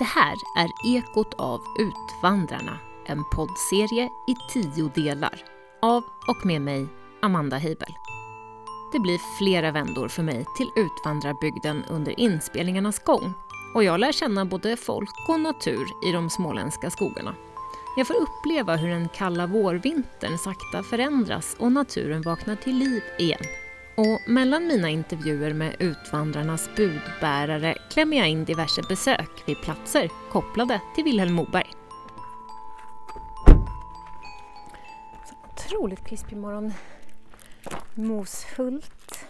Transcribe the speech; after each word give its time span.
Det 0.00 0.04
här 0.04 0.36
är 0.56 0.70
Ekot 0.84 1.34
av 1.34 1.60
Utvandrarna, 1.78 2.78
en 3.06 3.24
poddserie 3.24 4.10
i 4.26 4.34
tio 4.52 4.88
delar 4.94 5.42
av 5.82 6.04
och 6.28 6.46
med 6.46 6.62
mig, 6.62 6.86
Amanda 7.22 7.56
Heibel. 7.56 7.94
Det 8.92 8.98
blir 8.98 9.18
flera 9.38 9.70
vändor 9.70 10.08
för 10.08 10.22
mig 10.22 10.46
till 10.56 10.70
utvandrarbygden 10.76 11.84
under 11.84 12.20
inspelningarnas 12.20 12.98
gång 12.98 13.32
och 13.74 13.84
jag 13.84 14.00
lär 14.00 14.12
känna 14.12 14.44
både 14.44 14.76
folk 14.76 15.28
och 15.28 15.40
natur 15.40 15.86
i 16.08 16.12
de 16.12 16.30
småländska 16.30 16.90
skogarna. 16.90 17.34
Jag 17.96 18.06
får 18.06 18.16
uppleva 18.16 18.76
hur 18.76 18.88
den 18.88 19.08
kalla 19.08 19.46
vårvintern 19.46 20.38
sakta 20.38 20.82
förändras 20.82 21.56
och 21.58 21.72
naturen 21.72 22.22
vaknar 22.22 22.56
till 22.56 22.76
liv 22.76 23.02
igen. 23.18 23.44
Och 24.00 24.20
mellan 24.26 24.66
mina 24.66 24.88
intervjuer 24.88 25.54
med 25.54 25.76
utvandrarnas 25.78 26.70
budbärare 26.76 27.74
klämmer 27.90 28.16
jag 28.16 28.28
in 28.28 28.44
diverse 28.44 28.82
besök 28.88 29.30
vid 29.46 29.60
platser 29.62 30.10
kopplade 30.30 30.80
till 30.94 31.04
Vilhelm 31.04 31.34
Moberg. 31.34 31.66
Så 35.28 35.34
otroligt 35.52 36.06
krispig 36.06 36.38
morgon. 36.38 36.72
Moshult. 37.94 39.24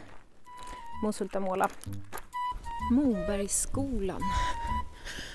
Moshultamåla. 1.02 1.68
Mobergsskolan. 2.92 4.22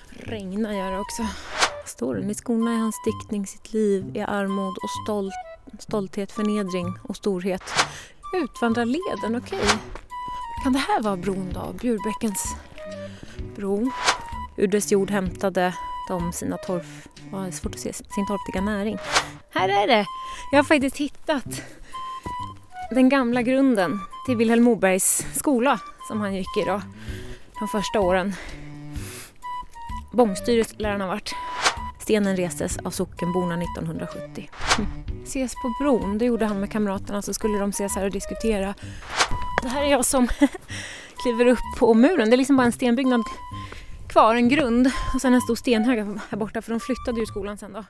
Regnar 0.09 0.73
gör 0.73 0.92
det 0.92 1.00
också. 1.00 1.23
Står 1.86 2.16
den 2.16 2.30
i 2.30 2.34
skorna 2.34 2.73
i 2.73 2.78
hans 2.78 2.95
diktning 3.06 3.48
sitt 3.48 3.73
liv 3.73 4.12
i 4.16 4.22
armod 4.22 4.78
och 4.78 4.90
stolt, 5.04 5.34
stolthet, 5.80 6.31
förnedring 6.31 6.94
och 7.04 7.16
storhet. 7.16 7.64
Utvandrarleden, 8.34 9.36
okej. 9.36 9.60
Okay. 9.60 9.78
Kan 10.64 10.74
det 10.74 10.80
här 10.80 11.02
vara 11.02 11.18
bron 11.18 11.54
då? 11.54 11.74
Bjurbäckens 11.74 12.56
bro? 13.56 13.92
Ur 14.58 14.67
dess 14.67 14.92
jord 14.92 15.12
hämtade 15.12 15.73
de 16.08 16.34
sina 16.34 16.58
torf... 16.58 17.08
Oh, 17.32 17.42
det 17.42 17.48
är 17.48 17.52
svårt 17.52 17.76
att 17.76 17.82
se 17.82 17.94
sin 17.94 18.28
torftiga 18.28 18.62
näring. 18.62 18.98
Här 19.54 19.70
är 19.70 19.88
det! 19.88 20.06
Jag 20.52 20.59
har 20.59 20.64
faktiskt 20.64 20.98
hittat 20.98 21.62
den 22.90 23.09
gamla 23.09 23.42
grunden 23.42 24.00
till 24.26 24.36
Vilhelm 24.38 24.64
Mobergs 24.64 25.26
skola 25.34 25.80
som 26.08 26.22
han 26.22 26.36
gick 26.36 26.58
i 26.58 26.64
då, 26.66 26.82
de 27.60 27.67
första 27.67 28.00
åren. 28.00 28.34
Bångstyret 30.14 30.80
lär 30.80 30.92
han 30.92 31.02
ha 31.02 31.08
varit. 31.08 31.36
Stenen 32.00 32.36
restes 32.36 32.78
av 32.78 32.92
sockenborna 32.92 33.56
1970. 33.56 34.50
Ses 35.23 35.54
på 35.54 35.73
bron, 35.80 36.18
det 36.18 36.26
gjorde 36.26 36.45
han 36.45 36.59
med 36.59 36.72
kamraterna 36.72 37.22
så 37.22 37.34
skulle 37.34 37.58
de 37.58 37.70
ses 37.70 37.95
här 37.95 38.06
och 38.06 38.12
diskutera. 38.12 38.73
Det 39.64 39.70
här 39.70 39.84
är 39.84 39.92
jag 39.92 40.06
som 40.06 40.28
kliver 41.23 41.45
upp 41.48 41.59
på 41.78 41.94
muren. 41.94 42.30
det 42.30 42.36
är 42.36 42.38
liksom 42.38 42.58
bara 42.58 42.66
en 42.66 42.72
stenbyggnad 42.72 43.22
kvar, 44.09 44.36
en 44.36 44.50
grund 44.50 44.92
och 45.14 45.22
sen 45.22 45.34
en 45.34 45.42
stor 45.42 45.56
stenhög 45.56 45.98
här 46.30 46.38
borta 46.38 46.62
för 46.62 46.72
de 46.72 46.80
flyttade 46.80 47.20
ju 47.20 47.26
skolan 47.26 47.58
sen 47.58 47.73
då. 47.73 47.84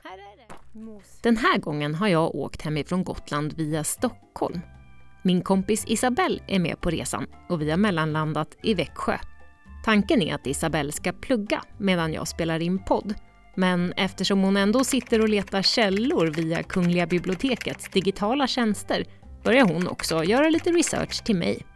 Den 1.22 1.36
här 1.36 1.58
gången 1.58 1.94
har 1.94 2.08
jag 2.08 2.34
åkt 2.34 2.62
hemifrån 2.62 3.04
Gotland 3.04 3.52
via 3.52 3.84
Stockholm. 3.84 4.60
Min 5.22 5.42
kompis 5.42 5.84
Isabelle 5.86 6.40
är 6.46 6.58
med 6.58 6.80
på 6.80 6.90
resan 6.90 7.26
och 7.48 7.62
vi 7.62 7.70
har 7.70 7.76
mellanlandat 7.76 8.56
i 8.62 8.74
Växjö. 8.74 9.18
Tanken 9.84 10.22
är 10.22 10.34
att 10.34 10.46
Isabelle 10.46 10.92
ska 10.92 11.12
plugga 11.12 11.62
medan 11.78 12.12
jag 12.12 12.28
spelar 12.28 12.62
in 12.62 12.84
podd 12.84 13.14
men 13.56 13.92
eftersom 13.92 14.42
hon 14.42 14.56
ändå 14.56 14.84
sitter 14.84 15.20
och 15.20 15.28
letar 15.28 15.62
källor 15.62 16.26
via 16.26 16.62
Kungliga 16.62 17.06
bibliotekets 17.06 17.88
digitala 17.88 18.46
tjänster 18.46 19.04
börjar 19.44 19.64
hon 19.64 19.88
också 19.88 20.24
göra 20.24 20.48
lite 20.48 20.70
research 20.70 21.24
till 21.24 21.36
mig. 21.36 21.66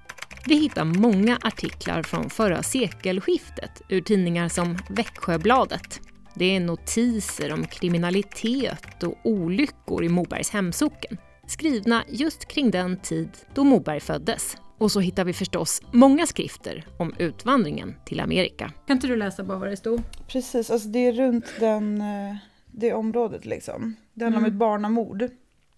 Vi 0.46 0.54
hittar 0.54 0.84
många 0.84 1.38
artiklar 1.42 2.02
från 2.02 2.30
förra 2.30 2.62
sekelskiftet 2.62 3.82
ur 3.88 4.00
tidningar 4.00 4.48
som 4.48 4.78
Växjöbladet. 4.88 6.00
Det 6.34 6.56
är 6.56 6.60
notiser 6.60 7.52
om 7.52 7.66
kriminalitet 7.66 9.02
och 9.02 9.18
olyckor 9.24 10.04
i 10.04 10.08
Mobergs 10.08 10.50
hemsocken 10.50 11.18
skrivna 11.46 12.04
just 12.08 12.48
kring 12.48 12.70
den 12.70 12.96
tid 12.96 13.30
då 13.54 13.64
Moberg 13.64 14.00
föddes. 14.00 14.56
Och 14.80 14.92
så 14.92 15.00
hittar 15.00 15.24
vi 15.24 15.32
förstås 15.32 15.82
många 15.90 16.26
skrifter 16.26 16.86
om 16.96 17.14
utvandringen 17.18 17.94
till 18.04 18.20
Amerika. 18.20 18.72
Kan 18.86 18.96
inte 18.96 19.06
du 19.06 19.16
läsa 19.16 19.44
bara 19.44 19.58
vad 19.58 19.68
det 19.68 19.76
stod? 19.76 20.02
Precis, 20.28 20.70
alltså 20.70 20.88
det 20.88 20.98
är 20.98 21.12
runt 21.12 21.46
den, 21.60 22.00
eh, 22.00 22.36
det 22.66 22.92
området 22.92 23.44
liksom. 23.44 23.96
Det 24.14 24.24
handlar 24.24 24.38
mm. 24.38 24.50
om 24.50 24.54
ett 24.54 24.58
barnamord. 24.58 25.28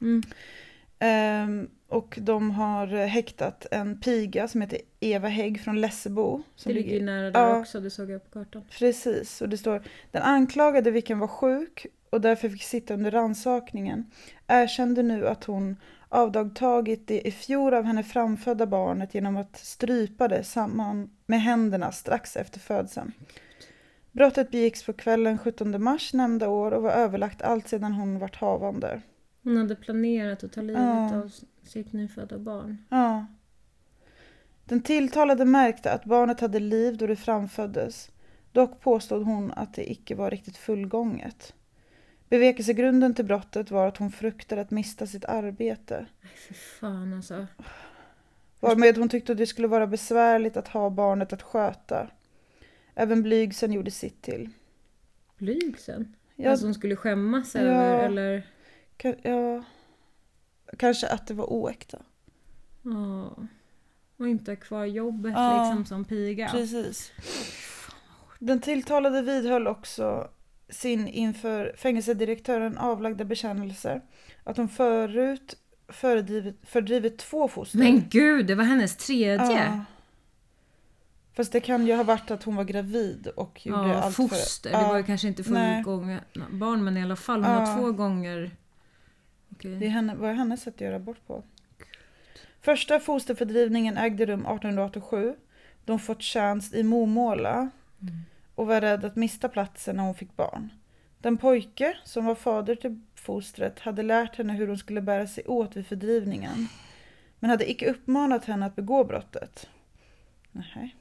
Mm. 0.01 0.23
Um, 1.49 1.69
och 1.89 2.19
de 2.21 2.51
har 2.51 2.87
häktat 3.07 3.67
en 3.71 4.01
piga 4.01 4.49
som 4.49 4.61
heter 4.61 4.79
Eva 5.01 5.29
Hägg 5.29 5.61
från 5.61 5.81
Lessebo. 5.81 6.43
Som 6.57 6.73
det 6.73 6.79
ligger 6.79 6.95
ju 6.95 7.03
nära 7.03 7.31
där 7.31 7.41
ja, 7.41 7.61
också, 7.61 7.81
det 7.81 7.91
såg 7.91 8.11
jag 8.11 8.25
på 8.25 8.31
kartan. 8.31 8.62
Precis, 8.79 9.43
och 9.43 9.49
det 9.49 9.59
står 9.59 9.83
den 10.11 10.23
anklagade 10.23 10.91
vilken 10.91 11.19
var 11.19 11.29
sjuk 11.29 11.87
och 12.11 12.21
därför 12.21 12.49
fick 12.49 12.62
sitta 12.62 12.95
under 12.95 13.11
ransakningen 13.11 14.11
erkände 14.47 15.03
nu 15.03 15.29
att 15.29 15.45
hon 15.45 15.77
avdagtagit 16.12 17.06
det 17.06 17.28
i 17.28 17.31
fjol 17.31 17.75
av 17.75 17.84
henne 17.84 18.03
framfödda 18.03 18.67
barnet 18.67 19.15
genom 19.15 19.37
att 19.37 19.56
strypa 19.56 20.28
det 20.28 20.45
samman 20.45 21.11
med 21.27 21.43
händerna 21.43 21.93
strax 21.93 22.37
efter 22.37 22.61
födseln. 22.61 23.12
Brottet 24.12 24.50
begicks 24.50 24.84
på 24.84 24.93
kvällen 24.93 25.39
17 25.39 25.83
mars 25.83 26.12
nämnda 26.12 26.49
år 26.49 26.73
och 26.73 26.83
var 26.83 26.91
överlagt 26.91 27.43
allt 27.43 27.69
sedan 27.69 27.93
hon 27.93 28.19
vart 28.19 28.37
havande. 28.37 29.03
Hon 29.43 29.56
hade 29.56 29.77
planerat 29.77 30.45
att 30.45 30.53
ta 30.53 30.61
livet 30.61 30.83
ja. 30.83 31.17
av 31.17 31.33
sitt 31.62 31.93
nyfödda 31.93 32.39
barn. 32.39 32.84
Ja. 32.89 33.27
Den 34.65 34.83
tilltalade 34.83 35.44
märkte 35.44 35.93
att 35.93 36.05
barnet 36.05 36.41
hade 36.41 36.61
liv 36.61 36.97
då 36.97 37.06
det 37.06 37.17
framföddes. 37.17 38.11
Dock 38.53 38.81
påstod 38.81 39.23
hon 39.23 39.53
att 39.53 39.75
det 39.75 39.91
icke 39.91 40.15
var 40.15 40.31
riktigt 40.31 40.56
fullgånget. 40.56 41.55
Bevekelsegrunden 42.32 43.15
till 43.15 43.25
brottet 43.25 43.70
var 43.70 43.87
att 43.88 43.97
hon 43.97 44.12
fruktade 44.12 44.60
att 44.60 44.70
mista 44.70 45.06
sitt 45.06 45.25
arbete. 45.25 46.06
För 46.34 46.54
fan 46.54 47.12
alltså. 47.12 47.47
Varmed 48.60 48.98
hon 48.98 49.09
tyckte 49.09 49.32
att 49.32 49.38
det 49.38 49.47
skulle 49.47 49.69
vara 49.69 49.87
besvärligt 49.87 50.56
att 50.56 50.69
ha 50.69 50.91
barnet 50.91 51.32
att 51.32 51.43
sköta. 51.43 52.10
Även 52.94 53.22
blygsen 53.22 53.72
gjorde 53.72 53.91
sitt 53.91 54.22
till. 54.22 54.50
Blygsen? 55.38 56.16
Ja. 56.37 56.50
Alltså 56.50 56.66
hon 56.66 56.75
skulle 56.75 56.97
skämmas 56.97 57.56
över 57.56 57.98
ja. 57.98 58.03
eller? 58.03 58.47
ja. 59.22 59.64
Kanske 60.78 61.09
att 61.09 61.26
det 61.26 61.34
var 61.34 61.53
oäkta. 61.53 61.99
Ja. 62.82 63.37
Och 64.16 64.28
inte 64.28 64.50
ha 64.50 64.56
kvar 64.56 64.84
jobbet 64.84 65.32
ja. 65.37 65.64
liksom 65.64 65.84
som 65.87 66.04
piga. 66.04 66.49
Precis. 66.49 67.12
Den 68.38 68.60
tilltalade 68.60 69.22
vidhöll 69.22 69.66
också 69.66 70.28
sin 70.72 71.09
inför 71.09 71.75
fängelsedirektören 71.77 72.78
avlagda 72.78 73.25
bekännelse 73.25 74.00
att 74.44 74.56
hon 74.56 74.69
förut 74.69 75.56
fördrivit, 75.88 76.56
fördrivit 76.62 77.19
två 77.19 77.49
foster. 77.49 77.78
Men 77.78 78.09
gud, 78.09 78.47
det 78.47 78.55
var 78.55 78.65
hennes 78.65 78.97
tredje! 78.97 79.65
Ja. 79.65 79.84
Fast 81.34 81.53
det 81.53 81.61
kan 81.61 81.87
ju 81.87 81.94
ha 81.94 82.03
varit 82.03 82.31
att 82.31 82.43
hon 82.43 82.56
var 82.56 82.65
gravid 82.65 83.27
och 83.27 83.66
gjorde 83.66 83.88
ja, 83.88 84.03
allt 84.03 84.16
foster. 84.16 84.71
För, 84.71 84.78
ja, 84.78 84.82
det 84.82 84.88
var 84.88 84.99
ju 84.99 85.05
kanske 85.05 85.28
inte 85.28 85.44
fullgångna 85.44 86.21
barn 86.50 86.84
men 86.84 86.97
i 86.97 87.03
alla 87.03 87.16
fall. 87.16 87.44
Hon 87.44 87.55
ja. 87.55 87.61
har 87.61 87.78
två 87.78 87.93
gånger... 87.93 88.50
Okay. 89.50 89.75
Det 89.75 89.88
henne, 89.88 90.15
var 90.15 90.32
hennes 90.32 90.62
sätt 90.62 90.75
att 90.75 90.81
göra 90.81 90.97
abort 90.97 91.27
på. 91.27 91.43
Första 92.61 93.00
fosterfördrivningen 93.00 93.97
ägde 93.97 94.27
rum 94.27 94.41
1887. 94.41 95.34
De 95.84 95.99
fått 95.99 96.22
tjänst 96.22 96.75
i 96.75 96.82
Momåla. 96.82 97.71
Mm 98.00 98.25
och 98.55 98.67
var 98.67 98.81
rädd 98.81 99.05
att 99.05 99.17
mista 99.17 99.49
platsen 99.49 99.97
när 99.97 100.05
hon 100.05 100.15
fick 100.15 100.37
barn. 100.37 100.73
Den 101.19 101.37
pojke 101.37 101.97
som 102.05 102.25
var 102.25 102.35
fader 102.35 102.75
till 102.75 103.01
fostret 103.15 103.79
hade 103.79 104.03
lärt 104.03 104.37
henne 104.37 104.53
hur 104.53 104.69
hon 104.69 104.79
skulle 104.79 105.01
bära 105.01 105.27
sig 105.27 105.45
åt 105.47 105.77
vid 105.77 105.87
fördrivningen. 105.87 106.69
Men 107.39 107.51
hade 107.51 107.71
icke 107.71 107.91
uppmanat 107.91 108.45
henne 108.45 108.67
att 108.67 108.77
begå 108.77 109.05
brottet. 109.05 109.69
Nej. 110.53 110.97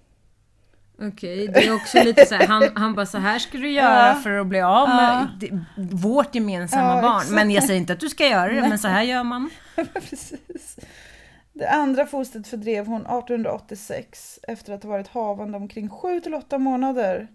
Okej, 1.01 1.47
det 1.47 1.67
är 1.67 1.75
också 1.75 2.03
lite 2.03 2.25
så 2.25 2.35
här, 2.35 2.47
han, 2.47 2.63
han 2.75 2.95
bara 2.95 3.05
så 3.05 3.17
här 3.17 3.39
ska 3.39 3.57
du 3.57 3.71
göra 3.71 4.07
ja. 4.07 4.15
för 4.15 4.39
att 4.39 4.47
bli 4.47 4.61
av 4.61 4.89
med 4.89 5.27
ja. 5.41 5.57
vårt 5.91 6.35
gemensamma 6.35 6.95
ja, 6.95 7.01
barn. 7.01 7.17
Exakt. 7.17 7.35
Men 7.35 7.51
jag 7.51 7.63
säger 7.63 7.79
inte 7.79 7.93
att 7.93 7.99
du 7.99 8.09
ska 8.09 8.27
göra 8.27 8.53
det, 8.53 8.61
men 8.61 8.79
så 8.79 8.87
här 8.87 9.03
gör 9.03 9.23
man. 9.23 9.49
Precis. 9.93 10.79
Det 11.53 11.69
andra 11.69 12.05
fostret 12.05 12.47
fördrev 12.47 12.87
hon 12.87 13.01
1886 13.01 14.39
efter 14.47 14.73
att 14.73 14.83
ha 14.83 14.89
varit 14.89 15.07
havande 15.07 15.57
omkring 15.57 15.89
7 15.89 16.19
till 16.19 16.33
8 16.33 16.57
månader. 16.57 17.27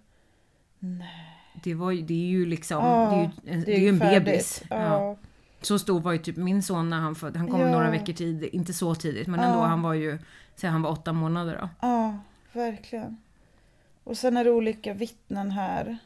Nej. 0.78 1.32
Det, 1.62 1.74
var, 1.74 1.92
det 1.92 2.14
är 2.14 2.28
ju 2.28 2.46
liksom, 2.46 2.84
ja, 2.84 3.10
det 3.10 3.16
är 3.16 3.20
ju, 3.20 3.54
en, 3.54 3.64
det 3.64 3.76
är 3.76 3.80
ju 3.80 3.88
en 3.88 3.98
bebis. 3.98 4.62
Ja. 4.70 4.76
Ja. 4.76 5.16
Så 5.60 5.78
stor 5.78 6.00
var 6.00 6.12
ju 6.12 6.18
typ 6.18 6.36
min 6.36 6.62
son 6.62 6.90
när 6.90 6.96
han 6.96 7.14
föddes. 7.14 7.36
Han 7.36 7.48
kom 7.48 7.60
några 7.60 7.90
veckor 7.90 8.12
tidigt, 8.12 8.54
inte 8.54 8.72
så 8.72 8.94
tidigt 8.94 9.26
men 9.26 9.40
ändå. 9.40 9.58
Han 9.58 9.82
var 9.82 9.94
ju, 9.94 10.18
säg 10.56 10.70
han 10.70 10.82
var 10.82 10.90
åtta 10.90 11.12
månader 11.12 11.58
då. 11.60 11.68
Ja, 11.80 12.18
verkligen. 12.52 13.16
Och 14.04 14.18
sen 14.18 14.36
är 14.36 14.44
det 14.44 14.50
olika 14.50 14.94
vittnen 14.94 15.50
här. 15.50 15.98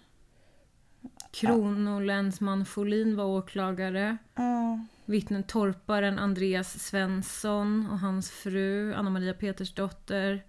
Kronolänsman 1.31 2.65
Folin 2.65 3.17
var 3.17 3.25
åklagare. 3.25 4.17
Ja. 4.35 4.81
Vittnen 5.05 5.43
torparen 5.43 6.19
Andreas 6.19 6.79
Svensson 6.79 7.89
och 7.91 7.99
hans 7.99 8.31
fru 8.31 8.95
Anna 8.95 9.11
Maria 9.11 9.35
Petersdotter. 9.35 10.45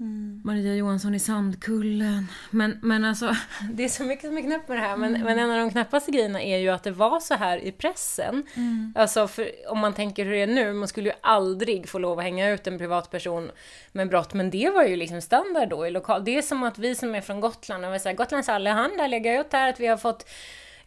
Mm. 0.00 0.40
Maria 0.44 0.74
Johansson 0.74 1.14
i 1.14 1.18
Sandkullen. 1.18 2.26
Men, 2.50 2.78
men 2.82 3.04
alltså, 3.04 3.36
det 3.72 3.84
är 3.84 3.88
så 3.88 4.04
mycket 4.04 4.24
som 4.24 4.38
är 4.38 4.42
knäppt 4.42 4.68
med 4.68 4.78
det 4.78 4.82
här. 4.82 4.96
Men, 4.96 5.16
mm. 5.16 5.22
men 5.22 5.38
en 5.38 5.50
av 5.50 5.58
de 5.58 5.70
knäppaste 5.70 6.10
grejerna 6.10 6.42
är 6.42 6.58
ju 6.58 6.68
att 6.68 6.82
det 6.82 6.90
var 6.90 7.20
så 7.20 7.34
här 7.34 7.58
i 7.58 7.72
pressen. 7.72 8.46
Mm. 8.54 8.94
Alltså, 8.96 9.28
för, 9.28 9.50
om 9.68 9.78
man 9.78 9.94
tänker 9.94 10.24
hur 10.24 10.32
det 10.32 10.42
är 10.42 10.46
nu, 10.46 10.72
man 10.72 10.88
skulle 10.88 11.08
ju 11.08 11.14
aldrig 11.20 11.88
få 11.88 11.98
lov 11.98 12.18
att 12.18 12.24
hänga 12.24 12.50
ut 12.50 12.66
en 12.66 12.78
privatperson 12.78 13.50
med 13.92 14.08
brott. 14.08 14.34
Men 14.34 14.50
det 14.50 14.70
var 14.70 14.84
ju 14.84 14.96
liksom 14.96 15.20
standard 15.20 15.68
då 15.68 15.86
i 15.86 15.90
lokal. 15.90 16.24
Det 16.24 16.38
är 16.38 16.42
som 16.42 16.62
att 16.62 16.78
vi 16.78 16.94
som 16.94 17.14
är 17.14 17.20
från 17.20 17.40
Gotland, 17.40 17.84
och 17.84 17.94
vi 17.94 17.98
säger 17.98 18.16
Gotlands 18.16 18.48
Allehanda 18.48 19.06
lägger 19.06 19.40
ut 19.40 19.52
här 19.52 19.68
att 19.68 19.80
vi 19.80 19.86
har 19.86 19.96
fått 19.96 20.28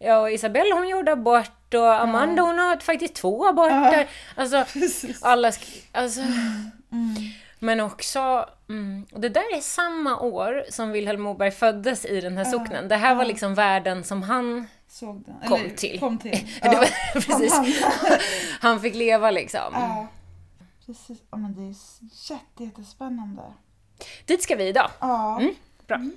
Ja, 0.04 0.30
Isabelle 0.30 0.74
hon 0.74 0.90
gjorde 0.90 1.12
abort 1.12 1.74
och 1.74 2.02
Amanda 2.02 2.42
hon 2.42 2.60
har 2.60 2.78
faktiskt 2.78 3.14
två 3.14 3.48
aborter. 3.48 4.08
Alltså, 4.36 4.66
alla... 5.22 5.52
Alltså, 5.92 6.22
mm. 6.92 7.16
Men 7.64 7.80
också, 7.80 8.46
mm, 8.70 9.06
och 9.12 9.20
det 9.22 9.30
där 9.30 9.58
är 9.58 9.62
samma 9.62 10.20
år 10.20 10.64
som 10.70 10.92
Vilhelm 10.92 11.22
Moberg 11.22 11.52
föddes 11.52 12.06
i 12.06 12.22
den 12.22 12.38
här 12.38 12.46
socknen. 12.46 12.88
Det 12.88 12.96
här 12.96 13.16
var 13.16 13.26
liksom 13.26 13.56
världen 13.56 14.04
som 14.04 14.24
han 14.24 14.68
Såg 14.88 15.24
den. 15.26 15.36
kom 15.48 15.62
Eller, 15.62 15.70
till. 15.76 16.00
Kom 16.00 16.18
till. 16.18 16.48
Ja. 16.62 16.72
var, 16.72 16.86
precis. 17.14 17.84
han 18.62 18.80
fick 18.80 18.96
leva 18.96 19.32
liksom. 19.32 19.60
Ja. 19.74 20.08
Precis. 20.86 21.18
Ja, 21.32 21.38
men 21.38 21.56
det 21.56 21.62
är 21.62 21.76
jätte, 22.32 22.64
jättespännande. 22.64 23.42
Dit 24.26 24.44
ska 24.44 24.56
vi 24.56 24.68
idag. 24.68 24.90
Ja. 25.00 25.40
Mm, 25.40 25.54
bra. 25.88 25.96
Mm. 25.98 26.12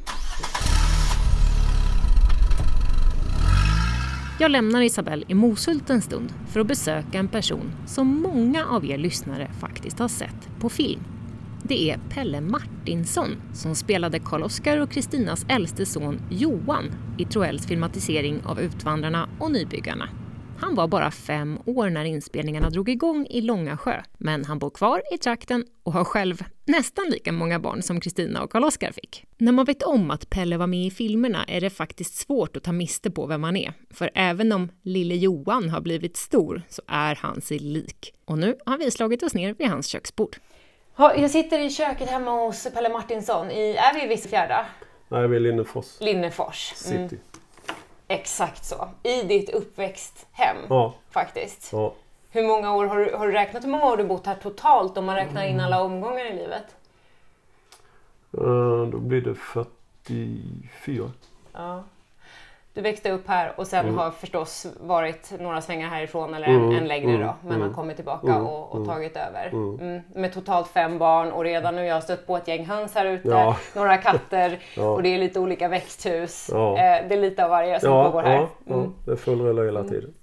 Jag 4.40 4.50
lämnar 4.50 4.82
Isabelle 4.82 5.24
i 5.28 5.34
Moshult 5.34 5.90
en 5.90 6.02
stund 6.02 6.32
för 6.52 6.60
att 6.60 6.66
besöka 6.66 7.18
en 7.18 7.28
person 7.28 7.72
som 7.86 8.22
många 8.22 8.66
av 8.66 8.84
er 8.86 8.98
lyssnare 8.98 9.50
faktiskt 9.60 9.98
har 9.98 10.08
sett 10.08 10.48
på 10.60 10.68
film. 10.68 11.04
Det 11.68 11.90
är 11.90 11.98
Pelle 12.10 12.40
Martinsson 12.40 13.36
som 13.54 13.74
spelade 13.74 14.18
Karl-Oskar 14.18 14.78
och 14.78 14.90
Kristinas 14.90 15.46
äldste 15.48 15.86
son 15.86 16.20
Johan 16.30 16.84
i 17.18 17.24
Troells 17.24 17.66
filmatisering 17.66 18.42
av 18.44 18.60
Utvandrarna 18.60 19.28
och 19.40 19.50
Nybyggarna. 19.50 20.08
Han 20.58 20.74
var 20.74 20.88
bara 20.88 21.10
fem 21.10 21.58
år 21.66 21.90
när 21.90 22.04
inspelningarna 22.04 22.70
drog 22.70 22.88
igång 22.88 23.26
i 23.30 23.40
Långasjö, 23.40 24.02
men 24.18 24.44
han 24.44 24.58
bor 24.58 24.70
kvar 24.70 25.02
i 25.12 25.18
trakten 25.18 25.64
och 25.82 25.92
har 25.92 26.04
själv 26.04 26.44
nästan 26.64 27.04
lika 27.10 27.32
många 27.32 27.60
barn 27.60 27.82
som 27.82 28.00
Kristina 28.00 28.42
och 28.42 28.52
Karl-Oskar 28.52 28.92
fick. 28.92 29.24
När 29.38 29.52
man 29.52 29.64
vet 29.64 29.82
om 29.82 30.10
att 30.10 30.30
Pelle 30.30 30.56
var 30.56 30.66
med 30.66 30.86
i 30.86 30.90
filmerna 30.90 31.44
är 31.44 31.60
det 31.60 31.70
faktiskt 31.70 32.14
svårt 32.14 32.56
att 32.56 32.62
ta 32.62 32.72
miste 32.72 33.10
på 33.10 33.26
vem 33.26 33.44
han 33.44 33.56
är. 33.56 33.72
För 33.90 34.10
även 34.14 34.52
om 34.52 34.68
lille 34.82 35.14
Johan 35.14 35.70
har 35.70 35.80
blivit 35.80 36.16
stor 36.16 36.62
så 36.68 36.82
är 36.86 37.14
han 37.14 37.40
sig 37.40 37.58
lik. 37.58 38.12
Och 38.24 38.38
nu 38.38 38.56
har 38.66 38.78
vi 38.78 38.90
slagit 38.90 39.22
oss 39.22 39.34
ner 39.34 39.54
vid 39.58 39.68
hans 39.68 39.86
köksbord. 39.86 40.36
Jag 40.96 41.30
sitter 41.30 41.58
i 41.58 41.70
köket 41.70 42.10
hemma 42.10 42.30
hos 42.30 42.68
Pelle 42.74 42.88
Martinsson. 42.88 43.50
I, 43.50 43.76
är 43.76 43.94
vi 43.94 44.04
i 44.04 44.06
Vissefjärda? 44.06 44.66
Nej, 45.08 45.28
vi 45.28 45.36
är 45.36 45.40
Linnefors. 45.40 46.00
Linnefors. 46.00 46.74
Mm. 46.86 47.08
City. 47.08 47.22
Exakt 48.08 48.64
så. 48.64 48.88
I 49.02 49.22
ditt 49.22 49.50
uppväxthem 49.50 50.56
ja. 50.68 50.94
faktiskt. 51.10 51.72
Ja. 51.72 51.94
Hur 52.30 52.46
många 52.46 52.74
år 52.74 52.86
har 52.86 52.98
du, 52.98 53.14
har 53.14 53.26
du 53.26 53.32
räknat 53.32 53.64
hur 53.64 53.68
många 53.68 53.84
år 53.84 53.96
du 53.96 54.04
bott 54.04 54.26
här 54.26 54.34
totalt 54.34 54.98
om 54.98 55.04
man 55.04 55.16
räknar 55.16 55.44
in 55.44 55.60
alla 55.60 55.82
omgångar 55.82 56.32
i 56.32 56.36
livet? 56.36 56.76
Uh, 58.38 58.86
då 58.86 58.98
blir 58.98 59.20
det 59.20 59.34
44. 59.34 61.10
Ja. 61.52 61.84
Du 62.74 62.80
växte 62.80 63.10
upp 63.10 63.28
här 63.28 63.52
och 63.56 63.66
sen 63.66 63.84
mm. 63.84 63.98
har 63.98 64.10
förstås 64.10 64.66
varit 64.80 65.32
några 65.40 65.60
svängar 65.60 65.88
härifrån 65.88 66.34
eller 66.34 66.46
en, 66.46 66.64
mm. 66.64 66.76
en 66.76 66.88
längre 66.88 67.12
då. 67.12 67.16
Mm. 67.16 67.34
Men 67.42 67.52
har 67.52 67.60
mm. 67.60 67.74
kommit 67.74 67.96
tillbaka 67.96 68.32
mm. 68.32 68.46
och, 68.46 68.72
och, 68.72 68.86
tagit 68.86 69.16
över. 69.16 69.52
Med 70.18 70.32
totalt 70.32 70.68
fem 70.68 70.98
barn 70.98 71.32
och 71.32 71.44
redan 71.44 71.74
nu 71.74 71.80
har 71.80 71.88
jag 71.88 72.02
stött 72.02 72.26
på 72.26 72.36
ett 72.36 72.48
gäng 72.48 72.66
höns 72.66 72.94
här 72.94 73.06
ute. 73.06 73.28
Ja. 73.28 73.56
Några 73.74 73.96
katter 73.96 74.58
ja. 74.76 74.88
och 74.88 75.02
det 75.02 75.14
är 75.14 75.18
lite 75.18 75.40
olika 75.40 75.68
växthus. 75.68 76.50
Ja. 76.52 76.70
Eh, 76.70 77.08
det 77.08 77.14
är 77.14 77.20
lite 77.20 77.44
av 77.44 77.50
varje 77.50 77.80
som 77.80 77.92
ja, 77.92 78.04
pågår 78.04 78.22
här. 78.22 78.46
Ja, 78.64 78.86
det 79.04 79.12
är 79.12 79.16
full 79.16 79.40
rulle 79.40 79.62
hela 79.62 79.84
tiden. 79.84 80.14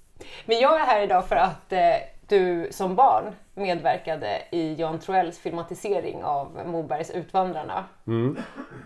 Men 0.45 0.59
jag 0.59 0.81
är 0.81 0.85
här 0.85 1.01
idag 1.01 1.27
för 1.27 1.35
att 1.35 1.73
eh, 1.73 1.79
du 2.27 2.67
som 2.71 2.95
barn 2.95 3.23
medverkade 3.55 4.41
i 4.51 4.75
Jan 4.75 4.99
Troells 4.99 5.39
filmatisering 5.39 6.23
av 6.23 6.59
Mobergs 6.65 7.11
Utvandrarna. 7.11 7.85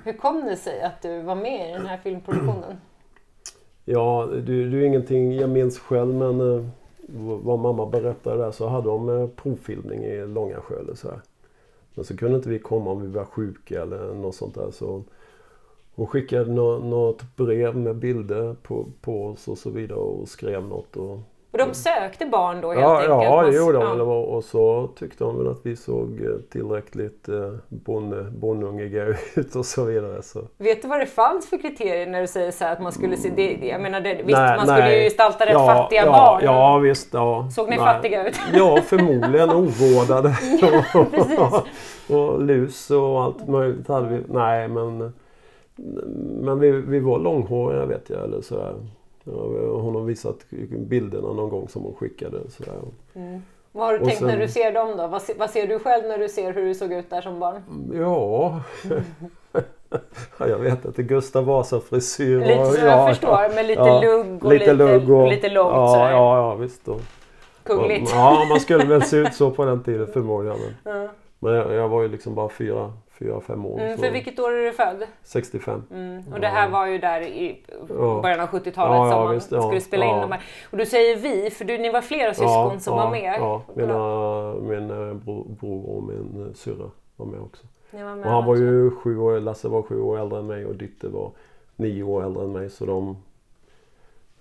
Hur 0.03 0.17
kom 0.17 0.45
det 0.45 0.55
sig 0.55 0.81
att 0.81 1.01
du 1.01 1.21
var 1.21 1.35
med 1.35 1.69
i 1.69 1.73
den 1.73 1.87
här 1.87 1.97
filmproduktionen? 1.97 2.81
Ja, 3.85 4.29
det, 4.31 4.69
det 4.69 4.77
är 4.77 4.83
ingenting 4.83 5.35
jag 5.35 5.49
minns 5.49 5.79
själv 5.79 6.13
men 6.13 6.41
eh, 6.41 6.65
vad 7.43 7.59
mamma 7.59 7.85
berättade 7.85 8.43
där 8.43 8.51
så 8.51 8.67
hade 8.67 8.87
de 8.87 9.09
eh, 9.09 9.27
provfilmning 9.27 10.03
i 10.03 10.27
Långasjö 10.27 10.79
eller 10.79 10.95
så 10.95 11.09
här. 11.09 11.21
Men 11.93 12.05
så 12.05 12.17
kunde 12.17 12.35
inte 12.35 12.49
vi 12.49 12.59
komma 12.59 12.91
om 12.91 13.01
vi 13.01 13.07
var 13.07 13.25
sjuka 13.25 13.81
eller 13.81 14.13
något 14.13 14.35
sånt 14.35 14.55
där. 14.55 14.71
Så 14.71 15.03
hon 15.95 16.07
skickade 16.07 16.51
något 16.51 17.35
brev 17.35 17.77
med 17.77 17.95
bilder 17.95 18.55
på, 18.63 18.85
på 19.01 19.25
oss 19.25 19.47
och 19.47 19.57
så 19.57 19.69
vidare 19.69 19.99
och 19.99 20.29
skrev 20.29 20.63
något. 20.63 20.97
Och 20.97 21.19
och 21.55 21.67
de 21.67 21.73
sökte 21.73 22.25
barn 22.25 22.61
då 22.61 22.69
helt 22.69 22.81
ja, 22.81 22.95
enkelt? 22.97 23.23
Ja, 23.23 23.41
det 23.41 23.55
gjorde 23.55 23.77
de. 23.77 23.99
Ja. 23.99 24.03
Och 24.03 24.43
så 24.43 24.89
tyckte 24.95 25.23
de 25.23 25.37
väl 25.37 25.47
att 25.47 25.59
vi 25.63 25.75
såg 25.75 26.21
eh, 26.21 26.31
tillräckligt 26.51 27.29
eh, 27.29 27.53
bonnungiga 28.29 29.05
ut 29.35 29.55
och 29.55 29.65
så 29.65 29.83
vidare. 29.83 30.21
Så. 30.21 30.39
Vet 30.57 30.81
du 30.81 30.87
vad 30.87 30.99
det 30.99 31.05
fanns 31.05 31.49
för 31.49 31.57
kriterier 31.57 32.07
när 32.07 32.21
du 32.21 32.27
säger 32.27 32.51
så 32.51 32.65
att 32.65 32.81
man 32.81 32.91
skulle 32.91 33.17
se... 33.17 33.29
Det, 33.35 33.67
jag 33.67 33.81
menar, 33.81 34.01
det, 34.01 34.13
visst 34.13 34.37
nej, 34.37 34.57
man 34.57 34.67
skulle 34.67 34.97
ju 34.97 35.03
gestalta 35.03 35.45
rätt 35.45 35.53
ja, 35.53 35.65
fattiga 35.65 36.05
ja, 36.05 36.11
barn. 36.11 36.41
Ja, 36.43 36.77
visst. 36.77 37.13
Ja. 37.13 37.49
Såg 37.51 37.69
ni 37.69 37.75
nej. 37.75 37.85
fattiga 37.85 38.27
ut? 38.27 38.35
Ja, 38.53 38.77
förmodligen 38.81 39.49
ovårdade. 39.49 40.35
och, 42.09 42.15
och 42.15 42.41
lus 42.41 42.91
och 42.91 43.23
allt 43.23 43.47
möjligt 43.47 43.87
hade 43.87 44.07
vi. 44.07 44.23
Nej, 44.27 44.67
men... 44.67 45.13
Men 46.41 46.59
vi, 46.59 46.71
vi 46.71 46.99
var 46.99 47.19
långhåriga 47.19 47.85
vet 47.85 48.09
jag. 48.09 48.23
Eller 48.23 48.41
sådär. 48.41 48.73
Hon 49.25 49.95
har 49.95 50.03
visat 50.03 50.37
bilderna 50.69 51.33
någon 51.33 51.49
gång 51.49 51.67
som 51.67 51.83
hon 51.83 51.95
skickade. 51.95 52.37
Sådär. 52.49 52.73
Mm. 53.13 53.41
Vad 53.71 53.85
har 53.85 53.93
du 53.93 53.99
och 53.99 54.05
tänkt 54.05 54.19
sen, 54.19 54.27
när 54.27 54.37
du 54.37 54.47
ser 54.47 54.71
dem 54.71 54.97
då? 54.97 55.07
Vad, 55.07 55.21
vad, 55.37 55.49
ser 55.49 55.67
du 55.67 55.79
själv 55.79 56.05
när 56.05 56.17
du 56.17 56.29
ser 56.29 56.53
hur 56.53 56.65
du 56.65 56.75
såg 56.75 56.93
ut 56.93 57.09
där 57.09 57.21
som 57.21 57.39
barn? 57.39 57.63
Ja, 57.93 58.61
jag 60.47 60.57
vet 60.57 60.85
inte. 60.85 61.03
Gustav 61.03 61.45
Vasa-frisyr. 61.45 62.39
Lite 62.39 62.65
som 62.65 62.85
ja, 62.85 62.97
jag 62.97 63.09
förstår, 63.09 63.55
med 63.55 63.65
lite 63.65 63.81
ja, 63.81 64.01
lugg 64.01 64.45
och 64.45 64.53
lite, 64.53 64.73
lite, 64.73 65.13
och, 65.13 65.27
lite 65.27 65.49
långt 65.49 65.73
ja, 65.73 65.87
sådär. 65.87 66.11
Ja, 66.11 66.37
ja 66.37 66.55
visst. 66.55 66.87
Och, 66.87 67.01
Kungligt. 67.63 68.11
Ja, 68.13 68.45
man 68.49 68.59
skulle 68.59 68.85
väl 68.85 69.03
se 69.03 69.17
ut 69.17 69.33
så 69.33 69.51
på 69.51 69.65
den 69.65 69.83
tiden 69.83 70.07
förmodligen. 70.07 70.57
Men, 70.83 71.09
men 71.39 71.53
jag, 71.53 71.73
jag, 71.73 71.89
var 71.89 72.01
ju 72.01 72.07
liksom 72.07 72.35
bara 72.35 72.49
fyra, 72.49 72.93
fyra, 73.19 73.41
fem 73.41 73.65
år. 73.65 73.79
Mm, 73.79 73.97
för 73.97 74.11
vilket 74.11 74.39
år 74.39 74.51
är 74.51 74.65
du 74.65 74.71
född? 74.71 75.07
65. 75.23 75.83
Mm. 75.91 76.23
Och 76.33 76.39
det 76.39 76.47
här 76.47 76.69
var 76.69 76.87
ju 76.87 76.97
där 76.97 77.21
i 77.21 77.63
början 77.87 78.39
av 78.39 78.47
70-talet 78.47 78.75
ja, 78.75 79.11
som 79.11 79.23
man 79.23 79.33
visst, 79.33 79.47
skulle 79.47 79.81
spela 79.81 80.05
in 80.05 80.21
de 80.21 80.31
här. 80.31 80.43
Och 80.71 80.77
du 80.77 80.85
säger 80.85 81.17
vi, 81.17 81.49
för 81.49 81.65
du, 81.65 81.77
ni 81.77 81.91
var 81.91 82.01
flera 82.01 82.33
syskon 82.33 82.79
som 82.79 82.97
var 82.97 83.11
med? 83.11 83.35
Ja, 83.39 83.61
mina, 83.73 84.53
min 84.53 84.89
eh, 84.89 85.13
bror, 85.59 85.89
och 85.89 86.03
min 86.03 86.47
eh, 86.47 86.53
syrra 86.53 86.91
var 87.15 87.25
med 87.25 87.39
också. 87.39 87.63
Var 87.91 88.15
med 88.15 88.25
och 88.25 88.31
han 88.31 88.45
var 88.45 88.55
ju 88.55 88.91
sju 88.91 89.17
år, 89.17 89.39
Lasse 89.39 89.67
var 89.67 89.81
sju 89.81 90.01
år 90.01 90.19
äldre 90.19 90.39
än 90.39 90.47
mig 90.47 90.65
och 90.65 90.75
Dytte 90.75 91.07
var 91.07 91.31
nio 91.75 92.03
år 92.03 92.23
äldre 92.23 92.43
än 92.43 92.51
mig. 92.51 92.69
Så 92.69 92.85
de, 92.85 93.17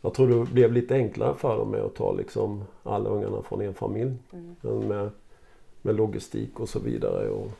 jag 0.01 0.15
tror 0.15 0.29
det 0.29 0.53
blev 0.53 0.73
lite 0.73 0.95
enklare 0.95 1.35
för 1.35 1.59
dem 1.59 1.71
med 1.71 1.81
att 1.81 1.95
ta 1.95 2.13
liksom 2.13 2.65
alla 2.83 3.11
ungarna 3.11 3.43
från 3.43 3.61
en 3.61 3.75
familj. 3.75 4.13
Mm. 4.33 4.89
Med, 4.89 5.11
med 5.83 5.97
logistik 5.97 6.61
och 6.61 6.69
så 6.69 6.79
vidare. 6.79 7.29
Och, 7.29 7.51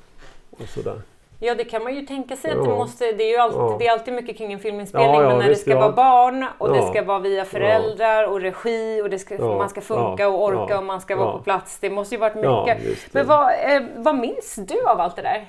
och 0.59 0.69
sådär. 0.69 1.01
Ja 1.39 1.55
det 1.55 1.65
kan 1.65 1.83
man 1.83 1.95
ju 1.95 2.03
tänka 2.03 2.37
sig 2.37 2.51
ja. 2.51 2.59
att 2.59 2.65
det 2.65 2.71
måste, 2.71 3.13
det 3.13 3.25
är 3.25 3.31
ju 3.31 3.37
alltid, 3.37 3.61
ja. 3.61 3.77
det 3.79 3.87
är 3.87 3.93
alltid 3.93 4.15
mycket 4.15 4.39
kring 4.39 4.53
en 4.53 4.59
filminspelning 4.59 5.15
ja, 5.15 5.29
men 5.29 5.39
när 5.39 5.49
visst, 5.49 5.65
det 5.65 5.71
ska 5.71 5.81
vara 5.81 5.93
barn 5.93 6.47
och 6.59 6.73
det 6.73 6.83
ska 6.83 7.03
vara 7.03 7.19
via 7.19 7.45
föräldrar 7.45 8.29
och 8.29 8.41
regi 8.41 9.03
och 9.03 9.11
det 9.11 9.19
ska, 9.19 9.39
man 9.39 9.69
ska 9.69 9.81
funka 9.81 10.29
och 10.29 10.45
orka 10.45 10.79
och 10.79 10.85
man 10.85 11.01
ska 11.01 11.17
vara 11.17 11.33
på 11.33 11.39
plats. 11.39 11.79
Det 11.81 11.91
måste 11.91 12.15
ju 12.15 12.21
varit 12.21 12.35
mycket. 12.35 12.99
men 13.13 13.27
vad, 13.27 13.49
eh, 13.49 13.83
vad 13.97 14.19
minns 14.19 14.59
du 14.69 14.81
av 14.87 15.01
allt 15.01 15.17
det 15.17 15.23
där? 15.23 15.47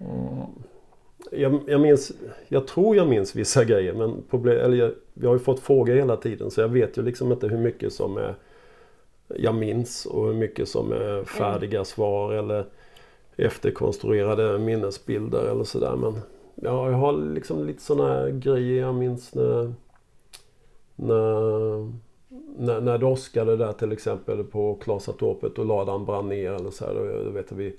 Mm. 0.00 0.46
Jag, 1.32 1.60
jag, 1.66 1.80
minns, 1.80 2.12
jag 2.48 2.66
tror 2.66 2.96
jag 2.96 3.08
minns 3.08 3.34
vissa 3.34 3.64
grejer 3.64 3.92
men 3.92 4.22
problem, 4.30 4.64
eller 4.64 4.76
jag, 4.76 4.92
jag 5.14 5.28
har 5.28 5.34
ju 5.34 5.44
fått 5.44 5.60
frågor 5.60 5.94
hela 5.94 6.16
tiden 6.16 6.50
så 6.50 6.60
jag 6.60 6.68
vet 6.68 6.98
ju 6.98 7.02
liksom 7.02 7.32
inte 7.32 7.46
hur 7.46 7.58
mycket 7.58 7.92
som 7.92 8.16
är 8.16 8.34
jag 9.28 9.54
minns 9.54 10.06
och 10.06 10.26
hur 10.26 10.34
mycket 10.34 10.68
som 10.68 10.92
är 10.92 11.24
färdiga 11.24 11.78
mm. 11.78 11.84
svar 11.84 12.32
eller 12.32 12.66
efterkonstruerade 13.36 14.58
minnesbilder 14.58 15.50
eller 15.50 15.64
sådär. 15.64 15.96
Men 15.96 16.14
ja, 16.54 16.90
jag 16.90 16.96
har 16.96 17.12
liksom 17.12 17.66
lite 17.66 17.82
sådana 17.82 18.30
grejer 18.30 18.80
jag 18.80 18.94
minns 18.94 19.34
när, 19.34 19.74
när, 20.96 21.92
när, 22.58 22.80
när 22.80 22.98
det 22.98 23.06
åskade 23.06 23.56
där 23.56 23.72
till 23.72 23.92
exempel 23.92 24.44
på 24.44 24.74
Klasatorpet 24.74 25.58
och 25.58 25.66
ladan 25.66 26.04
brann 26.04 26.28
ner 26.28 26.52
eller 26.52 26.70
så 26.70 26.84
här. 26.84 26.94
Då, 27.24 27.30
vet 27.30 27.46
jag, 27.50 27.56
vi, 27.56 27.76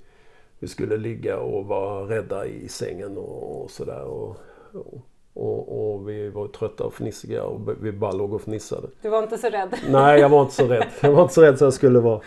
vi 0.58 0.68
skulle 0.68 0.96
ligga 0.96 1.38
och 1.38 1.66
vara 1.66 2.08
rädda 2.08 2.46
i 2.46 2.68
sängen 2.68 3.18
och, 3.18 3.62
och 3.62 3.70
sådär. 3.70 4.04
Och, 4.04 4.36
och, 4.72 5.02
och, 5.34 5.94
och, 5.94 6.08
vi 6.08 6.28
var 6.28 6.48
trötta 6.48 6.84
och 6.84 6.94
fnissiga 6.94 7.44
och 7.44 7.60
vi 7.80 7.92
bara 7.92 8.12
låg 8.12 8.34
och 8.34 8.42
fnissade. 8.42 8.88
Du 9.02 9.08
var 9.08 9.22
inte 9.22 9.38
så 9.38 9.48
rädd? 9.48 9.74
Nej, 9.88 10.20
jag 10.20 10.28
var 10.28 10.42
inte 10.42 10.54
så 10.54 10.66
rädd. 10.66 10.86
Jag 11.00 11.12
var 11.12 11.22
inte 11.22 11.34
så 11.34 11.42
rädd 11.42 11.58
så 11.58 11.64
jag 11.64 11.74
skulle 11.74 11.98
vara. 11.98 12.20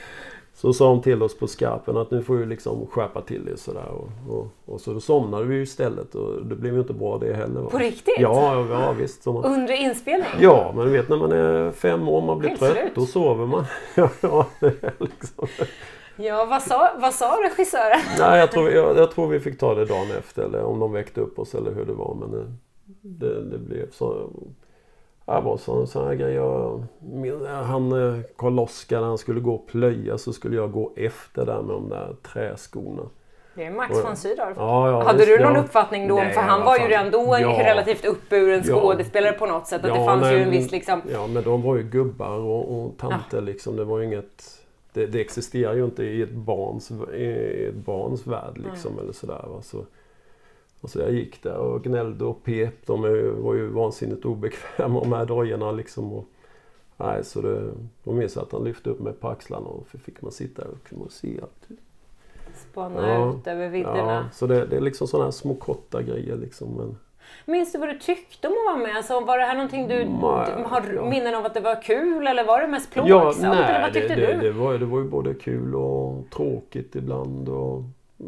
Så 0.62 0.74
sa 0.74 0.86
de 0.86 1.02
till 1.02 1.24
oss 1.24 1.38
på 1.38 1.48
skarpen 1.48 1.98
att 1.98 2.12
nu 2.12 2.24
får 2.24 2.38
du 2.38 2.46
liksom 2.46 2.88
skärpa 2.88 3.22
till 3.22 3.46
dig 3.46 3.58
sådär. 3.58 3.88
Och, 3.88 4.36
och, 4.36 4.48
och 4.66 4.82
så 4.82 4.94
då 4.94 5.00
somnade 5.00 5.46
vi 5.46 5.62
istället 5.62 6.16
och 6.16 6.46
det 6.46 6.56
blev 6.56 6.74
ju 6.74 6.80
inte 6.80 6.94
bra 6.94 7.18
det 7.18 7.34
heller. 7.34 7.62
Va? 7.62 7.70
På 7.70 7.78
riktigt? 7.78 8.16
Ja, 8.20 8.66
ja 8.70 8.92
visst. 8.92 9.26
Man... 9.26 9.46
Under 9.46 9.74
inspelning? 9.74 10.28
Ja, 10.40 10.72
men 10.76 10.86
du 10.86 10.92
vet 10.92 11.10
när 11.10 11.18
man 11.18 11.32
är 11.32 11.72
fem 11.72 12.08
år 12.08 12.22
man 12.22 12.40
blir 12.40 12.50
Helt 12.50 12.62
trött, 12.62 12.78
slut. 12.78 12.96
då 12.96 13.06
sover 13.06 13.46
man. 13.46 13.66
ja, 14.22 14.46
liksom. 15.00 15.48
Ja, 16.16 16.46
vad 16.46 16.62
sa, 16.62 16.90
vad 16.98 17.14
sa 17.14 17.38
regissören? 17.44 18.02
Nej, 18.20 18.40
jag 18.40 18.52
tror, 18.52 18.72
jag, 18.72 18.98
jag 18.98 19.12
tror 19.12 19.28
vi 19.28 19.40
fick 19.40 19.60
ta 19.60 19.76
det 19.76 19.86
dagen 19.86 20.08
efter 20.20 20.44
eller 20.44 20.64
om 20.64 20.80
de 20.80 20.92
väckte 20.92 21.22
upp 21.22 21.40
oss 21.40 21.56
eller 21.56 21.72
hur 21.72 21.86
det 21.86 21.94
var. 21.94 22.16
Men 22.20 22.58
det, 23.02 23.44
det 23.44 23.58
blev 23.58 23.92
så. 23.92 24.30
Det 25.36 25.42
var 25.42 25.58
sådana 25.58 25.86
så 25.86 26.06
grejer. 26.06 27.64
Han 27.64 27.92
eh, 27.92 28.20
Karl-Oskar 28.38 29.02
han 29.02 29.18
skulle 29.18 29.40
gå 29.40 29.54
och 29.54 29.68
plöja 29.68 30.18
så 30.18 30.34
skulle 30.34 30.56
jag 30.56 30.72
gå 30.72 30.94
efter 30.96 31.46
där 31.46 31.62
med 31.62 31.76
de 31.76 31.90
där 31.90 32.16
träskorna. 32.34 33.04
Det 33.56 33.66
är 33.66 33.72
Max 33.72 34.04
von 34.06 34.16
Sydow. 34.16 34.54
Ja, 34.56 34.90
ja, 34.90 35.04
Hade 35.04 35.26
du 35.26 35.40
någon 35.40 35.56
ja. 35.56 35.62
uppfattning 35.62 36.08
då? 36.08 36.16
Nej, 36.16 36.34
för 36.34 36.42
han 36.42 36.66
var 36.66 36.78
ju 36.78 36.88
redan 36.88 37.12
då 37.12 37.34
en 37.34 37.42
Ja. 37.42 37.66
relativt 37.66 38.06
uppburen 38.06 38.64
skådespelare 38.64 39.34
på 39.34 39.46
något 39.46 39.68
sätt. 39.68 39.86
Att 39.86 39.94
det 39.94 40.06
fanns 40.06 40.28
ju 40.28 40.32
nej, 40.32 40.42
en 40.42 40.52
viss 40.52 40.72
liksom... 40.72 41.02
Ja, 41.14 41.28
men 41.28 41.44
de 41.44 41.62
var 41.62 41.76
ju 41.76 41.84
gubbar 41.84 42.38
och, 42.38 42.86
och 42.86 42.98
tanter 42.98 43.42
liksom. 43.42 43.76
Det 43.76 43.84
var 43.84 44.00
ju 44.00 44.06
inget... 44.06 44.44
Det, 44.94 45.06
det 45.06 45.22
existerar 45.22 45.74
ju 45.74 45.86
inte 45.86 46.04
i 46.04 46.22
ett 46.22 46.32
barns, 46.32 46.92
i 47.14 47.66
ett 47.66 47.76
barns 47.76 48.28
värld 48.28 48.58
liksom 48.72 49.00
eller 49.00 49.14
sådär. 49.14 49.46
Va? 49.48 49.62
Så, 49.62 49.86
och 50.82 50.90
så 50.90 51.00
jag 51.00 51.12
gick 51.12 51.44
där 51.44 51.58
och 51.58 51.84
gnällde 51.84 52.26
och 52.26 52.44
pep. 52.44 52.86
De 52.86 53.02
var 53.44 53.54
ju 53.54 53.68
vansinnigt 53.68 54.26
obekväma 54.26 55.04
med 55.04 55.28
dojorna 55.28 55.72
liksom. 55.72 56.14
Och, 56.14 56.26
nej, 56.98 57.24
så 57.24 57.42
det, 57.42 57.72
de 58.04 58.18
minns 58.18 58.38
att 58.38 58.52
han 58.52 58.64
lyfte 58.64 58.90
upp 58.90 59.00
mig 59.00 59.14
på 59.14 59.28
axlarna 59.30 59.68
och 59.68 59.88
fick 59.88 60.22
man 60.22 60.32
sitta 60.32 60.62
och, 60.62 61.02
och 61.06 61.12
se 61.12 61.40
allt. 61.42 61.80
Spana 62.72 63.08
Ja. 63.10 63.34
ut 63.34 63.48
över 63.48 63.70
vidderna. 63.70 63.98
Ja, 64.14 64.24
så 64.34 64.48
det, 64.48 64.66
det 64.66 64.76
är 64.76 64.82
liksom 64.82 65.08
sådana 65.08 65.26
här 65.26 65.32
små 65.32 65.56
korta 65.56 66.02
grejer 66.02 66.36
liksom. 66.36 66.70
Men, 66.76 66.98
Minns 67.46 67.72
du 67.72 67.80
vad 67.80 67.90
du 67.90 68.00
tyckte 68.00 68.48
om 68.48 68.54
att 68.54 68.66
vara 68.76 68.88
med? 68.88 68.98
Alltså, 68.98 69.20
var 69.20 69.38
det 69.38 69.44
här 69.46 69.54
någonting 69.56 69.88
du, 69.88 69.96
Nej, 69.96 70.64
har 70.66 70.84
ja. 70.96 71.10
minnen 71.10 71.36
av 71.36 71.46
att 71.46 71.54
det 71.54 71.60
var 71.60 71.82
kul 71.82 72.28
eller 72.28 72.44
var 72.44 72.62
det 72.62 72.68
mest 72.68 72.90
Ja, 72.96 73.04
plågsamt? 73.04 73.44
eller 73.46 73.56
nej, 73.72 73.82
vad 73.82 73.94
det, 73.94 74.00
tyckte 74.00 74.16
det, 74.16 74.34
du? 74.34 74.40
det, 74.42 74.52
var, 74.52 74.78
det 74.78 74.86
var 74.86 75.00
ju 75.00 75.06
både 75.10 75.34
kul 75.34 75.76
och 75.76 76.30
tråkigt 76.36 76.96
ibland. 76.96 77.50
Och, 77.50 77.84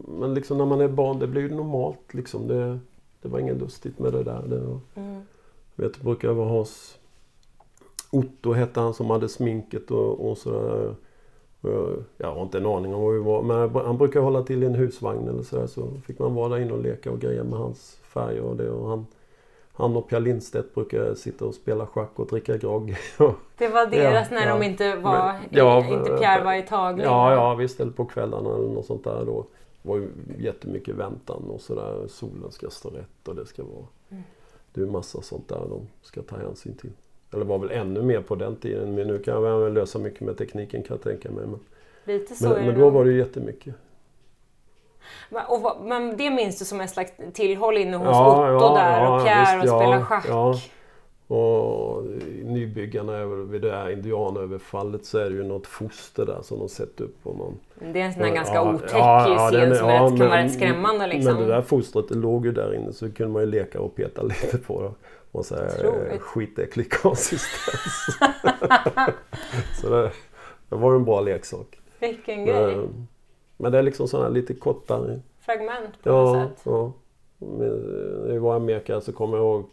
men 0.07 0.33
liksom 0.33 0.57
när 0.57 0.65
man 0.65 0.81
är 0.81 0.87
barn, 0.87 1.19
det 1.19 1.27
blir 1.27 1.41
ju 1.41 1.49
normalt 1.55 2.13
liksom. 2.13 2.47
Det, 2.47 2.79
det 3.21 3.27
var 3.29 3.39
inget 3.39 3.57
lustigt 3.57 3.99
med 3.99 4.13
det 4.13 4.23
där. 4.23 4.41
Det 4.47 4.59
var, 4.59 4.79
Mm. 4.95 5.21
jag 5.75 5.83
vet, 5.83 5.93
det 5.93 6.03
brukar 6.03 6.29
vara 6.31 6.49
hos 6.49 6.97
Otto 8.11 8.51
hette 8.53 8.79
han 8.79 8.93
som 8.93 9.09
hade 9.09 9.29
sminket 9.29 9.91
och, 9.91 10.29
och 10.31 10.37
sådär. 10.37 10.95
Jag, 12.17 12.33
har 12.35 12.41
inte 12.41 12.57
en 12.57 12.65
aning 12.65 12.93
om 12.95 13.01
vad 13.03 13.13
vi 13.13 13.19
var. 13.19 13.41
Men 13.41 13.85
han 13.85 13.97
brukar 13.97 14.19
hålla 14.19 14.43
till 14.43 14.63
i 14.63 14.65
en 14.65 14.75
husvagn 14.75 15.27
eller 15.27 15.43
sådär. 15.43 15.67
Så 15.67 15.87
fick 16.05 16.19
man 16.19 16.35
vara 16.35 16.49
där 16.49 16.57
inne 16.59 16.73
och 16.73 16.81
leka 16.83 17.11
och 17.11 17.19
greja 17.19 17.43
med 17.43 17.59
hans 17.59 17.95
färger 18.03 18.41
och 18.41 18.55
det. 18.55 18.69
Och 18.71 18.89
han, 18.89 19.05
han 19.73 19.95
och 19.97 20.09
Pia 20.09 20.19
Lindstedt 20.19 20.75
brukar 20.75 21.13
sitta 21.15 21.45
och 21.45 21.53
spela 21.53 21.85
schack 21.87 22.09
och 22.15 22.27
dricka 22.27 22.57
grogg. 22.57 22.95
Det 23.57 23.67
var 23.67 23.85
deras 23.85 24.27
Ja, 24.31 24.35
när 24.39 24.47
ja. 24.47 24.53
de 24.59 24.63
inte 24.65 24.95
var, 24.95 25.11
Men- 25.33 25.35
ja, 25.49 25.85
inte 25.85 26.17
Pierre 26.17 26.43
var 26.43 26.53
i 26.53 26.61
tagning. 26.61 27.05
Ja, 27.05 27.33
ja 27.33 27.55
visst. 27.55 27.79
Eller 27.79 27.91
på 27.91 28.05
kvällarna 28.05 28.55
eller 28.55 28.67
något 28.69 28.85
sånt 28.85 29.03
där. 29.03 29.25
Då 29.25 29.45
var 29.81 29.97
ju 29.97 30.09
jättemycket 30.39 30.95
väntan 30.95 31.43
och 31.49 31.61
sådär. 31.61 32.07
Solen 32.07 32.51
ska 32.51 32.69
stå 32.69 32.89
rätt 32.89 33.27
och 33.27 33.35
det 33.35 33.45
ska 33.45 33.63
vara... 33.63 33.85
Mm. 34.09 34.23
Det 34.73 34.81
är 34.81 34.85
massa 34.85 35.21
sånt 35.21 35.47
där 35.47 35.59
de 35.69 35.87
ska 36.01 36.21
ta 36.21 36.37
hänsyn 36.37 36.77
till. 36.77 36.91
Eller 37.33 37.45
var 37.45 37.57
väl 37.59 37.71
ännu 37.71 38.01
mer 38.01 38.21
på 38.21 38.35
den 38.35 38.55
tiden. 38.55 38.95
Men 38.95 39.07
nu 39.07 39.19
kan 39.19 39.33
jag 39.33 39.41
väl 39.41 39.73
lösa 39.73 39.99
mycket 39.99 40.21
med 40.21 40.37
tekniken 40.37 40.83
kan 40.83 40.95
jag 40.95 41.03
tänka 41.03 41.31
mig. 41.31 41.45
Men, 41.45 41.59
Lite 42.03 42.35
så 42.35 42.49
men, 42.49 42.53
det 42.59 42.71
men 42.71 42.79
då 42.79 42.89
var 42.89 43.05
det 43.05 43.11
ju 43.11 43.17
jättemycket. 43.17 43.75
Men- 45.29 45.45
Och 45.47 45.85
men 45.85 46.17
det 46.17 46.29
minns 46.29 46.59
du 46.59 46.65
som 46.65 46.81
ett 46.81 46.89
slags 46.89 47.11
tillhåll 47.33 47.77
inne 47.77 47.97
hos 47.97 48.07
Ja, 48.07 48.55
Otto 48.55 48.65
ja, 48.65 48.75
där 48.75 49.15
och 49.15 49.23
Pierre 49.23 49.61
visst, 49.61 49.73
och 49.73 49.79
spela 49.79 50.05
schack. 50.05 50.25
Ja. 51.31 51.37
Och 51.37 52.03
nybyggarna 52.43 53.13
över, 53.17 53.35
vid 53.35 53.61
det 53.61 53.71
här 53.71 53.89
indianöverfallet 53.89 55.05
så 55.05 55.17
är 55.17 55.29
det 55.29 55.35
ju 55.35 55.43
något 55.43 55.67
foster 55.67 56.25
där 56.25 56.39
som 56.41 56.59
de 56.59 56.69
sett 56.69 57.01
upp 57.01 57.23
på 57.23 57.33
någon 57.33 57.59
Det 57.93 58.01
är 58.01 58.05
en 58.05 58.13
sån 58.13 58.23
här 58.23 58.35
ganska 58.35 58.55
Ja, 58.55 58.73
otäck 58.73 58.91
ja, 58.93 59.29
ja, 59.29 59.49
scen 59.49 59.71
är- 59.71 59.75
som 59.75 59.89
ja, 59.89 60.03
rätt, 60.05 60.17
kan 60.19 60.27
vara 60.29 60.43
rätt 60.43 60.53
skrämmande. 60.53 61.07
Liksom. 61.07 61.33
Men 61.33 61.41
det 61.43 61.47
där 61.53 61.61
fostret 61.61 62.07
det 62.09 62.15
låg 62.15 62.45
ju 62.45 62.51
där 62.51 62.75
inne 62.75 62.93
så 62.93 63.11
kunde 63.11 63.33
man 63.33 63.41
ju 63.41 63.47
leka 63.49 63.81
och 63.81 63.95
peta 63.95 64.21
lite 64.41 64.57
på 64.57 64.81
det. 64.81 64.91
Och 65.31 65.45
så 65.45 65.55
här, 65.55 65.85
eh, 66.11 66.19
skitäcklig 66.19 66.91
konsistens. 66.93 68.17
så 69.81 69.89
det, 69.89 70.11
det 70.69 70.75
var 70.75 70.95
en 70.95 71.05
bra 71.05 71.21
leksak. 71.21 71.79
Vilken 71.99 72.45
grej. 72.45 72.75
Men, 72.75 73.07
men 73.57 73.71
det 73.71 73.77
är 73.77 73.83
liksom 73.83 74.07
sådana 74.07 74.27
här 74.27 74.33
lite 74.33 74.53
kortare. 74.53 75.19
Fragment 75.39 76.03
på 76.03 76.09
något 76.09 76.35
Ja, 76.37 76.49
sätt. 76.49 76.61
ja. 76.65 76.91
Eh, 78.27 78.35
i 78.35 78.37
Amerika 78.37 79.01
så 79.01 79.11
kommer 79.13 79.37
jag 79.37 79.43
ihåg 79.45 79.65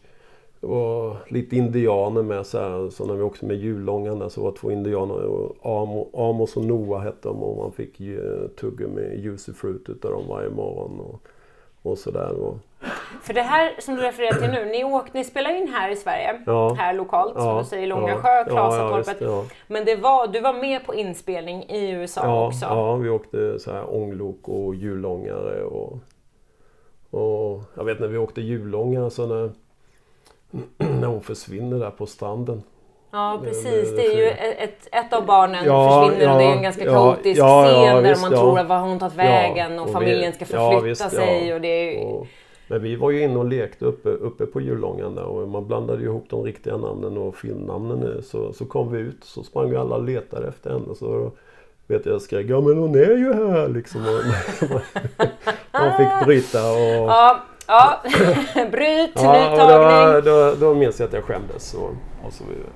var 0.67 1.17
lite 1.29 1.57
indianer 1.57 2.23
med 2.23 2.47
så, 2.47 2.59
här, 2.59 2.91
så 2.91 3.07
när 3.07 3.15
vi 3.15 3.23
åkte 3.23 3.47
med 3.47 3.57
julångan 3.57 4.19
där 4.19 4.29
så 4.29 4.43
var 4.43 4.53
två 4.53 4.71
indianer. 4.71 5.25
Och 5.25 5.57
Amo, 5.62 6.11
Amos 6.31 6.57
och 6.57 6.65
Noah 6.65 7.03
hette 7.03 7.29
de 7.29 7.43
och 7.43 7.57
man 7.57 7.73
fick 7.73 8.00
ju 8.00 8.49
tuggummi 8.49 9.17
juicy 9.17 9.53
fruit 9.53 9.88
utav 9.88 10.11
dem 10.11 10.25
varje 10.29 10.50
morgon. 10.50 11.00
Och, 11.00 11.21
och 11.83 11.99
sådär. 11.99 12.33
Och, 12.41 12.57
För 13.23 13.35
det 13.35 13.43
här 13.43 13.75
som 13.79 13.95
du 13.95 14.03
refererar 14.03 14.33
till 14.41 14.50
nu, 14.50 14.65
ni, 14.65 14.85
åkte, 14.85 15.19
ni 15.19 15.25
spelar 15.25 15.57
in 15.57 15.69
här 15.69 15.91
i 15.91 15.97
Sverige, 15.97 16.43
Ja. 16.47 16.73
här 16.79 16.95
lokalt, 16.95 17.33
som 17.35 17.47
Ja, 17.49 17.59
du 17.59 17.65
säger, 17.65 17.87
Långasjö, 17.87 18.29
ja, 18.29 18.45
Klasatorpet. 18.45 19.17
ja. 19.21 19.45
Men 19.67 19.85
det 19.85 19.97
var, 19.97 20.27
du 20.27 20.41
var 20.41 20.53
med 20.55 20.87
på 20.87 20.95
inspelning 20.95 21.62
i 21.69 21.91
USA 21.91 22.47
också. 22.47 22.65
ja, 22.67 22.97
vi 22.97 23.09
åkte 23.09 23.59
så 23.59 23.73
här 23.73 23.95
ånglok 23.95 24.49
och 24.49 24.75
hjulångare 24.75 25.62
och, 25.65 25.99
och 27.11 27.61
jag 27.77 27.85
vet 27.85 28.00
när 28.00 28.09
vi 28.09 28.19
åkte 28.19 28.41
hjulångare 28.41 29.11
så 29.11 29.27
när, 29.27 29.50
när 30.78 31.07
hon 31.07 31.21
försvinner 31.21 31.78
där 31.78 31.90
på 31.90 32.07
stranden. 32.07 32.62
Ja, 33.12 33.40
precis. 33.45 33.97
det- 33.97 34.07
är 34.07 34.17
ju 34.17 34.28
ett, 34.28 34.88
ett 34.93 35.12
av 35.12 35.26
barnen 35.26 35.64
Ja, 35.64 36.07
försvinner 36.09 36.33
och 36.33 36.38
det 36.38 36.45
är 36.45 36.49
en 36.50 36.57
ja, 36.57 36.62
ganska 36.62 36.85
ja, 36.85 36.93
kaotisk 36.93 37.40
ja, 37.40 37.67
ja, 37.71 37.73
scen 37.85 38.02
där 38.02 38.11
visst, 38.11 38.23
man 38.23 38.33
ja. 38.33 38.38
tror 38.40 38.59
att 38.59 38.69
var 38.69 38.76
har 38.78 38.88
hon 38.88 38.99
tagit 38.99 39.14
vägen 39.14 39.75
Ja, 39.75 39.81
och 39.81 39.87
och 39.87 39.93
familjen 39.93 40.33
vi- 40.38 40.45
ska 40.47 40.57
ja, 40.57 40.71
förflytta 40.71 41.05
visst, 41.05 41.17
sig. 41.17 41.49
ja. 41.49 41.55
Och 41.55 41.61
det 41.61 41.69
är 41.69 41.93
ju, 41.93 42.05
Och, 42.07 42.26
men 42.69 42.83
vi 42.83 42.97
var 42.97 43.11
ju 43.11 43.23
inne 43.23 43.38
och 43.38 43.45
lekte 43.45 43.85
uppe, 43.85 44.09
uppe 44.09 44.47
på 44.47 44.61
Hjulångan 44.61 45.14
där 45.14 45.25
och 45.25 45.49
man 45.49 45.67
blandade 45.67 46.02
ihop 46.02 46.26
de 46.31 46.43
riktiga 46.45 46.76
namnen 46.76 47.17
och 47.17 47.37
filmnamnen. 47.37 48.23
Så, 48.23 48.52
så 48.52 48.64
kom 48.64 48.93
vi 48.93 48.99
ut 48.99 49.25
så 49.25 49.43
sprang 49.43 49.75
alla 49.75 49.97
och 49.97 50.05
letade 50.05 50.49
efter 50.49 50.71
henne. 50.71 50.95
Så 50.99 51.31
vet 51.87 52.07
jag, 52.07 52.23
skrek 52.23 52.47
ja 52.49 52.61
men 52.61 52.78
hon 52.78 52.95
är 52.95 53.17
ju 53.17 53.33
här 53.35 53.69
liksom. 53.69 54.00
Man 55.73 55.97
fick 55.99 56.26
bryta 56.26 56.71
och... 56.73 57.09
ja, 57.11 57.40
ja. 57.69 58.01
bryt, 58.71 59.15
ny 59.17 59.23
Ja, 59.23 59.51
och 59.53 59.59
tagning. 59.59 60.25
då, 60.25 60.31
då, 60.31 60.55
då 60.55 60.75
minns 60.75 61.01
jag 61.01 61.07
att 61.07 61.13
jag 61.13 61.25
skämdes. 61.25 61.75
Och, 61.75 61.91
och 62.27 62.33
så, 62.33 62.45
vidare. 62.45 62.69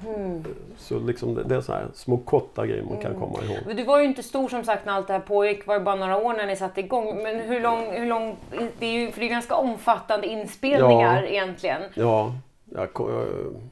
Hmm. 0.00 0.44
så 0.78 0.98
liksom 0.98 1.34
det, 1.34 1.42
det 1.42 1.54
är 1.56 1.60
så 1.60 1.72
här 1.72 1.86
små 1.94 2.16
korta 2.16 2.66
grejer 2.66 2.82
man 2.82 2.96
kan 2.96 3.10
Mm. 3.14 3.20
komma 3.20 3.38
ihåg. 3.44 3.76
Du 3.76 3.84
var 3.84 3.98
ju 3.98 4.04
inte 4.04 4.22
stor 4.22 4.48
som 4.48 4.64
sagt 4.64 4.86
när 4.86 4.92
allt 4.92 5.06
det 5.06 5.12
här 5.12 5.20
pågick, 5.20 5.66
var 5.66 5.74
ju 5.74 5.80
bara 5.80 5.94
några 5.94 6.16
år 6.16 6.32
när 6.34 6.46
ni 6.46 6.56
satte 6.56 6.80
igång. 6.80 7.22
Men 7.22 7.40
hur 7.40 7.60
lång, 7.60 7.90
hur 7.92 8.06
lång 8.06 8.36
det 8.78 8.86
är 8.86 8.90
ju 8.92 9.10
för 9.12 9.20
det 9.20 9.26
är 9.26 9.30
ganska 9.30 9.54
omfattande 9.54 10.26
inspelningar 10.26 11.22
Ja. 11.22 11.28
egentligen. 11.28 11.82
Ja, 11.94 12.32
jag, 12.74 12.88
jag, 12.94 13.26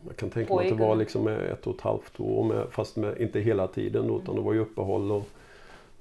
jag 0.06 0.16
kan 0.16 0.30
tänka 0.30 0.54
mig 0.54 0.70
att 0.70 0.78
det 0.78 0.84
var 0.84 0.96
liksom 0.96 1.28
ett 1.28 1.66
och 1.66 1.74
ett 1.74 1.80
halvt 1.80 2.20
år 2.20 2.44
med, 2.44 2.66
fast 2.70 2.96
med, 2.96 3.18
inte 3.20 3.40
hela 3.40 3.66
tiden 3.66 4.08
då, 4.08 4.18
utan 4.18 4.34
det 4.34 4.40
var 4.40 4.52
ju 4.52 4.60
uppehåll 4.60 5.12
och 5.12 5.22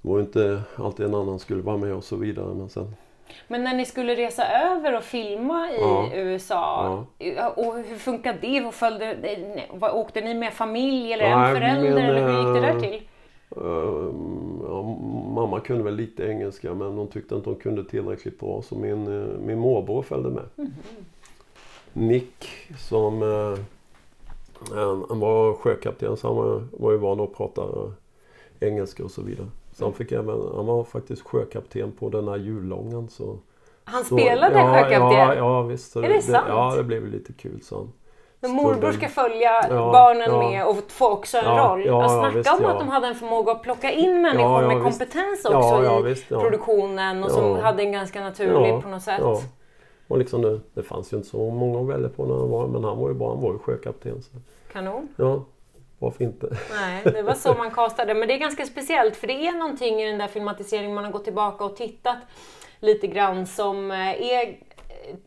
det 0.01 0.09
var 0.09 0.17
ju 0.17 0.23
inte 0.23 0.61
alltid 0.75 1.05
en 1.05 1.15
annan 1.15 1.39
skulle 1.39 1.61
vara 1.61 1.77
med 1.77 1.93
och 1.93 2.03
så 2.03 2.15
vidare. 2.15 2.53
Men 2.55 2.69
sen, 2.69 2.95
Men 3.47 3.63
när 3.63 3.73
ni 3.73 3.85
skulle 3.85 4.15
resa 4.15 4.43
över 4.47 4.97
och 4.97 5.03
filma 5.03 5.71
i 5.71 5.75
Ja. 5.79 6.09
USA, 6.13 6.87
och 7.55 7.73
hur 7.77 7.97
funkade 7.97 8.37
det? 8.41 8.65
Och 8.65 8.73
följde, 8.73 9.17
åkte 9.93 10.21
ni 10.21 10.33
med 10.33 10.53
familj 10.53 11.13
eller 11.13 11.35
Nej, 11.35 11.49
en 11.49 11.55
förälder? 11.55 11.93
men, 11.93 12.03
eller 12.03 12.27
hur 12.27 12.37
gick 12.37 12.61
det 12.61 12.67
där 12.67 12.75
eh, 12.75 12.79
till? 12.81 13.01
Ehm, 13.57 14.61
ja, 14.67 14.81
mamma 15.35 15.59
kunde 15.59 15.83
väl 15.83 15.95
lite 15.95 16.23
engelska 16.23 16.73
men 16.73 16.87
hon 16.97 17.07
tyckte 17.07 17.35
inte 17.35 17.49
hon 17.49 17.59
kunde 17.59 17.83
tillräckligt 17.83 18.39
bra 18.39 18.61
så 18.61 18.75
min, 18.75 19.21
eh, 19.21 19.27
min 19.39 19.59
morbror 19.59 20.01
följde 20.01 20.29
med. 20.29 20.43
Mhm. 20.55 20.73
Nick 21.93 22.47
som 22.77 23.21
eh, 23.23 23.57
han, 25.09 25.19
var 25.19 25.53
sjökapten 25.53 26.17
så 26.17 26.27
han 26.27 26.35
var, 26.37 26.63
var 26.71 26.91
ju 26.91 26.97
van 26.97 27.19
att 27.19 27.33
prata 27.35 27.61
eh, 27.61 28.67
engelska 28.69 29.03
och 29.03 29.11
så 29.11 29.21
vidare. 29.21 29.47
Så 29.75 29.83
han, 29.85 29.93
fick 29.93 30.11
även, 30.11 30.41
han 30.55 30.65
var 30.65 30.83
faktiskt 30.83 31.21
sjökapten 31.27 31.91
på 31.91 32.09
den 32.09 32.27
här 32.27 32.37
jullångan. 32.37 33.09
Så, 33.09 33.37
Han 33.83 34.03
så- 34.03 34.17
spelade 34.17 34.59
ja, 34.59 34.73
sjökapten? 34.73 35.19
Ja, 35.19 35.35
ja 35.35 35.61
visst. 35.61 35.91
Så 35.91 36.01
Är 36.01 36.09
det 36.09 36.21
sant? 36.21 36.45
Ja, 36.49 36.73
det 36.77 36.83
blev 36.83 37.07
lite 37.07 37.33
kul 37.33 37.61
så 37.63 37.75
han. 37.77 37.91
Men 38.39 38.51
morbror 38.51 38.91
ska 38.91 39.07
följa 39.07 39.51
Ja, 39.69 39.91
barnen 39.93 40.31
ja. 40.31 40.49
med 40.49 40.65
och 40.67 40.75
få 40.91 41.09
också 41.11 41.37
en 41.37 41.45
Ja, 41.45 41.67
roll. 41.69 41.85
ja, 41.85 42.05
och 42.05 42.11
snacka 42.11 42.37
visst, 42.37 42.59
om 42.59 42.65
att 42.65 42.79
de 42.79 42.87
hade 42.89 43.07
en 43.07 43.15
förmåga 43.15 43.51
att 43.51 43.61
plocka 43.63 43.91
in 43.91 44.21
människor 44.21 44.67
med 44.67 44.83
kompetens 44.83 45.45
också 45.45 45.99
i 45.99 46.09
visst, 46.09 46.29
produktionen 46.29 47.23
och 47.23 47.31
som 47.31 47.55
hade 47.55 47.83
en 47.83 47.91
ganska 47.91 48.21
naturlig 48.21 48.81
på 48.83 48.89
något 48.89 49.01
sätt. 49.01 49.21
Och 50.07 50.17
liksom 50.17 50.41
det, 50.41 50.59
det 50.73 50.83
fanns 50.83 51.13
ju 51.13 51.17
inte 51.17 51.29
så 51.29 51.49
många 51.49 51.79
att 51.79 51.87
välja 51.97 52.09
på 52.09 52.25
när 52.25 52.35
han 52.35 52.49
var 52.49 52.67
men 52.67 52.83
han 52.83 52.97
var 52.99 53.09
ju 53.09 53.15
bra, 53.15 53.29
han 53.29 53.41
var 53.41 53.51
ju 53.53 53.59
sjökapten. 53.59 54.21
Så. 54.21 54.31
Kanon. 54.73 55.07
Ja 55.15 55.43
varför 56.03 56.23
inte? 56.23 56.57
Nej, 56.75 57.01
det 57.03 57.21
var 57.21 57.33
så 57.33 57.53
man 57.53 57.71
castade. 57.71 58.13
Men 58.13 58.27
det 58.27 58.33
är 58.33 58.37
ganska 58.37 58.65
speciellt 58.65 59.15
för 59.15 59.27
det 59.27 59.47
är 59.47 59.51
någonting 59.51 60.01
i 60.01 60.05
den 60.05 60.17
där 60.17 60.27
filmatiseringen 60.27 60.95
man 60.95 61.03
har 61.03 61.11
gått 61.11 61.23
tillbaka 61.23 61.63
och 61.63 61.75
tittat 61.75 62.17
lite 62.79 63.07
grann 63.07 63.47
som 63.47 63.91
är 63.91 64.55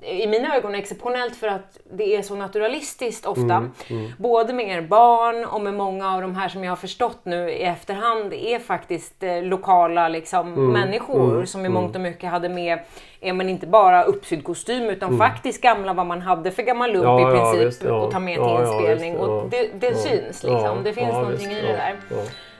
i 0.00 0.26
mina 0.26 0.56
ögon 0.56 0.74
exceptionellt 0.74 1.36
för 1.36 1.48
att 1.48 1.78
det 1.92 2.16
är 2.16 2.22
så 2.22 2.34
naturalistiskt 2.34 3.26
ofta. 3.26 3.42
Mm, 3.42 3.72
mm. 3.90 4.12
Både 4.18 4.52
med 4.52 4.68
er 4.68 4.80
barn 4.82 5.44
och 5.44 5.60
med 5.60 5.74
många 5.74 6.14
av 6.14 6.22
de 6.22 6.36
här 6.36 6.48
som 6.48 6.64
jag 6.64 6.70
har 6.70 6.76
förstått 6.76 7.20
nu 7.24 7.50
i 7.50 7.62
efterhand 7.62 8.32
är 8.32 8.58
faktiskt 8.58 9.22
eh, 9.22 9.42
lokala 9.42 10.08
liksom, 10.08 10.54
mm, 10.54 10.72
människor 10.72 11.32
mm, 11.32 11.46
som 11.46 11.66
i 11.66 11.68
mångt 11.68 11.94
och 11.94 12.00
mycket 12.00 12.30
hade 12.30 12.48
med, 12.48 12.78
är 13.20 13.32
man 13.32 13.48
inte 13.48 13.66
bara 13.66 14.02
uppsydd 14.02 14.44
kostym 14.44 14.84
utan 14.84 15.08
mm. 15.08 15.18
faktiskt 15.18 15.62
gamla 15.62 15.92
vad 15.92 16.06
man 16.06 16.20
hade 16.20 16.50
för 16.50 16.62
gammal 16.62 16.92
lump 16.92 17.04
ja, 17.04 17.20
i 17.20 17.24
princip 17.24 17.60
ja, 17.60 17.66
visst, 17.66 17.84
ja. 17.84 17.92
och 17.92 18.12
ta 18.12 18.18
med 18.18 18.34
till 18.34 18.42
ja, 18.42 18.60
inspelning. 18.60 19.16
Och 19.16 19.50
det, 19.50 19.70
det 19.80 19.94
syns 19.94 20.42
liksom, 20.42 20.82
det 20.84 20.92
finns 20.92 21.12
någonting 21.12 21.48
visst, 21.48 21.62
i 21.62 21.66
det 21.66 21.72
där. 21.72 21.96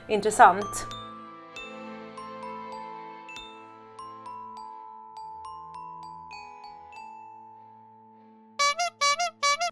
Intressant. 0.08 0.86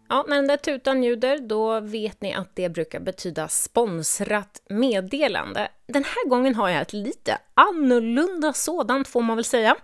Ja, 0.09 0.25
när 0.27 0.35
den 0.35 0.47
där 0.47 0.57
tutan 0.57 1.03
ljuder, 1.03 1.39
då 1.39 1.79
vet 1.79 2.21
ni 2.21 2.33
att 2.33 2.55
det 2.55 2.69
brukar 2.69 2.99
betyda 2.99 3.47
sponsrat 3.47 4.61
meddelande. 4.69 5.67
Den 5.87 6.03
här 6.03 6.29
gången 6.29 6.55
har 6.55 6.69
jag 6.69 6.81
ett 6.81 6.93
lite 6.93 7.37
annorlunda 7.53 8.53
sådant, 8.53 9.07
får 9.07 9.21
man 9.21 9.37
väl 9.37 9.45
säga. 9.45 9.75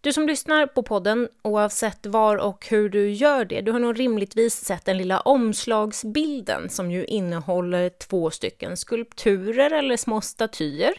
Du 0.00 0.12
som 0.12 0.26
lyssnar 0.26 0.66
på 0.66 0.82
podden, 0.82 1.28
oavsett 1.42 2.06
var 2.06 2.36
och 2.36 2.66
hur 2.70 2.88
du 2.88 3.10
gör 3.10 3.44
det, 3.44 3.60
du 3.60 3.72
har 3.72 3.78
nog 3.78 4.00
rimligtvis 4.00 4.54
sett 4.54 4.84
den 4.84 4.98
lilla 4.98 5.20
omslagsbilden 5.20 6.68
som 6.68 6.90
ju 6.90 7.04
innehåller 7.04 7.88
två 7.88 8.30
stycken 8.30 8.76
skulpturer 8.76 9.70
eller 9.70 9.96
små 9.96 10.20
statyer 10.20 10.94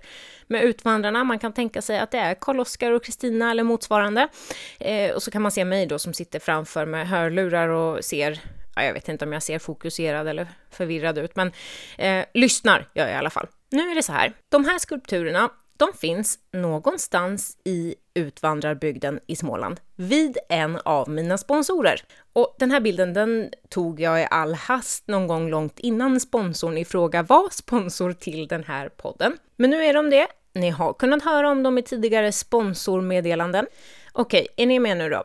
med 0.48 0.64
utvandrarna. 0.64 1.24
Man 1.24 1.40
kan 1.40 1.54
tänka 1.54 1.82
sig 1.82 2.00
att 2.00 2.12
det 2.12 2.18
är 2.18 2.36
Karl-Oskar 2.36 2.92
och 2.92 3.04
Kristina 3.04 3.52
eller 3.52 3.64
motsvarande. 3.64 4.28
Eh, 4.80 5.12
och 5.12 5.24
så 5.24 5.32
kan 5.32 5.42
man 5.42 5.52
se 5.52 5.66
mig 5.66 5.86
då 5.86 6.00
som 6.00 6.14
sitter 6.14 6.40
framför 6.40 6.86
med 6.86 7.08
hörlurar 7.08 7.70
och 7.70 8.06
ser 8.06 8.42
ja, 8.76 8.84
jag 8.84 8.94
vet 8.94 9.10
inte 9.10 9.26
om 9.26 9.34
jag 9.34 9.44
ser 9.44 9.60
fokuserad 9.60 10.28
eller 10.28 10.48
förvirrad 10.72 11.18
ut, 11.18 11.36
men 11.36 11.52
eh, 11.98 12.26
lyssnar 12.34 12.88
gör 12.94 13.06
jag 13.06 13.14
i 13.14 13.18
alla 13.18 13.30
fall. 13.30 13.48
Nu 13.70 13.92
är 13.92 13.96
det 13.96 14.04
så 14.04 14.12
här, 14.12 14.34
de 14.50 14.66
här 14.66 14.80
skulpturerna, 14.80 15.50
de 15.78 15.94
finns 15.94 16.40
någonstans 16.52 17.58
i 17.64 17.96
utvandrarbygden 18.14 19.20
i 19.28 19.36
Småland 19.36 19.80
vid 19.96 20.38
en 20.50 20.80
av 20.86 21.10
mina 21.10 21.38
sponsorer. 21.38 22.02
Och 22.34 22.56
den 22.60 22.72
här 22.72 22.80
bilden 22.80 23.14
den 23.14 23.50
tog 23.70 24.00
jag 24.00 24.22
i 24.22 24.28
all 24.32 24.54
hast 24.54 25.08
någon 25.08 25.28
gång 25.28 25.50
långt 25.50 25.80
innan 25.80 26.20
sponsorn 26.20 26.78
i 26.78 26.86
fråga 26.86 27.24
var 27.24 27.50
sponsor 27.52 28.14
till 28.14 28.48
den 28.48 28.64
här 28.64 28.90
podden. 28.90 29.38
Men 29.56 29.70
nu 29.70 29.84
är 29.84 29.94
de 29.94 30.10
det. 30.10 30.28
Ni 30.54 30.70
har 30.70 30.94
kunnat 30.94 31.24
höra 31.24 31.50
om 31.50 31.64
dem 31.64 31.78
i 31.78 31.82
tidigare 31.82 32.32
sponsormeddelanden. 32.32 33.68
Okej, 34.12 34.48
är 34.58 34.66
ni 34.66 34.80
med 34.80 34.98
nu 34.98 35.10
då? 35.10 35.24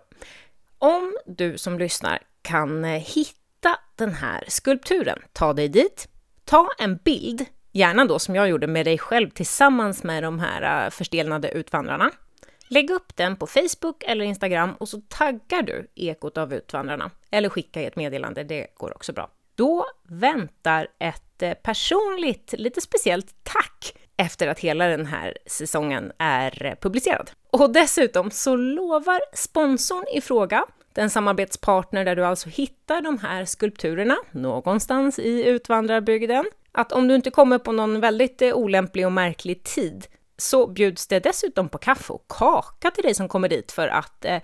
Om 0.79 1.17
du 1.27 1.59
som 1.59 1.79
lyssnar 1.79 2.19
kan 2.43 2.85
eh, 2.85 2.91
hitta 2.91 3.79
den 3.97 4.15
här 4.15 4.45
skulpturen, 4.49 5.19
ta 5.33 5.53
dig 5.53 5.69
dit, 5.69 6.09
ta 6.45 6.69
en 6.79 6.97
bild, 6.97 7.47
gärna 7.73 8.05
då 8.05 8.19
som 8.19 8.35
jag 8.35 8.49
gjorde 8.49 8.67
med 8.67 8.87
dig 8.87 8.99
själv 8.99 9.31
tillsammans 9.31 10.03
med 10.03 10.23
de 10.23 10.39
här 10.39 10.85
äh, 10.85 10.91
förstelnade 10.91 11.51
utvandrarna. 11.51 12.11
Lägg 12.69 12.91
upp 12.91 13.17
den 13.17 13.37
på 13.37 13.47
Facebook 13.47 14.05
eller 14.07 14.25
Instagram 14.25 14.75
och 14.75 14.89
så 14.89 15.01
taggar 15.09 15.63
du 15.63 15.87
Ekot 15.95 16.39
av 16.39 16.55
utvandrarna. 16.55 17.11
Eller 17.31 17.49
skicka 17.49 17.81
ett 17.81 17.97
meddelande, 17.97 18.45
det 18.45 18.67
går 18.75 18.95
också 18.95 19.13
bra. 19.13 19.31
Då 19.55 19.87
väntar 20.09 20.89
ett 20.99 21.43
äh, 21.43 21.55
personligt, 21.55 22.55
lite 22.59 22.81
speciellt 22.81 23.35
tack 23.43 23.95
efter 24.17 24.49
att 24.49 24.59
hela 24.59 24.87
den 24.87 25.07
här 25.07 25.39
säsongen 25.47 26.13
är 26.19 26.65
äh, 26.65 26.75
publicerad. 26.75 27.31
Och 27.51 27.73
dessutom 27.73 28.31
så 28.31 28.57
lovar 28.57 29.21
sponsorn 29.35 30.05
i 30.15 30.21
fråga 30.21 30.65
den 30.95 31.11
samarbetspartner 31.11 32.05
där 32.05 32.17
du 32.17 32.25
alltså 32.25 32.49
hittar 32.49 33.01
de 33.01 33.19
här 33.19 33.45
skulpturerna 33.45 34.17
någonstans 34.31 35.19
i 35.19 35.45
utvandrarbygden. 35.45 36.45
Att 36.73 36.93
om 36.93 37.09
du 37.09 37.15
inte 37.15 37.31
kommer 37.31 37.59
på 37.59 37.73
någon 37.73 38.01
väldigt 38.01 38.43
eh, 38.43 38.55
olämplig 38.55 39.07
och 39.07 39.13
märklig 39.13 39.63
tid 39.63 40.07
så 40.37 40.67
bjuds 40.67 41.07
det 41.07 41.21
dessutom 41.21 41.69
på 41.69 41.79
kaffe 41.79 42.13
och 42.13 42.25
kaka 42.29 42.91
till 42.91 43.05
dig 43.05 43.15
som 43.15 43.29
kommer 43.29 43.49
dit 43.49 43.73
för 43.73 43.89
att 43.89 44.25
eh, 44.25 44.41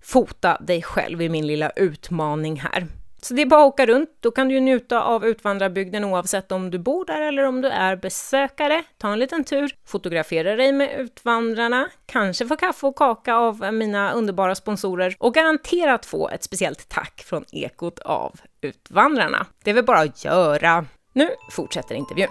fota 0.00 0.58
dig 0.60 0.82
själv 0.82 1.22
i 1.22 1.28
min 1.28 1.46
lilla 1.46 1.70
utmaning 1.70 2.60
här. 2.60 2.86
Så 3.22 3.34
det 3.34 3.42
är 3.42 3.46
bara 3.46 3.60
att 3.60 3.72
åka 3.72 3.86
runt, 3.86 4.10
då 4.20 4.30
kan 4.30 4.48
du 4.48 4.60
njuta 4.60 5.02
av 5.02 5.26
utvandrarbygden 5.26 6.04
oavsett 6.04 6.52
om 6.52 6.70
du 6.70 6.78
bor 6.78 7.04
där 7.04 7.20
eller 7.20 7.42
om 7.42 7.60
du 7.60 7.68
är 7.68 7.96
besökare. 7.96 8.84
Ta 8.98 9.12
en 9.12 9.18
liten 9.18 9.44
tur, 9.44 9.74
fotografera 9.86 10.56
dig 10.56 10.72
med 10.72 11.00
utvandrarna, 11.00 11.88
kanske 12.06 12.46
få 12.46 12.56
kaffe 12.56 12.86
och 12.86 12.96
kaka 12.96 13.34
av 13.34 13.74
mina 13.74 14.12
underbara 14.12 14.54
sponsorer 14.54 15.16
och 15.18 15.34
garanterat 15.34 16.06
få 16.06 16.28
ett 16.28 16.42
speciellt 16.42 16.88
tack 16.88 17.22
från 17.26 17.44
Ekot 17.52 17.98
av 17.98 18.40
Utvandrarna. 18.60 19.46
Det 19.64 19.70
är 19.70 19.74
väl 19.74 19.84
bara 19.84 20.00
att 20.00 20.24
göra. 20.24 20.86
Nu 21.18 21.28
fortsätter 21.50 21.94
intervjun. 21.94 22.28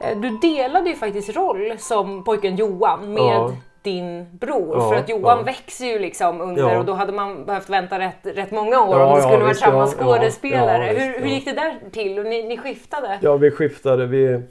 Eh, 0.00 0.20
du 0.20 0.38
delade 0.38 0.90
ju 0.90 0.96
faktiskt 0.96 1.36
roll 1.36 1.78
som 1.78 2.24
pojken 2.24 2.56
Johan 2.56 3.14
med 3.14 3.22
ja 3.22 3.52
din 3.82 4.38
bror. 4.38 4.76
Ja, 4.76 4.88
för 4.88 4.96
att 4.96 5.08
Johan 5.08 5.38
ja. 5.38 5.44
växer 5.44 5.86
ju 5.86 5.98
liksom 5.98 6.40
under 6.40 6.62
ja. 6.62 6.78
och 6.78 6.84
då 6.84 6.92
hade 6.92 7.12
man 7.12 7.44
behövt 7.44 7.68
vänta 7.68 7.98
rätt, 7.98 8.20
rätt 8.22 8.50
många 8.50 8.82
år 8.82 9.00
om 9.00 9.16
det 9.16 9.22
skulle 9.22 9.44
varit 9.44 9.58
samma 9.58 9.86
skådespelare. 9.86 10.84
hur, 10.84 11.20
hur 11.20 11.30
gick 11.30 11.44
det 11.44 11.52
där 11.52 11.78
till? 11.92 12.22
Ni, 12.22 12.42
ni 12.42 12.58
skiftade? 12.58 13.18
Ja, 13.22 13.36
vi 13.36 13.50
skiftade. 13.50 14.06
Vi, 14.06 14.42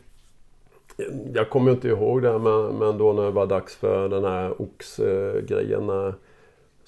jag 1.34 1.50
kommer 1.50 1.72
inte 1.72 1.88
ihåg 1.88 2.22
det 2.22 2.39
men, 2.39 2.65
men 2.65 2.98
då 2.98 3.13
när 3.13 3.24
det 3.24 3.32
var 3.32 3.45
dags 3.45 3.76
för 3.76 4.10
den 4.10 4.24
här 4.24 4.62
oxgrejen 4.62 6.13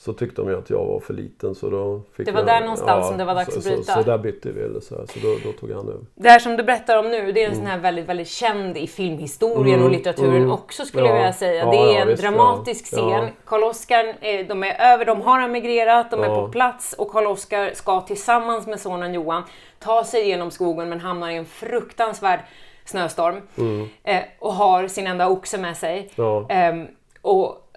så 0.01 0.13
tyckte 0.13 0.41
de 0.41 0.55
att 0.55 0.69
jag 0.69 0.85
var 0.85 0.99
för 0.99 1.13
liten 1.13 1.55
så 1.55 1.69
då 1.69 2.01
fick 2.13 2.25
Det 2.25 2.31
var 2.31 2.39
jag, 2.39 2.47
där 2.47 2.61
någonstans 2.61 3.03
ja, 3.03 3.03
som 3.03 3.17
det 3.17 3.25
var 3.25 3.35
dags 3.35 3.53
så, 3.53 3.59
att 3.59 3.65
bryta? 3.65 3.83
Så, 3.83 3.91
så, 3.91 4.01
där 4.01 4.17
bytte 4.17 4.51
vi 4.51 4.61
eller 4.61 4.79
så, 4.79 4.95
här, 4.95 5.05
så 5.05 5.19
då, 5.19 5.35
då, 5.43 5.51
tog 5.51 5.71
han 5.71 5.87
över. 5.87 6.01
Det 6.15 6.29
här 6.29 6.39
som 6.39 6.57
du 6.57 6.63
berättar 6.63 6.97
om 6.97 7.09
nu, 7.09 7.31
det 7.31 7.41
är 7.41 7.45
en 7.45 7.51
mm. 7.51 7.63
sån 7.63 7.65
här 7.71 7.79
väldigt, 7.79 8.05
väldigt 8.05 8.27
känd 8.27 8.77
i 8.77 8.87
filmhistorien 8.87 9.75
mm, 9.75 9.85
och 9.85 9.91
litteraturen 9.91 10.35
mm, 10.35 10.51
också 10.51 10.85
skulle 10.85 11.03
ja, 11.03 11.09
jag 11.09 11.15
vilja 11.15 11.33
säga. 11.33 11.65
Ja, 11.65 11.71
det 11.71 11.97
är 11.97 12.01
en 12.01 12.07
visst, 12.07 12.21
dramatisk 12.21 12.85
scen. 12.85 13.29
Karl-Oskar, 13.45 14.05
eh, 14.21 14.47
de 14.47 14.63
är 14.63 14.93
över, 14.93 15.05
de 15.05 15.21
har 15.21 15.41
emigrerat, 15.41 16.11
de 16.11 16.23
är 16.23 16.27
på 16.27 16.47
plats 16.47 16.93
och 16.93 17.11
Karl-Oskar 17.11 17.71
ska 17.73 18.01
tillsammans 18.01 18.67
med 18.67 18.79
sonen 18.79 19.13
Johan 19.13 19.43
ta 19.79 20.03
sig 20.03 20.27
genom 20.27 20.51
skogen 20.51 20.89
men 20.89 20.99
hamnar 20.99 21.29
i 21.29 21.35
en 21.35 21.45
fruktansvärd 21.45 22.39
snöstorm 22.85 23.41
mm. 23.57 23.89
eh, 24.03 24.21
och 24.39 24.53
har 24.53 24.87
sin 24.87 25.07
enda 25.07 25.27
oxe 25.27 25.57
med 25.57 25.77
sig. 25.77 26.09
Eh, 26.49 26.73
och 27.21 27.67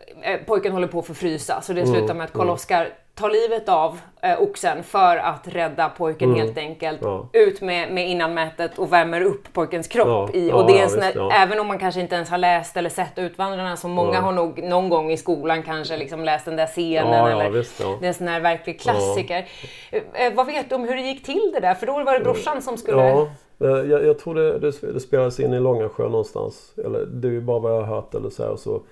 pojken 0.46 0.72
håller 0.72 0.86
på 0.86 0.98
att 0.98 1.06
förfrysa 1.06 1.60
så 1.60 1.72
det 1.72 1.80
mm, 1.80 1.94
slutar 1.94 2.14
med 2.14 2.24
att 2.24 2.32
Karl-Oskar 2.32 2.88
tar 3.14 3.30
livet 3.30 3.68
av 3.68 4.00
eh, 4.22 4.42
oxen 4.42 4.82
för 4.82 5.16
att 5.16 5.48
rädda 5.48 5.88
pojken 5.88 6.28
mm. 6.28 6.40
helt 6.40 6.58
enkelt. 6.58 6.98
Ja. 7.02 7.28
Ut 7.32 7.60
med, 7.60 7.92
med 7.92 8.10
innanmätet 8.10 8.78
och 8.78 8.92
värmer 8.92 9.20
upp 9.20 9.52
pojkens 9.52 9.88
kropp 9.88 10.30
ja. 10.32 10.38
i. 10.38 10.52
Och 10.52 10.66
det 10.66 10.72
är 10.72 10.78
ja, 10.78 10.84
visst, 10.84 11.16
även 11.32 11.60
om 11.60 11.66
man 11.66 11.78
kanske 11.78 12.00
inte 12.00 12.14
ens 12.14 12.30
har 12.30 12.38
läst 12.38 12.76
eller 12.76 12.90
sett 12.90 13.18
Utvandrarna 13.18 13.76
så 13.76 13.88
många 13.88 14.20
har 14.20 14.32
nog 14.32 14.62
någon 14.62 14.88
gång 14.88 15.10
i 15.10 15.16
skolan 15.16 15.62
kanske 15.62 15.96
liksom 15.96 16.24
läst 16.24 16.44
den 16.44 16.56
där 16.56 16.66
scenen 16.66 17.26
eller 17.26 17.50
visst, 17.50 17.78
det 17.78 18.06
är 18.06 18.08
en 18.08 18.14
sån 18.14 18.28
här 18.28 18.40
verklig 18.40 18.80
klassiker. 18.80 19.48
Eh, 19.90 20.34
vad 20.34 20.46
vet 20.46 20.68
du 20.68 20.74
om 20.74 20.88
hur 20.88 20.96
det 20.96 21.02
gick 21.02 21.24
till 21.24 21.50
det 21.54 21.60
där? 21.60 21.74
För 21.74 21.86
då 21.86 21.92
var 21.92 22.18
det 22.18 22.24
brorsan 22.24 22.62
som 22.62 22.76
skulle... 22.76 23.02
Ja. 23.02 23.28
Jag, 23.58 24.06
jag 24.06 24.18
tror 24.18 24.34
det, 24.34 24.58
det, 24.58 24.92
det 24.92 25.00
spelades 25.00 25.40
in 25.40 25.54
i 25.54 25.60
Långasjö 25.60 26.02
någonstans. 26.02 26.72
Eller 26.84 27.06
det 27.06 27.28
är 27.28 27.32
ju 27.32 27.40
bara 27.40 27.58
vad 27.58 27.72
jag 27.72 27.80
har 27.80 27.94
hört 27.94 28.14
eller 28.14 28.30
så 28.30 28.42
här. 28.42 28.56
Så 28.56 28.82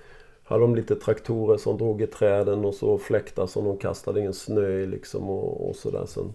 hade 0.43 0.61
de 0.61 0.75
lite 0.75 0.95
traktorer 0.95 1.57
som 1.57 1.77
drog 1.77 2.01
i 2.01 2.07
träden 2.07 2.65
och 2.65 2.73
så 2.73 2.97
fläktar 2.97 3.47
som 3.47 3.65
de 3.65 3.77
kastade 3.77 4.21
in 4.21 4.33
snö 4.33 4.69
i 4.69 4.85
liksom 4.85 5.29
och, 5.29 5.69
och 5.69 5.75
sådär. 5.75 6.05
Sen 6.05 6.33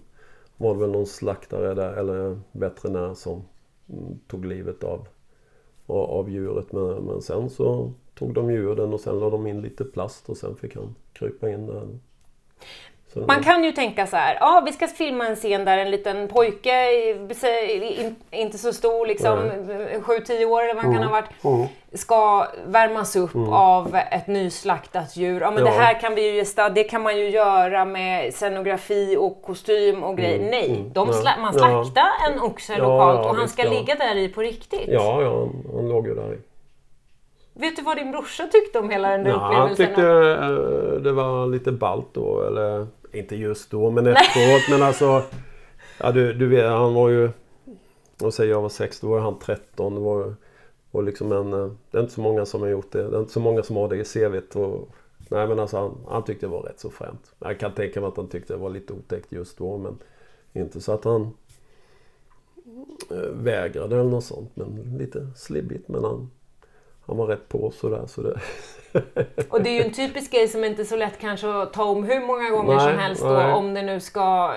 var 0.57 0.73
det 0.73 0.79
väl 0.79 0.91
någon 0.91 1.07
slaktare 1.07 1.73
där 1.73 1.93
eller 1.93 2.39
veterinär 2.51 3.13
som 3.13 3.43
mm, 3.89 4.19
tog 4.27 4.45
livet 4.45 4.83
av, 4.83 5.07
av 5.87 6.29
djuret. 6.29 6.71
Men, 6.71 7.03
men 7.03 7.21
sen 7.21 7.49
så 7.49 7.93
tog 8.15 8.33
de 8.33 8.51
djuren 8.51 8.93
och 8.93 8.99
sen 8.99 9.19
la 9.19 9.29
de 9.29 9.47
in 9.47 9.61
lite 9.61 9.83
plast 9.83 10.29
och 10.29 10.37
sen 10.37 10.55
fick 10.55 10.75
han 10.75 10.95
krypa 11.13 11.49
in 11.49 11.65
där. 11.65 11.87
Man 13.15 13.43
kan 13.43 13.63
ju 13.63 13.71
tänka 13.71 14.07
så 14.07 14.15
här, 14.15 14.37
ja 14.39 14.63
vi 14.65 14.71
ska 14.71 14.87
filma 14.87 15.27
en 15.27 15.35
scen 15.35 15.65
där 15.65 15.77
en 15.77 15.91
liten 15.91 16.27
pojke, 16.27 16.91
inte 18.31 18.57
så 18.57 18.73
stor, 18.73 19.07
liksom 19.07 19.39
7-10 19.39 20.45
år 20.45 20.63
eller 20.63 20.73
vad 20.73 20.83
han 20.83 20.91
mm. 20.91 21.01
kan 21.01 21.03
ha 21.03 21.11
varit, 21.11 21.43
mm. 21.43 21.67
ska 21.93 22.47
värmas 22.65 23.15
upp 23.15 23.35
mm. 23.35 23.53
av 23.53 23.95
ett 24.11 24.27
nyslaktat 24.27 25.17
djur. 25.17 25.41
Ja 25.41 25.51
men 25.51 25.65
ja. 25.65 25.71
det 25.71 25.77
här 25.77 25.99
kan 25.99 26.15
vi 26.15 26.31
ju 26.31 26.35
gesta, 26.35 26.69
det 26.69 26.83
kan 26.83 27.01
man 27.01 27.17
ju 27.17 27.29
göra 27.29 27.85
med 27.85 28.33
scenografi 28.33 29.17
och 29.19 29.41
kostym 29.41 30.03
och 30.03 30.17
grejer. 30.17 30.39
Mm. 30.39 30.49
Nej, 30.49 30.69
mm. 30.69 30.93
de 30.93 31.13
sla 31.13 31.31
man 31.41 31.53
slaktar 31.53 32.09
ja. 32.19 32.29
en 32.29 32.41
oxe 32.41 32.77
lokalt 32.77 33.25
och 33.25 33.35
han 33.35 33.49
ska 33.49 33.63
ligga 33.63 33.95
där 33.95 34.15
i 34.15 34.29
på 34.29 34.41
riktigt. 34.41 34.87
Ja, 34.87 35.21
ja 35.21 35.47
han 35.75 35.89
låg 35.89 36.07
ju 36.07 36.15
där 36.15 36.33
i. 36.33 36.37
Vet 37.53 37.75
du 37.75 37.81
vad 37.81 37.97
din 37.97 38.11
brorsa 38.11 38.47
tyckte 38.47 38.79
om 38.79 38.89
hela 38.89 39.09
den 39.09 39.23
där 39.23 39.31
ja, 39.31 39.35
upplevelsen? 39.35 39.85
Han 39.85 39.95
tyckte 39.95 40.01
uh, 40.01 41.01
det 41.01 41.11
var 41.11 41.47
lite 41.47 41.71
ballt 41.71 42.13
då. 42.13 42.43
Eller, 42.47 42.87
Inte 43.11 43.35
just 43.35 43.71
då 43.71 43.91
men 43.91 44.07
efteråt. 44.07 44.61
men 44.69 44.81
alltså... 44.81 45.23
Ja, 45.99 46.11
du, 46.11 46.33
du 46.33 46.47
vet, 46.47 46.69
han 46.69 46.93
var 46.93 47.09
ju... 47.09 47.29
Om 48.21 48.31
säger 48.31 48.51
jag 48.51 48.61
var 48.61 48.69
sex, 48.69 48.99
då 48.99 49.07
var 49.07 49.19
han 49.19 49.39
13. 49.39 49.95
Det 49.95 50.01
var, 50.01 50.35
var 50.91 51.01
liksom 51.01 51.31
en, 51.31 51.53
eh, 51.53 51.71
det 51.91 51.97
är 51.97 52.01
inte 52.01 52.13
så 52.13 52.21
många 52.21 52.45
som 52.45 52.61
har 52.61 52.69
gjort 52.69 52.91
det. 52.91 53.09
Det 53.09 53.15
är 53.17 53.19
inte 53.19 53.33
så 53.33 53.39
många 53.39 53.63
som 53.63 53.75
har 53.75 53.89
det 53.89 53.97
i 53.97 54.03
CVt. 54.03 54.55
Och, 54.55 54.89
nej 55.29 55.47
men 55.47 55.59
alltså 55.59 55.77
han, 55.77 55.97
han 56.07 56.23
tyckte 56.23 56.45
det 56.45 56.51
var 56.51 56.61
rätt 56.61 56.79
så 56.79 56.89
fränt. 56.89 57.31
Jag 57.39 57.59
kan 57.59 57.73
tänka 57.73 58.01
mig 58.01 58.07
att 58.07 58.17
han 58.17 58.27
tyckte 58.27 58.53
det 58.53 58.59
var 58.59 58.69
lite 58.69 58.93
otäckt 58.93 59.31
just 59.31 59.57
då. 59.57 59.77
Men 59.77 59.97
inte 60.53 60.81
så 60.81 60.91
att 60.91 61.03
han 61.03 61.21
eh, 63.11 63.29
vägrade 63.31 63.95
eller 63.95 64.09
något 64.09 64.23
sånt. 64.23 64.51
Men 64.53 64.97
lite 64.97 65.27
slibbigt. 65.35 65.87
Men 65.87 66.03
han, 66.03 66.29
han 67.09 67.17
var 67.17 67.27
rätt 67.27 67.49
på 67.49 67.71
sådär. 67.71 68.03
Så 68.07 68.21
det, 68.21 68.39
och 69.49 69.61
det 69.61 69.69
är 69.69 69.73
ju 69.73 69.81
en 69.81 69.91
typisk 69.91 70.31
grej 70.31 70.47
som 70.47 70.63
inte 70.63 70.81
är 70.81 70.85
så 70.85 70.95
lätt 70.95 71.19
kanske 71.19 71.49
att 71.49 71.73
ta 71.73 71.83
om 71.83 72.03
hur 72.03 72.19
många 72.19 72.49
gånger 72.49 72.75
nej, 72.75 72.89
som 72.89 72.97
helst 72.97 73.21
då, 73.21 73.41
om 73.41 73.73
det 73.73 73.81
nu 73.81 73.99
ska... 73.99 74.53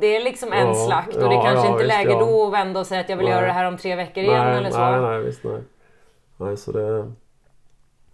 Det 0.00 0.16
är 0.16 0.24
liksom 0.24 0.52
en 0.52 0.66
ja, 0.66 0.74
slakt 0.74 1.16
och 1.16 1.28
det 1.28 1.34
ja, 1.34 1.42
kanske 1.42 1.66
ja, 1.66 1.72
inte 1.72 1.84
är 1.84 1.86
läge 1.86 2.10
ja. 2.10 2.18
då 2.18 2.46
att 2.46 2.52
vända 2.52 2.80
och 2.80 2.86
säga 2.86 3.00
att 3.00 3.08
jag 3.08 3.16
vill 3.16 3.26
nej. 3.26 3.34
göra 3.34 3.46
det 3.46 3.52
här 3.52 3.64
om 3.64 3.76
tre 3.76 3.96
veckor 3.96 4.24
igen 4.24 4.46
nej, 4.46 4.58
eller 4.58 4.70
så. 4.70 4.78
Nej, 4.78 5.00
nej, 5.00 5.20
visst 5.20 5.44
nej. 5.44 5.60
Nej, 6.36 6.56
så 6.56 6.72
det... 6.72 7.12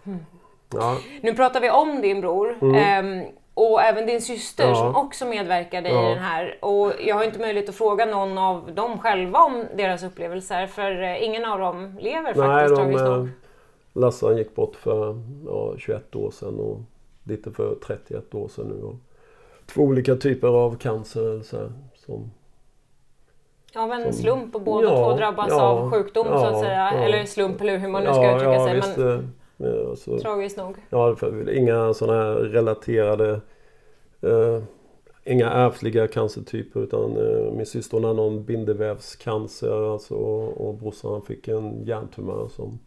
Hmm. 0.05 0.27
Ja. 0.73 0.97
Nu 1.21 1.35
pratar 1.35 1.61
vi 1.61 1.71
om 1.71 2.01
din 2.01 2.21
bror. 2.21 2.59
Mm. 2.63 3.07
Um, 3.07 3.27
och 3.55 3.83
även 3.83 4.07
din 4.07 4.23
syster 4.23 4.69
ja. 4.69 4.75
som 4.75 4.97
också 4.97 5.27
medverkade 5.27 5.89
ja. 5.89 6.07
i 6.07 6.15
den 6.15 6.23
här. 6.23 6.59
Och 6.61 6.93
jag 7.01 7.17
har 7.17 7.25
inte 7.25 7.39
möjlighet 7.39 7.69
att 7.69 7.75
fråga 7.75 8.05
någon 8.05 8.39
av 8.39 8.75
dem 8.75 8.99
själva 8.99 9.39
om 9.39 9.65
deras 9.77 10.03
upplevelser 10.03 10.67
för 10.67 11.03
eh, 11.03 11.25
ingen 11.25 11.45
av 11.45 11.59
dem 11.59 11.97
lever 12.01 12.35
faktiskt 12.35 12.77
tragiskt 12.77 13.05
nog. 13.05 13.29
Lasse 13.97 14.39
gick 14.39 14.55
bort 14.55 14.77
för 14.77 15.21
ja, 15.47 15.75
21 15.79 16.17
år 16.17 16.31
sedan 16.31 16.61
och 16.61 16.81
lite 17.25 17.51
för 17.51 17.75
31 17.87 18.35
år 18.35 18.49
sedan 18.49 18.67
nu. 18.67 18.83
Och 18.83 18.95
två 19.67 19.83
olika 19.83 20.17
typer 20.17 20.49
av 20.49 20.77
cancer. 20.77 21.43
Så 21.43 21.57
här, 21.57 21.73
som, 21.95 22.31
Av 23.75 23.93
en 23.93 24.03
som, 24.03 24.13
slump 24.13 24.55
och 24.55 24.63
båda 24.63 24.89
ja, 24.89 24.97
två 24.97 25.17
drabbas 25.17 25.49
ja, 25.51 25.63
av 25.63 25.91
sjukdom 25.91 26.27
ja, 26.31 26.39
så 26.39 26.47
att 26.47 26.61
säga. 26.61 26.91
Eller 26.91 27.25
slump 27.25 27.61
eller 27.61 27.79
hur 27.79 27.89
man 27.89 28.03
nu 28.03 28.13
ska 28.13 28.37
uttrycka 28.37 28.65
sig. 28.65 28.75
Visst, 28.75 28.97
men, 28.97 29.33
ja, 29.57 29.91
alltså, 29.91 30.19
tragiskt 30.19 30.57
nog. 30.59 30.77
Ja, 30.91 31.17
inga 31.53 31.95
sådana 31.95 32.23
här 32.23 32.35
relaterade 32.35 33.41
eh, 34.21 34.63
Inga 35.29 35.51
ärftliga 35.51 36.09
cancertyper 36.09 36.81
utan 36.81 37.17
eh, 37.17 37.53
min 37.53 37.67
syster 37.67 38.01
hade 38.01 38.15
någon 38.15 38.45
bindevävscancer 38.45 39.93
alltså, 39.93 40.15
och, 40.15 40.69
och 40.69 40.75
brorsan 40.75 41.23
fick 41.23 41.49
en 41.49 41.85
hjärntumör 41.85 42.49
som 42.49 42.79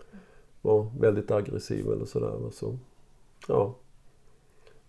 var 0.62 0.92
väldigt 1.00 1.32
aggressiv 1.32 1.92
eller 1.92 2.06
sådär. 2.06 2.50
Så, 2.52 2.78
ja. 3.48 3.76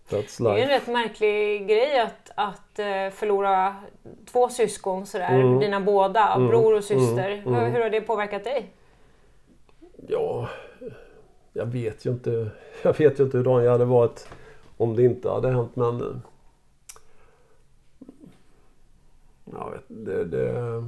That's 0.09 0.43
life. 0.43 0.55
Det 0.55 0.61
är 0.61 0.63
en 0.63 0.69
rätt 0.69 0.87
märklig 0.87 1.67
grej 1.67 1.99
att, 1.99 2.31
att 2.35 2.79
eh, 2.79 3.09
förlora 3.09 3.75
två 4.25 4.49
syskon 4.49 5.05
sådär. 5.05 5.39
Mm. 5.39 5.59
Dina 5.59 5.79
båda, 5.79 6.33
mm. 6.33 6.47
bror 6.47 6.77
och 6.77 6.83
syster. 6.83 7.29
Mm. 7.29 7.53
Hur, 7.53 7.69
hur 7.69 7.81
har 7.81 7.89
det 7.89 8.01
påverkat 8.01 8.43
dig? 8.43 8.73
Ja, 10.07 10.49
jag 11.53 11.65
vet 11.65 12.05
ju 12.05 12.09
inte. 12.09 12.51
Jag 12.83 12.97
vet 12.97 13.19
ju 13.19 13.23
inte 13.23 13.37
hur 13.37 13.61
jag 13.61 13.71
hade 13.71 13.85
varit 13.85 14.27
om 14.77 14.95
det 14.95 15.03
inte 15.03 15.29
hade 15.29 15.51
hänt 15.51 15.75
men... 15.75 16.01
Eh, 16.01 16.17
jag 19.45 19.71
vet 19.71 19.83
det, 19.87 20.25
det... 20.25 20.83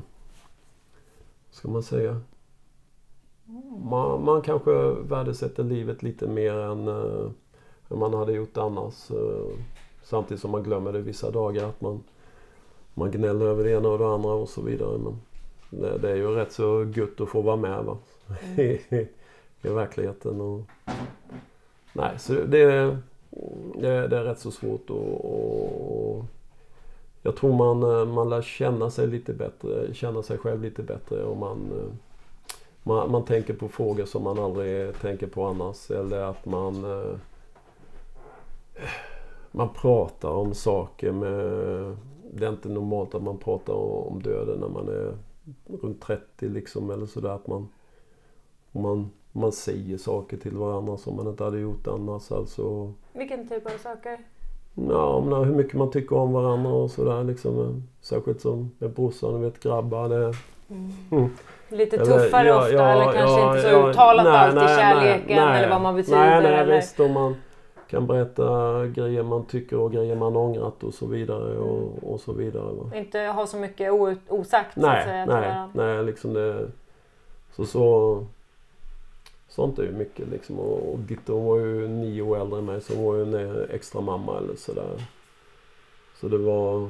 ska 1.51 1.67
man 1.67 1.83
säga? 1.83 2.21
Man, 3.89 4.23
man 4.23 4.41
kanske 4.41 4.71
värdesätter 4.91 5.63
livet 5.63 6.03
lite 6.03 6.27
mer 6.27 6.53
än, 6.53 6.87
än 6.87 7.99
man 7.99 8.13
hade 8.13 8.33
gjort 8.33 8.57
annars. 8.57 9.11
Uh, 9.11 9.51
samtidigt 10.03 10.41
som 10.41 10.51
man 10.51 10.63
glömmer 10.63 10.93
det 10.93 11.01
vissa 11.01 11.31
dagar. 11.31 11.69
Att 11.69 11.81
man, 11.81 12.03
man 12.93 13.11
gnäller 13.11 13.45
över 13.45 13.63
det 13.63 13.71
ena 13.71 13.89
och 13.89 13.97
det 13.97 14.07
andra 14.07 14.33
och 14.33 14.49
så 14.49 14.61
vidare. 14.61 14.97
Men 14.97 15.21
det, 15.69 15.97
det 15.97 16.11
är 16.11 16.15
ju 16.15 16.27
rätt 16.27 16.51
så 16.51 16.91
gött 16.95 17.21
att 17.21 17.29
få 17.29 17.41
vara 17.41 17.55
med 17.55 17.83
va? 17.83 17.97
Mm. 18.29 18.59
I, 18.59 18.81
i, 19.61 19.69
verkligheten. 19.69 20.41
Och, 20.41 20.61
nej, 21.93 22.19
så 22.19 22.33
det, 22.33 22.45
det, 22.45 24.07
det 24.07 24.17
är 24.17 24.23
rätt 24.23 24.39
så 24.39 24.51
svårt 24.51 24.89
och, 24.89 25.25
och 25.25 26.25
jag 27.21 27.35
tror 27.35 27.53
man, 27.53 27.83
eh, 27.83 28.05
man 28.05 28.29
lär 28.29 28.41
känna 28.41 28.89
sig 28.89 29.07
lite 29.07 29.33
bättre, 29.33 29.93
känna 29.93 30.23
sig 30.23 30.37
själv 30.37 30.61
lite 30.61 30.83
bättre 30.83 31.23
om 31.23 31.39
man 31.39 31.71
man, 32.83 33.11
man 33.11 33.25
tänker 33.25 33.53
på 33.53 33.67
frågor 33.67 34.05
som 34.05 34.23
man 34.23 34.39
aldrig 34.39 34.99
tänker 34.99 35.27
på 35.27 35.45
annars. 35.45 35.91
Eller 35.91 36.17
att 36.17 36.45
man 36.45 36.85
eh, 36.85 37.15
man 39.55 39.69
pratar 39.69 40.29
om 40.29 40.53
saker 40.53 41.11
med... 41.11 41.35
Det 42.33 42.45
är 42.45 42.49
inte 42.49 42.69
normalt 42.69 43.15
att 43.15 43.23
man 43.23 43.37
pratar 43.37 43.73
om 43.73 44.21
döden 44.21 44.59
när 44.59 44.69
man 44.69 44.87
är 44.87 45.17
runt 45.81 46.01
30 46.01 46.49
liksom 46.49 46.89
eller 46.89 47.05
sådär. 47.05 47.29
Att 47.29 47.47
man, 47.47 47.69
man, 48.71 49.11
man 49.31 49.51
säger 49.51 49.97
saker 49.97 50.37
till 50.37 50.57
varandra 50.57 50.97
som 50.97 51.15
man 51.15 51.27
inte 51.27 51.43
hade 51.43 51.59
gjort 51.59 51.87
annars. 51.87 52.31
Alltså, 52.31 52.93
Vilken 53.13 53.49
typ 53.49 53.65
av 53.65 53.77
saker? 53.77 54.19
Ja, 54.75 55.25
men 55.25 55.43
hur 55.43 55.55
mycket 55.55 55.73
man 55.73 55.91
tycker 55.91 56.15
om 56.15 56.33
varandra 56.33 56.71
och 56.71 56.91
sådär 56.91 57.23
liksom. 57.23 57.83
Särskilt 58.01 58.41
som 58.41 58.71
med 58.77 58.93
brorsan, 58.93 59.41
vet 59.41 59.59
grabbar. 59.59 60.09
Det, 60.09 60.33
mm. 60.73 60.91
Mm. 61.11 61.29
Lite 61.69 61.97
tuffare 61.97 62.41
eller, 62.41 62.49
ja, 62.49 62.59
ofta 62.59 62.73
ja, 62.73 62.91
eller 62.91 63.13
kanske 63.13 63.39
ja, 63.39 63.49
inte 63.49 63.69
så 63.69 63.89
uttalat 63.89 64.25
nej, 64.25 64.35
alltid 64.35 64.61
nej, 64.61 64.77
kärleken 64.77 65.45
nej, 65.45 65.59
eller 65.59 65.69
vad 65.69 65.81
man 65.81 65.95
betyder. 65.95 66.19
Nej, 66.19 66.43
nej 66.43 66.53
eller? 66.53 66.75
visst. 66.75 66.99
Och 66.99 67.09
man 67.09 67.35
kan 67.89 68.07
berätta 68.07 68.87
grejer 68.87 69.23
man 69.23 69.45
tycker 69.45 69.77
och 69.77 69.91
grejer 69.91 70.15
man 70.15 70.35
ångrat 70.35 70.83
och 70.83 70.93
så 70.93 71.05
vidare. 71.05 71.57
Och, 71.57 72.13
och 72.13 72.19
så 72.19 72.33
vidare 72.33 72.73
va? 72.73 72.91
Inte 72.95 73.19
ha 73.19 73.47
så 73.47 73.57
mycket 73.57 73.91
osagt 74.27 74.75
nej, 74.75 75.03
så 75.03 75.09
att 75.09 75.29
säga. 75.29 75.69
Nej, 75.73 75.95
nej, 75.95 76.03
liksom 76.03 76.33
det... 76.33 76.67
Så, 77.55 77.65
så 77.65 78.23
Sånt 79.55 79.79
är 79.79 79.83
ju 79.83 79.91
mycket 79.91 80.27
liksom. 80.27 80.59
Och, 80.59 80.93
och 80.93 80.99
Ditte 80.99 81.31
var 81.31 81.57
ju 81.57 81.87
nio 81.87 82.21
år 82.21 82.41
äldre 82.41 82.59
än 82.59 82.65
mig 82.65 82.81
så 82.81 82.95
hon 82.95 83.05
var 83.05 83.15
ju 83.15 83.21
en 83.21 83.69
extra 83.69 84.01
mamma 84.01 84.37
eller 84.37 84.55
sådär. 84.55 85.07
Så 86.19 86.27
det 86.27 86.37
var... 86.37 86.89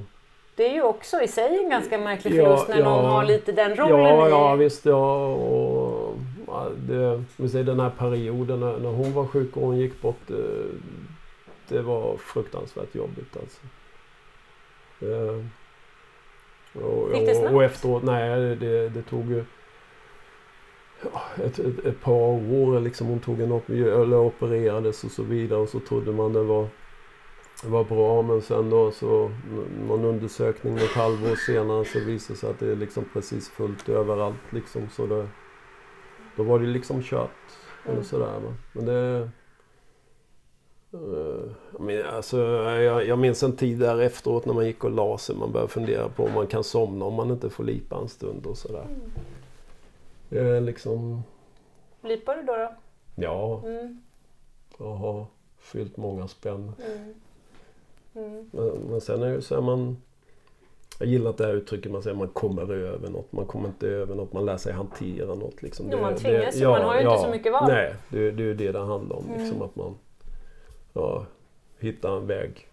Det 0.56 0.70
är 0.70 0.74
ju 0.74 0.84
också 0.84 1.22
i 1.22 1.28
sig 1.28 1.58
en 1.64 1.70
ganska 1.70 1.98
märklig 1.98 2.36
förlust 2.36 2.66
ja, 2.70 2.76
när 2.76 2.84
någon 2.84 3.06
har 3.06 3.24
lite 3.24 3.52
den 3.52 3.76
rollen 3.76 4.00
ja, 4.00 4.28
i. 4.28 4.30
Ja, 4.30 4.56
visst. 4.56 4.86
Ja, 4.86 5.26
och, 5.28 6.18
det, 6.78 7.24
vi 7.38 7.50
säger 7.50 7.66
den 7.66 7.80
här 7.80 7.92
perioden 7.98 8.60
när, 8.60 8.78
när 8.78 8.90
hon 8.90 9.14
var 9.14 9.26
sjuk 9.26 9.58
och 9.58 9.62
hon 9.62 9.78
gick 9.78 10.02
bort. 10.02 10.20
Det, 10.28 10.66
det 11.68 11.82
var 11.82 12.18
fruktansvärt 12.18 12.96
jobbigt 12.96 13.38
alltså. 13.38 13.62
Det, 15.00 15.46
och, 16.82 17.16
Gick 17.16 17.26
det 17.26 17.36
snabbt? 17.36 17.54
Och 17.54 17.64
efteråt, 17.64 18.04
nej 18.04 18.56
det, 18.56 18.90
det 18.90 19.02
tog 19.02 19.32
ju 19.32 19.44
ett, 21.36 21.60
ett, 21.60 21.86
ett, 21.86 22.02
par 22.02 22.54
år. 22.54 22.80
Liksom 22.80 23.08
hon 23.08 23.20
tog 23.20 23.42
en, 23.42 23.52
eller 23.52 24.18
opererades 24.18 25.04
och 25.04 25.12
så 25.12 25.24
vidare 25.24 25.60
och 25.60 25.70
så 25.70 25.80
trodde 25.80 26.12
man 26.12 26.34
det 26.34 26.44
var 26.44 26.68
var 27.70 27.84
bra 27.84 28.22
men 28.22 28.42
sen 28.42 28.70
då 28.70 28.92
så 28.92 29.32
någon 29.88 30.06
undersökning 30.06 30.78
ett 30.78 30.92
halvår 30.92 31.36
senare 31.36 31.86
så 31.86 32.00
visade 32.00 32.34
det 32.34 32.40
sig 32.40 32.50
att 32.50 32.60
det 32.60 32.72
är 32.72 32.76
liksom 32.76 33.06
precis 33.14 33.50
fullt 33.50 33.90
överallt 33.90 34.52
liksom 34.52 34.90
så 34.90 35.06
det, 35.06 35.28
Då 36.36 36.44
var 36.44 36.60
det 36.60 36.66
liksom 36.66 37.04
kört. 37.04 37.30
Mm. 37.86 37.96
Eller 37.96 38.08
sådär 38.08 38.40
va. 38.40 38.54
Men 38.74 38.86
det... 38.86 39.30
Uh, 40.94 42.16
alltså, 42.16 42.38
jag, 42.82 43.08
jag 43.08 43.20
minns 43.20 43.44
en 43.44 43.56
tid 43.56 43.80
där 43.80 44.02
efteråt 44.02 44.46
när 44.46 44.54
man 44.54 44.66
gick 44.66 44.84
och 44.84 44.92
la 44.92 45.18
sig. 45.18 45.36
Man 45.36 45.52
började 45.52 45.72
fundera 45.72 46.10
på 46.10 46.26
om 46.26 46.34
man 46.34 46.48
kan 46.48 46.64
somna 46.64 47.06
om 47.06 47.14
man 47.14 47.32
inte 47.32 47.50
får 47.50 47.64
lipa 47.64 47.98
en 47.98 48.10
stund 48.10 48.46
och 48.46 48.58
sådär. 48.58 48.88
Mm. 48.90 49.12
Det 50.30 50.40
är 50.40 50.62
liksom... 50.62 51.24
Lipar 52.02 52.36
du 52.36 52.44
då? 52.44 52.56
då? 52.56 52.76
Ja. 53.16 53.62
Mm. 53.66 54.02
Jag 54.78 54.96
har 54.96 55.26
fyllt 55.60 55.98
många 55.98 56.28
spänn. 56.28 56.72
Mm. 56.86 57.14
Mm. 58.16 58.50
Men, 58.52 58.68
men, 58.68 59.02
sen 59.02 59.24
är 59.24 59.34
det 59.34 59.42
så 59.42 59.56
här 59.56 59.62
man... 59.62 59.98
Jag 61.00 61.08
gillar 61.08 61.30
att 61.30 61.38
det 61.38 61.46
här 61.46 61.54
uttrycket 61.54 61.92
man 61.92 62.04
säger 62.04 62.18
man 62.18 62.28
kommer 62.28 62.74
över 62.74 63.10
något. 63.10 63.32
Man 63.32 63.46
kommer 63.46 63.68
inte 63.68 63.88
över 63.88 64.16
något. 64.16 64.34
Man 64.34 64.46
lär 64.46 64.58
sig 64.58 64.74
hantera 64.74 65.36
något. 65.36 65.62
Liksom. 65.62 65.92
Ja, 65.92 66.02
man 66.02 66.16
tvingas 66.16 66.56
ju. 66.56 66.62
Ja, 66.62 66.70
man 66.70 66.82
har 66.82 66.96
ju 66.96 67.02
ja, 67.02 67.12
inte 67.12 67.24
så 67.24 67.32
mycket 67.32 67.52
val. 67.52 67.68
Nej, 67.68 67.96
det, 68.10 68.32
det 68.32 68.44
är 68.44 68.54
det 68.54 68.72
det 68.72 68.80
handlar 68.80 69.16
om. 69.16 69.24
Liksom, 69.30 69.56
mm. 69.56 69.62
Att 69.62 69.76
man 69.76 69.96
ja, 70.94 71.26
hittar 71.80 72.18
en 72.18 72.28
väg 72.28 72.68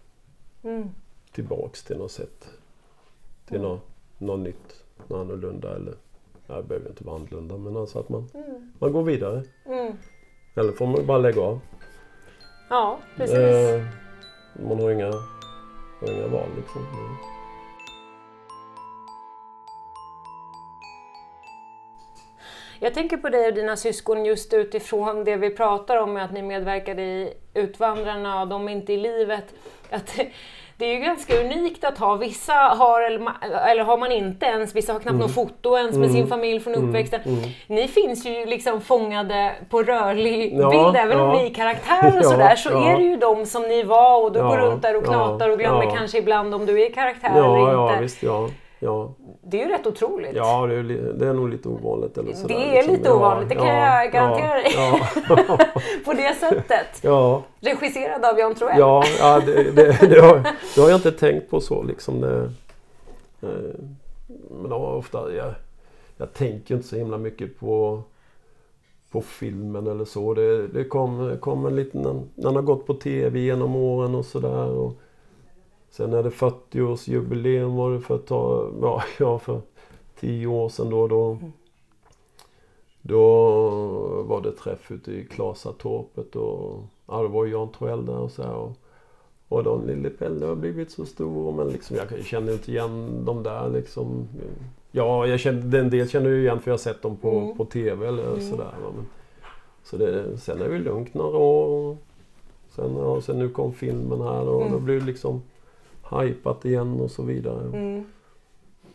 mm. 0.63 0.89
tillbaks 1.31 1.83
till 1.83 1.97
något 1.97 2.11
sätt. 2.11 2.49
Till 3.45 3.57
mm. 3.57 3.69
något, 3.69 3.81
något 4.17 4.39
nytt, 4.39 4.83
något 5.07 5.19
annorlunda. 5.19 5.75
Eller, 5.75 5.93
det 6.47 6.63
behöver 6.63 6.89
inte 6.89 7.03
vara 7.03 7.15
annorlunda 7.15 7.57
men 7.57 7.77
alltså 7.77 7.99
att 7.99 8.09
man, 8.09 8.29
mm. 8.33 8.71
man 8.79 8.93
går 8.93 9.03
vidare. 9.03 9.43
Mm. 9.65 9.93
Eller 10.55 10.71
får 10.71 10.87
man 10.87 11.05
bara 11.05 11.17
lägga 11.17 11.41
av. 11.41 11.59
Ja, 12.69 12.99
precis. 13.17 13.37
Eh, 13.37 13.83
man 14.53 14.81
har 14.81 14.91
inga, 14.91 15.11
har 15.99 16.11
inga 16.11 16.27
val 16.27 16.49
liksom. 16.57 16.81
Jag 22.83 22.93
tänker 22.93 23.17
på 23.17 23.29
dig 23.29 23.47
och 23.47 23.53
dina 23.53 23.77
syskon 23.77 24.25
just 24.25 24.53
utifrån 24.53 25.23
det 25.23 25.35
vi 25.35 25.49
pratar 25.49 25.97
om 25.97 26.17
att 26.17 26.31
ni 26.31 26.41
medverkade 26.41 27.01
i 27.01 27.33
Utvandrarna 27.53 28.41
och 28.41 28.47
de 28.47 28.67
är 28.67 28.71
inte 28.71 28.93
i 28.93 28.97
livet. 28.97 29.53
Att 29.89 30.19
det 30.81 30.85
är 30.85 30.93
ju 30.93 30.99
ganska 30.99 31.41
unikt 31.41 31.83
att 31.83 31.97
ha. 31.97 32.15
Vissa 32.15 32.53
har, 32.53 33.01
eller 33.01 33.83
har 33.83 33.97
man 33.97 34.11
inte 34.11 34.45
ens, 34.45 34.75
vissa 34.75 34.93
har 34.93 34.99
knappt 34.99 35.13
mm. 35.13 35.21
något 35.21 35.35
foto 35.35 35.77
ens 35.77 35.97
med 35.97 36.09
mm. 36.09 36.13
sin 36.13 36.27
familj 36.27 36.59
från 36.59 36.73
mm. 36.73 36.89
uppväxten. 36.89 37.21
Mm. 37.25 37.39
Ni 37.67 37.87
finns 37.87 38.25
ju 38.25 38.45
liksom 38.45 38.81
fångade 38.81 39.51
på 39.69 39.83
rörlig 39.83 40.53
ja, 40.59 40.69
bild, 40.69 40.95
även 40.95 41.17
ja. 41.17 41.23
om 41.23 41.37
ni 41.37 41.45
är 41.45 41.53
karaktärer 41.53 42.17
och 42.19 42.25
sådär, 42.31 42.55
så 42.55 42.69
ja. 42.69 42.91
är 42.91 42.97
det 42.97 43.03
ju 43.03 43.17
de 43.17 43.45
som 43.45 43.61
ni 43.61 43.83
var 43.83 44.23
och 44.23 44.31
du 44.31 44.39
går 44.39 44.57
runt 44.57 44.81
där 44.81 44.97
och 44.97 45.05
knatar 45.05 45.49
och 45.49 45.59
glömmer 45.59 45.95
kanske 45.95 46.17
ibland 46.17 46.55
om 46.55 46.65
du 46.65 46.81
är 46.81 46.93
karaktär 46.93 47.29
eller 47.29 47.59
inte. 47.59 47.71
Ja, 47.71 47.97
visst, 48.01 48.23
ja. 48.23 48.49
Ja. 48.79 49.09
Det 49.43 49.61
är 49.61 49.65
ju 49.65 49.71
rätt 49.71 49.87
otroligt. 49.87 50.35
Ja, 50.35 50.67
det 50.67 50.75
är, 50.75 50.83
det 51.13 51.27
är 51.27 51.33
nog 51.33 51.49
lite 51.49 51.69
ovanligt. 51.69 52.17
Eller 52.17 52.33
sådär, 52.33 52.55
det 52.55 52.63
är 52.63 52.73
liksom. 52.73 52.93
lite 52.93 53.11
ovanligt, 53.11 53.49
det 53.49 53.55
kan 53.55 53.67
ja, 53.67 54.03
jag 54.03 54.11
garantera 54.11 54.53
dig. 54.53 54.73
Ja, 54.75 54.99
På 56.05 56.13
det 56.13 56.35
sättet. 56.39 56.99
Ja. 57.01 57.43
Regisserad 57.59 58.25
av 58.25 58.39
Jan 58.39 58.55
Troell. 58.55 58.79
Ja, 58.79 59.03
ja 59.19 59.41
det, 59.45 59.71
det, 59.71 59.97
det, 60.09 60.21
har, 60.21 60.43
det 60.75 60.81
har 60.81 60.89
jag 60.89 60.97
inte 60.97 61.11
tänkt 61.11 61.49
på 61.49 61.61
så. 61.61 61.83
Liksom 61.83 62.21
det, 62.21 62.41
eh, 63.41 63.75
men 64.61 64.71
ofta, 64.71 65.33
jag, 65.33 65.53
jag 66.17 66.33
tänker 66.33 66.75
inte 66.75 66.87
så 66.87 66.95
himla 66.95 67.17
mycket 67.17 67.59
på 67.59 68.03
på 69.11 69.21
filmen 69.21 69.87
eller 69.87 70.05
så. 70.05 70.33
Det, 70.33 70.67
det 70.67 70.83
kom, 70.83 71.37
kom 71.39 71.65
en 71.65 71.75
liten... 71.75 72.29
Den 72.35 72.55
har 72.55 72.61
gått 72.61 72.87
på 72.87 72.93
TV 72.93 73.39
genom 73.39 73.75
åren 73.75 74.15
och 74.15 74.25
sådär. 74.25 74.91
Sen 75.91 76.13
är 76.13 76.23
det 76.23 76.29
40-årsjubileum 76.29 77.77
var 77.77 77.91
det 77.91 77.99
för 77.99 78.15
att 78.15 78.27
ta, 78.27 78.71
ja, 78.81 79.03
ja 79.19 79.39
för 79.39 79.61
10 80.19 80.47
år 80.47 80.69
sedan 80.69 80.89
då. 80.89 81.07
Då, 81.07 81.37
då 83.01 83.21
var 84.23 84.41
det 84.41 84.51
träff 84.51 84.91
ute 84.91 85.11
i 85.11 85.25
Klasatorpet 85.25 86.35
och 86.35 86.83
ja, 87.07 87.21
det 87.21 87.27
var 87.27 87.45
Jan 87.45 87.71
Troell 87.71 88.05
där 88.05 88.17
och 88.17 88.31
så 88.31 88.43
här, 88.43 88.53
och, 88.53 88.71
och 89.47 89.63
då 89.63 89.81
lille 89.85 90.09
Pelle 90.09 90.45
har 90.45 90.55
blivit 90.55 90.91
så 90.91 91.05
stor 91.05 91.51
men 91.51 91.67
liksom 91.67 91.97
jag 91.97 92.25
känner 92.25 92.53
inte 92.53 92.71
igen 92.71 93.25
dem 93.25 93.43
där 93.43 93.69
liksom. 93.69 94.27
Ja, 94.91 95.27
jag 95.27 95.39
kände, 95.39 95.79
en 95.79 95.89
del 95.89 96.09
känner 96.09 96.29
jag 96.29 96.39
igen 96.39 96.59
för 96.59 96.71
jag 96.71 96.73
har 96.73 96.79
sett 96.79 97.01
dem 97.01 97.17
på, 97.17 97.39
mm. 97.39 97.57
på 97.57 97.65
TV 97.65 98.07
eller 98.07 98.27
mm. 98.27 98.49
sådär. 98.49 98.73
Men, 98.83 99.05
så 99.83 99.97
det, 99.97 100.37
sen 100.37 100.61
är 100.61 100.69
det 100.69 100.79
lugnt 100.79 101.13
några 101.13 101.37
år. 101.37 101.97
Sen, 102.69 102.95
ja, 102.97 103.21
sen 103.21 103.39
nu 103.39 103.49
kom 103.49 103.73
filmen 103.73 104.21
här 104.21 104.47
och 104.47 104.61
mm. 104.61 104.73
då 104.73 104.79
blir 104.79 104.99
det 104.99 105.05
liksom 105.05 105.41
hypat 106.19 106.65
igen 106.65 107.01
och 107.01 107.11
så 107.11 107.23
vidare. 107.23 107.63
Mm. 107.63 108.05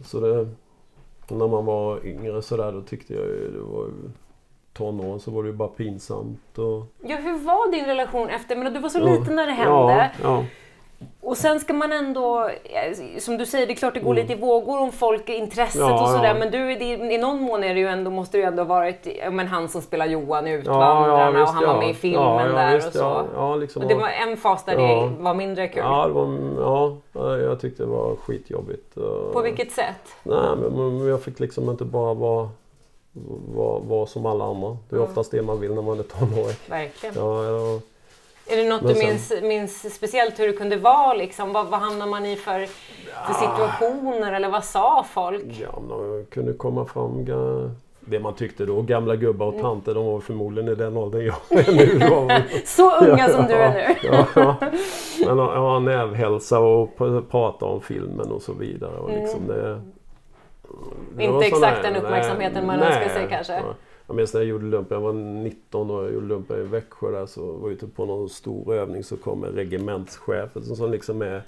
Så 0.01 0.21
det, 0.21 0.49
när 1.29 1.49
man 1.49 1.65
var 1.65 2.07
yngre 2.07 2.43
sådär 2.43 2.73
då 2.73 2.83
tyckte 2.83 3.15
jag 3.15 3.25
ju 3.25 3.51
det 3.53 3.61
var 3.61 3.91
tonåren 4.73 5.21
så 5.21 5.31
var 5.31 5.43
det 5.43 5.49
ju 5.49 5.55
bara 5.55 5.69
pinsamt. 5.69 6.59
Och... 6.59 6.87
Ja, 7.03 7.17
hur 7.17 7.39
var 7.39 7.73
din 7.73 7.85
relation 7.85 8.29
efter? 8.29 8.57
Men 8.57 8.73
du 8.73 8.81
var 8.81 8.89
så 8.89 8.99
liten 8.99 9.37
när 9.37 9.47
det 9.47 9.53
hände. 9.53 9.71
Ja, 9.73 10.11
ja. 10.23 10.45
Och 11.27 11.37
sen 11.37 11.61
ska 11.61 11.73
man 11.73 11.93
ändå, 11.93 12.51
eh, 12.65 13.19
som 13.19 13.37
du 13.37 13.47
säger, 13.47 13.67
det 13.67 13.73
är 13.73 13.77
klart 13.77 13.95
det 13.95 14.01
går 14.01 14.13
mm. 14.13 14.23
lite 14.23 14.33
i 14.33 14.41
vågor 14.41 14.81
om 14.81 14.93
folk, 14.93 15.29
intresset 15.29 15.81
ja, 15.81 16.03
och 16.03 16.09
sådär. 16.09 16.29
Ja. 16.29 16.35
Men 16.35 16.51
du, 16.51 16.73
i 17.13 17.19
någon 17.19 17.43
mån 17.43 17.65
är 17.65 17.75
det 17.75 17.81
ju 17.81 17.87
ändå, 17.87 18.11
måste 18.11 18.39
ju 18.39 18.45
ändå 18.45 18.65
varit 18.65 19.09
men 19.31 19.47
han 19.47 19.69
som 19.69 19.83
spelar 19.83 20.07
Johan 20.07 20.47
i 20.47 20.53
Utvandrarna 20.53 21.39
ja, 21.39 21.43
och 21.43 21.49
han 21.49 21.67
var 21.67 21.79
med 21.79 21.91
i 21.91 21.95
filmen 21.95 22.55
där 22.55 22.75
visst, 22.75 22.87
och 22.87 22.93
så. 22.93 23.57
Liksom, 23.57 23.83
och 23.83 23.89
det 23.89 23.95
var 23.95 24.09
en 24.09 24.37
fas 24.37 24.65
där 24.65 24.77
det 24.77 25.23
var 25.23 25.35
mindre 25.35 25.69
kul. 25.69 25.83
Ja, 25.85 26.09
var, 26.09 26.97
ja, 27.13 27.39
jag 27.39 27.61
tyckte 27.61 27.83
det 27.83 27.89
var 27.89 28.17
skitjobbigt. 28.17 28.95
På 29.33 29.41
vilket 29.41 29.73
sätt? 29.73 30.15
Nej, 30.23 30.57
men 30.57 31.07
jag 31.07 31.23
fick 31.23 31.41
liksom 31.41 31.71
inte 31.71 31.85
bara 31.85 32.15
vara 32.15 32.49
vara 33.55 33.79
var 33.79 34.07
som 34.07 34.27
alla 34.27 34.45
andra. 34.45 34.77
Det 34.89 34.97
är 34.97 34.99
mm. 34.99 35.09
oftast 35.09 35.31
det 35.31 35.43
man 35.43 35.61
vill 35.61 35.75
när 35.75 35.83
man 35.83 35.99
är 35.99 36.03
tonåring. 36.03 36.57
Verkligen. 36.69 37.15
Ja, 37.15 37.81
är 38.47 38.57
det 38.57 38.69
något 38.69 38.83
Men 38.83 38.95
du 38.95 38.99
minns, 38.99 39.33
minns 39.43 39.95
speciellt 39.95 40.39
hur 40.39 40.47
det 40.47 40.53
kunde 40.53 40.77
vara? 40.77 41.15
Liksom? 41.15 41.53
Vad, 41.53 41.67
vad 41.67 41.81
hamnar 41.81 42.07
man 42.07 42.27
i 42.27 42.37
för, 42.37 42.67
för 43.27 43.35
situationer 43.35 44.33
eller 44.33 44.49
vad 44.49 44.65
sa 44.65 45.07
folk? 45.11 45.45
Ja, 45.61 45.83
de 45.89 46.27
kunde 46.31 46.53
komma 46.53 46.85
fram 46.85 47.25
det 48.01 48.21
man 48.21 48.35
tyckte 48.35 48.65
då. 48.65 48.83
Gamla 48.83 49.17
gubbar 49.17 49.47
och 49.47 49.53
mm. 49.53 49.65
tanter, 49.65 49.95
de 49.95 50.07
var 50.07 50.21
förmodligen 50.21 50.73
i 50.73 50.75
den 50.75 50.97
åldern 50.97 51.27
jag 51.27 51.37
är 51.69 51.73
nu. 51.73 52.43
Så 52.65 52.97
unga 52.97 53.29
som 53.29 53.47
du 53.47 53.55
är 53.55 53.75
nu! 53.75 53.95
ja, 54.09 54.27
ja. 54.35 54.57
Men 55.27 55.39
ja, 55.39 55.79
nävhälsa 55.79 56.59
och 56.59 56.97
prata 57.31 57.65
om 57.65 57.81
filmen 57.81 58.31
och 58.33 58.43
så 58.43 58.53
vidare. 58.53 58.97
Och 58.97 59.11
liksom 59.11 59.45
mm. 59.45 59.57
det, 59.57 59.81
det 61.17 61.25
Inte 61.25 61.47
exakt 61.47 61.83
den 61.83 61.97
uppmärksamheten 61.97 62.67
man 62.67 62.83
önskar 62.83 63.09
sig 63.09 63.27
kanske? 63.31 63.63
Jag 64.07 64.17
minns 64.17 64.35
när 64.35 64.41
jag 64.41 64.49
gjorde 64.49 64.65
lumpen, 64.65 64.95
jag 64.95 65.03
var 65.03 65.13
19 65.13 65.91
och 65.91 66.05
jag 66.05 66.13
gjorde 66.13 66.27
lumpen 66.27 66.61
i 66.61 66.63
Växjö 66.63 67.11
där 67.11 67.27
så 67.27 67.53
var 67.53 67.69
jag 67.69 67.73
ute 67.73 67.87
på 67.87 68.07
någon 68.07 68.29
stor 68.29 68.75
övning 68.75 69.05
så 69.05 69.17
kom 69.17 69.45
en 69.45 69.53
regementschef 69.53 70.51
som 70.63 70.91
liksom 70.91 71.23
är 71.23 71.43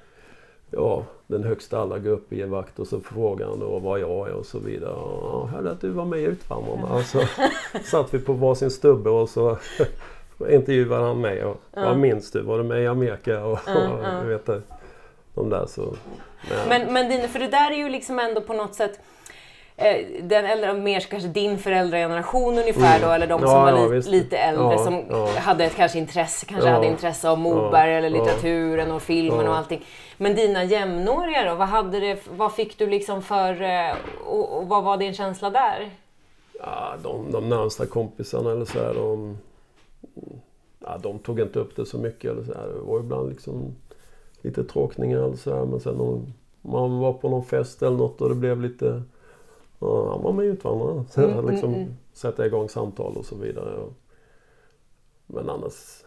ja, 0.71 1.05
den 1.27 1.44
högsta 1.44 1.79
alla 1.79 1.99
går 1.99 2.11
upp 2.11 2.33
i 2.33 2.42
en 2.42 2.51
vakt 2.51 2.79
och 2.79 2.87
så 2.87 3.01
frågar 3.01 3.47
han 3.47 3.61
då 3.61 3.79
vad 3.79 4.01
jag 4.01 4.29
är 4.29 4.33
och 4.33 4.47
så 4.47 4.59
vidare. 4.59 4.92
Ja, 4.92 5.49
hörde 5.53 5.71
att 5.71 5.81
du 5.81 5.88
var 5.88 6.05
med 6.05 6.21
i 6.21 6.23
Utvandrarna. 6.23 6.88
Ja. 6.90 7.03
Så 7.03 7.21
satt 7.85 8.14
vi 8.14 8.18
på 8.18 8.33
varsin 8.33 8.71
stubbe 8.71 9.11
och 9.11 9.29
så 9.29 9.59
intervjuade 10.51 11.05
han 11.05 11.21
mig. 11.21 11.44
Och, 11.44 11.57
ja. 11.75 11.85
Vad 11.85 11.99
minns 11.99 12.31
du? 12.31 12.42
Var 12.42 12.59
du 12.59 12.64
med 12.64 12.83
i 12.83 12.87
Amerika? 12.87 13.44
Och, 13.44 13.59
ja, 13.66 14.21
och, 14.23 14.31
vet 14.31 14.47
det, 14.47 14.62
de 15.35 15.51
där 15.51 15.66
så. 15.66 15.94
Men, 16.68 16.92
men 16.92 17.09
din, 17.09 17.29
för 17.29 17.38
det 17.38 17.49
där 17.49 17.71
är 17.71 17.77
ju 17.77 17.88
liksom 17.88 18.18
ändå 18.18 18.40
på 18.40 18.53
något 18.53 18.75
sätt 18.75 19.01
den 20.21 20.45
äldre, 20.45 20.75
mer 20.75 21.01
kanske 21.01 21.29
din 21.29 21.59
föräldrageneration 21.59 22.59
ungefär 22.59 22.97
mm. 22.97 23.09
då, 23.09 23.14
eller 23.14 23.27
de 23.27 23.41
som 23.41 23.51
ja, 23.51 23.64
var 23.64 23.95
li, 23.95 24.11
lite 24.11 24.38
äldre 24.38 24.73
ja, 24.73 24.79
som 24.79 25.05
ja. 25.11 25.29
hade 25.37 25.64
ett 25.64 25.77
kanske 25.77 25.99
intresse, 25.99 26.47
kanske 26.47 26.69
hade 26.69 26.87
intresse 26.87 27.31
av 27.31 27.38
Moberg 27.38 27.95
eller 27.95 28.11
litteraturen 28.11 28.91
och 28.91 29.03
filmen 29.03 29.49
och 29.49 29.57
allting. 29.57 29.85
Men 30.17 30.35
dina 30.35 30.64
jämnåriga 30.64 31.51
då, 31.51 31.55
vad, 31.55 31.69
hade 31.69 32.01
det, 32.01 32.19
vad 32.37 32.55
fick 32.55 32.79
du 32.79 32.87
liksom 32.87 33.23
för, 33.23 33.62
eh, 33.62 33.97
och, 34.27 34.59
och 34.59 34.69
vad 34.69 34.85
var 34.85 34.97
din 34.97 35.14
känsla 35.14 35.51
där? 35.51 35.91
Ja, 36.61 36.95
de, 37.03 37.33
de 37.33 37.49
närmsta 37.49 37.87
kompisarna 37.87 38.53
eller 38.53 38.64
så 38.64 38.79
här, 38.79 38.95
de, 38.95 39.38
ja, 40.79 40.99
de 41.03 41.19
tog 41.19 41.41
inte 41.41 41.59
upp 41.59 41.77
det 41.77 41.87
så 41.87 41.99
mycket. 41.99 42.31
Eller 42.31 42.45
så 42.45 42.55
här. 42.55 42.69
Det 42.69 42.81
var 42.81 43.01
ibland 43.01 43.29
liksom 43.29 43.75
lite 44.43 44.64
tråkningar 44.64 45.19
eller 45.19 45.37
så 45.37 45.57
här, 45.57 45.64
men 45.64 45.81
sen 45.81 46.01
om 46.01 46.33
man 46.62 46.99
var 46.99 47.12
på 47.12 47.29
någon 47.29 47.45
fest 47.45 47.83
eller 47.83 47.97
något 47.97 48.21
och 48.21 48.29
det 48.29 48.35
blev 48.35 48.61
lite 48.61 49.03
Ja, 49.79 50.11
han 50.11 50.23
var 50.23 50.33
med 50.33 50.47
i 50.47 50.49
Utvandrarna. 50.49 51.05
Så 51.11 51.23
mm, 51.23 51.49
liksom 51.49 51.69
mm, 51.69 51.83
mm. 51.83 51.95
sätta 52.12 52.47
igång 52.47 52.69
samtal 52.69 53.17
och 53.17 53.25
så 53.25 53.37
vidare. 53.37 53.87
Men 55.27 55.51
annars, 55.51 56.05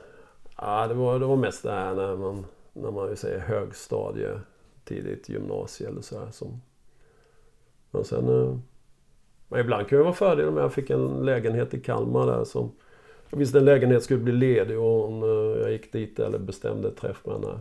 ja, 0.58 0.88
det, 0.88 0.94
var, 0.94 1.20
det 1.20 1.26
var 1.26 1.36
mest 1.36 1.64
det 1.64 1.72
här 1.72 1.96
när 1.96 2.16
man, 2.16 2.46
när 2.74 2.92
man 2.92 3.18
säger 3.18 3.40
högstadie, 3.40 4.40
tidigt 4.84 5.30
gymnasie 5.30 5.88
eller 5.88 6.02
så 6.02 6.20
här. 6.20 6.32
Som, 6.32 6.62
men 7.92 8.04
sen, 8.04 8.30
eh, 8.30 8.58
men 9.48 9.60
ibland 9.60 9.88
kan 9.88 9.98
det 9.98 10.04
vara 10.04 10.14
fördel 10.14 10.52
med 10.52 10.64
jag 10.64 10.74
fick 10.74 10.90
en 10.90 11.26
lägenhet 11.26 11.74
i 11.74 11.80
Kalmar 11.80 12.28
där 12.28 12.44
som 12.44 12.72
jag 13.30 13.38
visste 13.38 13.58
en 13.58 13.66
lägenhet 13.66 14.04
skulle 14.04 14.20
bli 14.20 14.34
ledig 14.34 14.80
och 14.80 15.08
hon, 15.08 15.24
eh, 15.24 15.62
jag 15.62 15.72
gick 15.72 15.94
dit 15.94 16.20
eller 16.20 16.40
bestämde 16.40 16.92
träff 16.92 17.26
med 17.26 17.36
här 17.36 17.60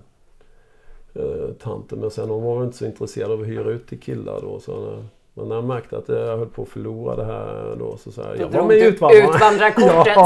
eh, 1.14 1.51
tanten. 1.55 2.01
Men 2.01 2.11
sen 2.11 2.31
hon 2.31 2.42
var 2.42 2.64
inte 2.64 2.77
så 2.77 2.85
intresserad 2.85 3.31
av 3.31 3.40
att 3.40 3.46
hyra 3.46 3.70
ut 3.70 3.87
till 3.87 4.01
killar 4.01 4.40
då. 4.40 4.61
Så 4.61 5.05
men 5.40 5.48
när 5.48 5.57
jag 5.57 5.64
märkte 5.64 5.96
att 5.96 6.09
jag 6.09 6.37
höll 6.37 6.46
på 6.46 6.62
att 6.62 6.68
förlora 6.68 7.16
det 7.16 7.24
här 7.24 7.74
då 7.79 7.96
så 7.96 8.12
sa 8.12 8.22
jag, 8.22 8.40
jag 8.40 8.48
var 8.48 8.62
med 8.62 8.76
i 8.76 8.85
Utvandrarna. 8.85 9.29
Utvandrarkortet. 9.29 10.18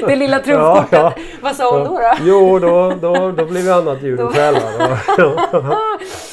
det 0.06 0.16
lilla 0.16 0.38
trumfkortet. 0.38 0.92
Ja, 0.92 1.12
ja. 1.16 1.22
Vad 1.42 1.56
sa 1.56 1.70
hon 1.70 1.84
då? 1.84 1.98
då? 1.98 2.12
Jo, 2.20 2.58
då, 2.58 2.92
då, 3.00 3.30
då 3.30 3.44
blev 3.44 3.72
annat 3.72 4.02
ljud 4.02 4.20
i 4.20 4.32
kvällar. 4.32 4.60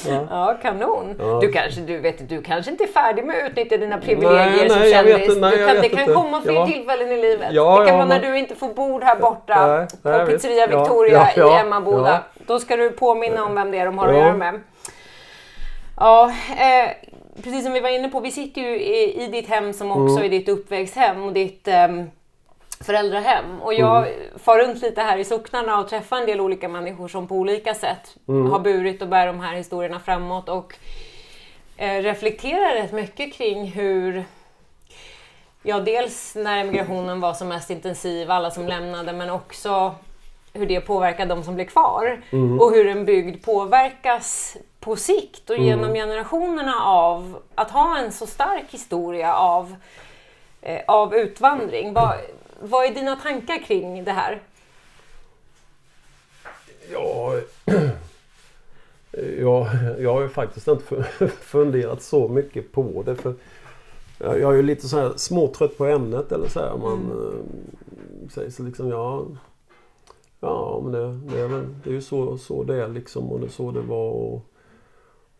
ja. 0.08 0.27
ja, 0.29 0.58
kanon. 0.62 1.15
Ja. 1.19 1.39
Du, 1.41 1.51
kanske, 1.51 1.81
du, 1.81 1.99
vet, 1.99 2.29
du 2.29 2.41
kanske 2.41 2.71
inte 2.71 2.84
är 2.84 2.88
färdig 2.88 3.25
med 3.25 3.45
att 3.45 3.51
utnyttja 3.51 3.77
dina 3.77 3.97
privilegier 3.97 4.58
nej, 4.60 4.69
som 4.69 4.79
nej, 4.79 4.91
kändis. 4.91 5.38
Nej, 5.38 5.58
kan, 5.58 5.75
det 5.75 5.89
kan 5.89 5.99
inte. 5.99 6.13
komma 6.13 6.41
fler 6.41 6.53
ja. 6.53 6.67
tillfällen 6.67 7.12
i 7.12 7.21
livet. 7.21 7.47
Ja, 7.51 7.79
det 7.79 7.88
kan 7.88 7.97
vara 7.97 8.08
när 8.08 8.19
du 8.19 8.38
inte 8.38 8.55
får 8.55 8.73
bord 8.73 9.03
här 9.03 9.19
borta 9.19 9.88
på 10.01 10.25
Pizzeria 10.25 10.67
Victoria 10.67 11.31
i 11.36 11.60
Emmaboda. 11.60 12.19
Då 12.47 12.60
ska 12.60 12.75
du 12.75 12.89
påminna 12.89 13.45
om 13.45 13.55
vem 13.55 13.71
det 13.71 13.77
är 13.77 13.86
de 13.86 13.97
har 13.97 14.08
att 14.08 14.15
göra 14.15 14.34
med. 14.34 14.60
Ja, 15.97 16.31
eh, 16.49 16.91
precis 17.43 17.63
som 17.63 17.73
vi 17.73 17.79
var 17.79 17.89
inne 17.89 18.10
på, 18.10 18.19
vi 18.19 18.31
sitter 18.31 18.62
ju 18.62 18.79
i, 18.79 19.23
i 19.23 19.27
ditt 19.27 19.47
hem 19.47 19.73
som 19.73 19.91
också 19.91 20.15
mm. 20.15 20.23
är 20.23 20.29
ditt 20.29 20.49
uppväxthem 20.49 21.23
och 21.23 21.34
ditt 21.34 21.67
um, 21.67 22.12
föräldrahem. 22.79 23.62
Och 23.62 23.73
jag 23.73 23.97
mm. 23.97 24.39
far 24.39 24.60
runt 24.60 24.81
lite 24.81 25.01
här 25.01 25.17
i 25.17 25.23
socknarna 25.23 25.79
och 25.79 25.89
träffar 25.89 26.17
en 26.17 26.25
del 26.25 26.41
olika 26.41 26.67
människor 26.67 27.08
som 27.08 27.27
på 27.27 27.36
olika 27.36 27.73
sätt 27.73 28.17
mm. 28.27 28.51
har 28.51 28.60
burit 28.60 29.01
och 29.01 29.08
bär 29.08 29.27
de 29.27 29.39
här 29.39 29.55
historierna 29.55 29.99
framåt 29.99 30.49
och 30.49 30.75
eh, 31.77 32.01
reflekterar 32.01 32.73
rätt 32.73 32.91
mycket 32.91 33.34
kring 33.34 33.65
hur 33.65 34.25
Ja, 35.67 35.79
dels 35.79 36.36
när 36.36 36.58
emigrationen 36.58 37.21
var 37.21 37.34
som 37.34 37.47
mest 37.47 37.69
intensiv, 37.69 38.31
alla 38.31 38.51
som 38.51 38.67
lämnade, 38.67 39.13
men 39.13 39.29
också 39.29 39.95
hur 40.55 40.65
det 40.65 40.81
påverkar 40.81 41.25
de 41.25 41.43
som 41.43 41.55
blir 41.55 41.65
kvar. 41.65 42.21
Mm. 42.29 42.59
Och 42.59 42.71
hur 42.71 42.87
en 42.87 43.05
bygd 43.05 43.45
påverkas 43.45 44.57
på 44.79 44.95
sikt 44.95 45.49
och 45.49 45.57
genom 45.57 45.83
mm. 45.83 45.95
generationerna 45.95 46.75
av 46.83 47.37
att 47.55 47.71
ha 47.71 47.97
en 47.97 48.11
så 48.11 48.27
stark 48.27 48.65
historia 48.69 49.33
av, 49.33 49.75
eh, 50.61 50.81
av 50.87 51.15
utvandring. 51.15 51.93
Vad, 51.93 52.15
vad 52.59 52.85
är 52.85 52.93
dina 52.93 53.15
tankar 53.15 53.57
kring 53.57 54.03
det 54.03 54.11
här? 54.11 54.41
Ja, 56.91 57.33
jag, 59.39 59.67
jag 59.99 60.13
har 60.13 60.21
ju 60.21 60.29
faktiskt 60.29 60.67
inte 60.67 61.03
funderat 61.41 62.01
så 62.01 62.27
mycket 62.27 62.71
på 62.71 63.03
det. 63.05 63.15
för 63.15 63.33
Jag, 64.17 64.41
är 64.41 64.53
ju 64.53 64.63
lite 64.63 64.87
så 64.87 64.99
här 64.99 65.13
småtrött 65.15 65.77
på 65.77 65.85
ämnet 65.85 66.31
eller 66.31 66.47
så 66.47 66.59
här. 66.59 66.77
Man 66.77 67.11
mm. 67.11 67.27
äh, 68.23 68.29
säger 68.29 68.51
så 68.51 68.63
liksom, 68.63 68.89
ja... 68.89 69.25
Ja 70.45 70.79
men 70.84 70.91
det, 70.91 71.19
det, 71.34 71.39
är, 71.39 71.47
väl, 71.47 71.75
det 71.84 71.89
är 71.89 71.93
ju 71.93 72.01
så, 72.01 72.38
så 72.38 72.63
det 72.63 72.84
är 72.84 72.88
liksom 72.88 73.31
och 73.31 73.39
det 73.39 73.45
är 73.45 73.49
så 73.49 73.71
det 73.71 73.81
var. 73.81 74.12
Och, 74.12 74.41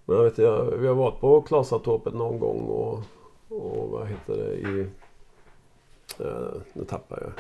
men 0.06 0.18
jag 0.18 0.24
vet, 0.24 0.38
jag, 0.38 0.66
vi 0.66 0.88
har 0.88 0.96
varit 0.96 1.20
på 1.20 1.42
Klasatorpet 1.42 2.14
någon 2.14 2.40
gång 2.40 2.62
och, 2.62 3.00
och 3.50 3.90
vad 3.90 4.08
heter 4.08 4.38
det 4.38 4.54
i... 4.54 4.88
Äh, 6.20 6.62
nu 6.74 6.84
tappar 6.86 7.20
jag. 7.22 7.32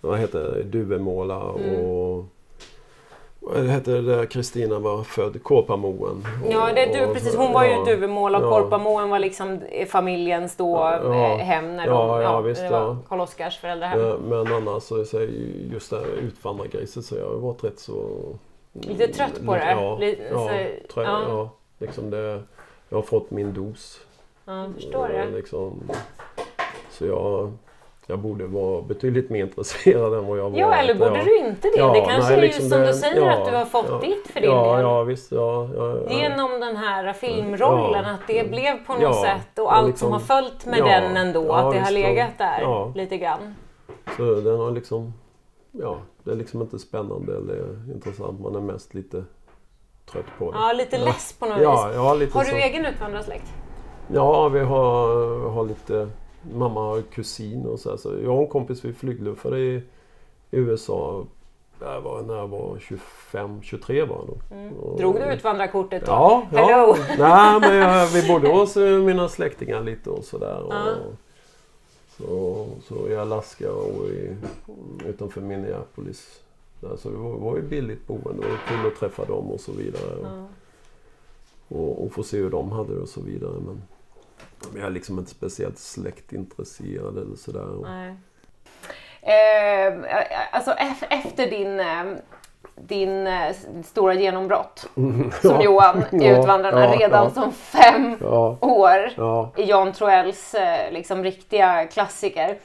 Vad 0.00 0.18
heter 0.18 0.40
det? 0.40 0.62
Duvemåla 0.62 1.54
mm. 1.58 2.24
Vad 3.44 3.64
hette 3.66 3.90
det 3.90 4.02
där 4.02 4.26
Kristina 4.26 4.78
var 4.78 5.02
född? 5.02 5.42
Korpamoen. 5.42 6.24
Ja, 6.50 6.72
det 6.74 6.86
du, 6.86 7.14
precis. 7.14 7.36
Hon 7.36 7.52
var 7.52 7.64
ju 7.64 7.70
ja, 7.70 7.84
Duvemåla 7.84 8.38
och 8.38 8.44
ja. 8.44 8.50
Korpamoen 8.50 9.10
var 9.10 9.18
liksom 9.18 9.60
familjens 9.88 10.56
då 10.56 10.76
ja, 10.76 11.14
eh, 11.14 11.38
hem 11.38 11.76
när 11.76 11.86
de, 11.86 11.92
ja, 11.92 12.22
ja, 12.22 12.40
visst, 12.40 12.62
det 12.62 12.70
var 12.70 12.96
Karl-Oskars 13.08 13.58
föräldrahem. 13.58 14.18
Men 14.28 14.52
annars 14.52 14.82
så 14.82 14.96
just 15.72 15.90
det 15.90 15.96
här 15.96 16.06
utvandrargriset 16.06 17.04
så 17.04 17.16
jag 17.16 17.28
har 17.28 17.36
varit 17.36 17.64
rätt 17.64 17.78
så... 17.78 18.22
Lite 18.72 19.08
trött 19.08 19.46
på 19.46 19.54
det? 19.54 19.70
Ja, 19.70 19.98
Lite, 19.98 20.28
så, 20.30 20.48
trött, 20.94 21.06
ja. 21.06 21.50
liksom 21.78 22.10
det, 22.10 22.42
jag 22.88 22.96
har 22.96 23.02
fått 23.02 23.30
min 23.30 23.54
dos. 23.54 24.00
Ja, 24.44 24.62
jag 24.62 24.74
förstår 24.74 25.08
det. 25.08 25.36
Liksom, 25.36 25.90
så 26.90 27.06
jag 27.06 27.52
jag 28.12 28.18
borde 28.18 28.46
vara 28.46 28.82
betydligt 28.82 29.30
mer 29.30 29.44
intresserad 29.44 30.14
än 30.14 30.26
vad 30.26 30.38
jag 30.38 30.50
var. 30.50 30.58
Ja, 30.58 30.74
eller 30.74 30.94
borde 30.94 31.16
jag, 31.16 31.26
du 31.26 31.38
inte 31.38 31.68
det? 31.68 31.78
Ja, 31.78 31.92
det 31.92 32.00
kanske 32.00 32.32
nej, 32.32 32.40
liksom 32.40 32.64
är 32.64 32.70
som 32.70 32.80
det, 32.80 32.86
du 32.86 32.92
säger 32.92 33.26
ja, 33.26 33.32
att 33.32 33.50
du 33.50 33.56
har 33.56 33.64
fått 33.64 33.86
ja, 33.88 33.98
ditt 33.98 34.26
för 34.26 34.40
din 34.40 34.50
ja, 34.50 34.76
del. 34.76 34.82
Ja, 34.82 35.02
visst. 35.02 35.32
Ja, 35.32 35.68
Genom 36.10 36.60
den 36.60 36.76
här 36.76 37.12
filmrollen, 37.12 38.04
att 38.04 38.20
det 38.26 38.50
blev 38.50 38.86
på 38.86 38.94
något 38.94 39.20
sätt 39.20 39.58
och 39.58 39.76
allt 39.76 39.86
liksom, 39.86 40.06
som 40.06 40.12
har 40.12 40.20
följt 40.20 40.66
med 40.66 40.84
den 40.84 41.16
ändå, 41.16 41.52
att 41.52 41.72
det 41.72 41.78
har 41.78 41.90
legat 41.90 42.38
där 42.38 42.92
lite 42.94 43.16
grann. 43.16 43.54
Så 44.16 44.34
den 44.34 44.58
har 44.58 44.70
liksom, 44.70 45.12
ja, 45.70 45.98
det 46.24 46.30
är 46.30 46.36
liksom 46.36 46.62
inte 46.62 46.78
spännande 46.78 47.36
eller 47.36 47.92
intressant. 47.94 48.40
Man 48.40 48.54
är 48.54 48.60
mest 48.60 48.94
lite 48.94 49.24
trött 50.12 50.26
på 50.38 50.52
det. 50.52 50.58
Ja, 50.58 50.72
lite 50.72 50.98
less 50.98 51.36
på 51.38 51.46
något 51.46 51.58
vis. 51.58 51.66
har 52.34 52.44
du 52.44 52.50
så. 52.50 52.56
egen 52.56 52.86
utvandrarsläkt? 52.86 53.52
Ja, 54.14 54.48
vi 54.48 54.60
har, 54.60 55.38
har 55.48 55.64
lite 55.64 56.08
mamma 56.54 56.80
har 56.80 57.02
kusin 57.02 57.66
och 57.66 57.80
så, 57.80 57.90
här, 57.90 57.96
så 57.96 58.18
Jag 58.22 58.30
har 58.30 58.42
en 58.42 58.48
kompis, 58.48 58.84
vi 58.84 58.92
flygluffade 58.92 59.58
i, 59.58 59.82
USA 60.50 61.24
jag 61.84 62.00
var, 62.00 62.22
när 62.22 62.34
jag 62.34 62.48
var 62.48 62.78
25, 62.78 63.62
23 63.62 64.04
var 64.04 64.16
jag 64.16 64.26
nog. 64.26 64.38
Mm. 64.50 64.96
Drog 64.96 65.14
du 65.14 65.34
utvandrarkortet 65.34 66.06
då? 66.06 66.12
Ja, 66.12 66.48
ja. 66.52 66.96
Nej, 67.18 67.60
men 67.60 67.76
jag, 67.76 68.06
vi 68.06 68.28
bodde 68.28 68.48
hos 68.48 68.76
eh, 68.76 68.98
mina 68.98 69.28
släktingar 69.28 69.82
lite 69.82 70.10
och 70.10 70.24
sådär. 70.24 70.62
Uh. 70.72 70.96
Så, 72.16 72.66
så 72.88 73.08
i 73.08 73.16
Alaska 73.16 73.72
och 73.72 74.04
i, 74.08 74.36
utanför 75.06 75.40
Minneapolis. 75.40 76.40
Där, 76.80 76.96
så 76.96 77.10
det 77.10 77.16
var, 77.16 77.30
var 77.30 77.56
ju 77.56 77.62
billigt 77.62 78.06
boende 78.06 78.46
och 78.46 78.68
kul 78.68 78.86
att 78.86 78.96
träffa 78.96 79.24
dem 79.24 79.50
och 79.50 79.60
så 79.60 79.72
vidare. 79.72 80.20
Uh. 80.20 80.44
Och, 81.68 82.04
och 82.04 82.12
få 82.12 82.22
se 82.22 82.36
hur 82.36 82.50
de 82.50 82.72
hade 82.72 82.94
det 82.94 83.00
och 83.00 83.08
så 83.08 83.20
vidare. 83.20 83.54
Men, 83.66 83.82
jag 84.74 84.86
är 84.86 84.90
liksom 84.90 85.18
inte 85.18 85.30
speciellt 85.30 85.78
släktintresserad 85.78 87.18
eller 87.18 87.36
sådär. 87.36 87.66
Nej. 87.82 88.14
Eh, 89.22 89.94
alltså 90.50 90.70
efter 91.10 91.50
din, 91.50 91.80
eh, 91.80 92.18
din 92.74 93.26
eh, 93.26 93.56
stora 93.84 94.14
genombrott 94.14 94.88
mm, 94.96 95.30
som 95.42 95.60
Johan 95.60 95.98
i 95.98 96.06
ja, 96.10 96.38
Utvandrarna 96.38 96.84
ja, 96.84 96.96
redan 97.00 97.24
ja. 97.24 97.30
som 97.30 97.52
fem 97.52 98.16
år 98.60 99.10
i 99.56 99.62
Jan 99.64 99.92
Troells 99.92 100.54
eh, 100.54 100.92
liksom 100.92 101.24
riktiga 101.24 101.86
klassiker. 101.86 102.58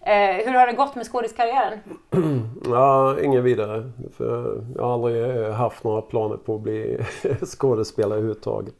Eh, 0.00 0.46
hur 0.46 0.54
har 0.54 0.66
det 0.66 0.72
gått 0.72 0.94
med 0.94 1.06
skådiskarriären? 1.06 1.78
Ja, 2.64 3.20
ingen 3.20 3.44
vidare. 3.44 3.92
För 4.16 4.62
jag 4.76 4.82
har 4.82 4.92
aldrig 4.92 5.52
haft 5.52 5.84
några 5.84 6.02
planer 6.02 6.36
på 6.36 6.54
att 6.54 6.60
bli 6.60 6.98
skådespelare 7.46 8.18
överhuvudtaget. 8.18 8.74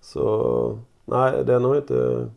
Så 0.00 0.78
Nej, 1.08 1.44
den 1.44 1.64
har 1.64 1.76
inte... 1.76 2.28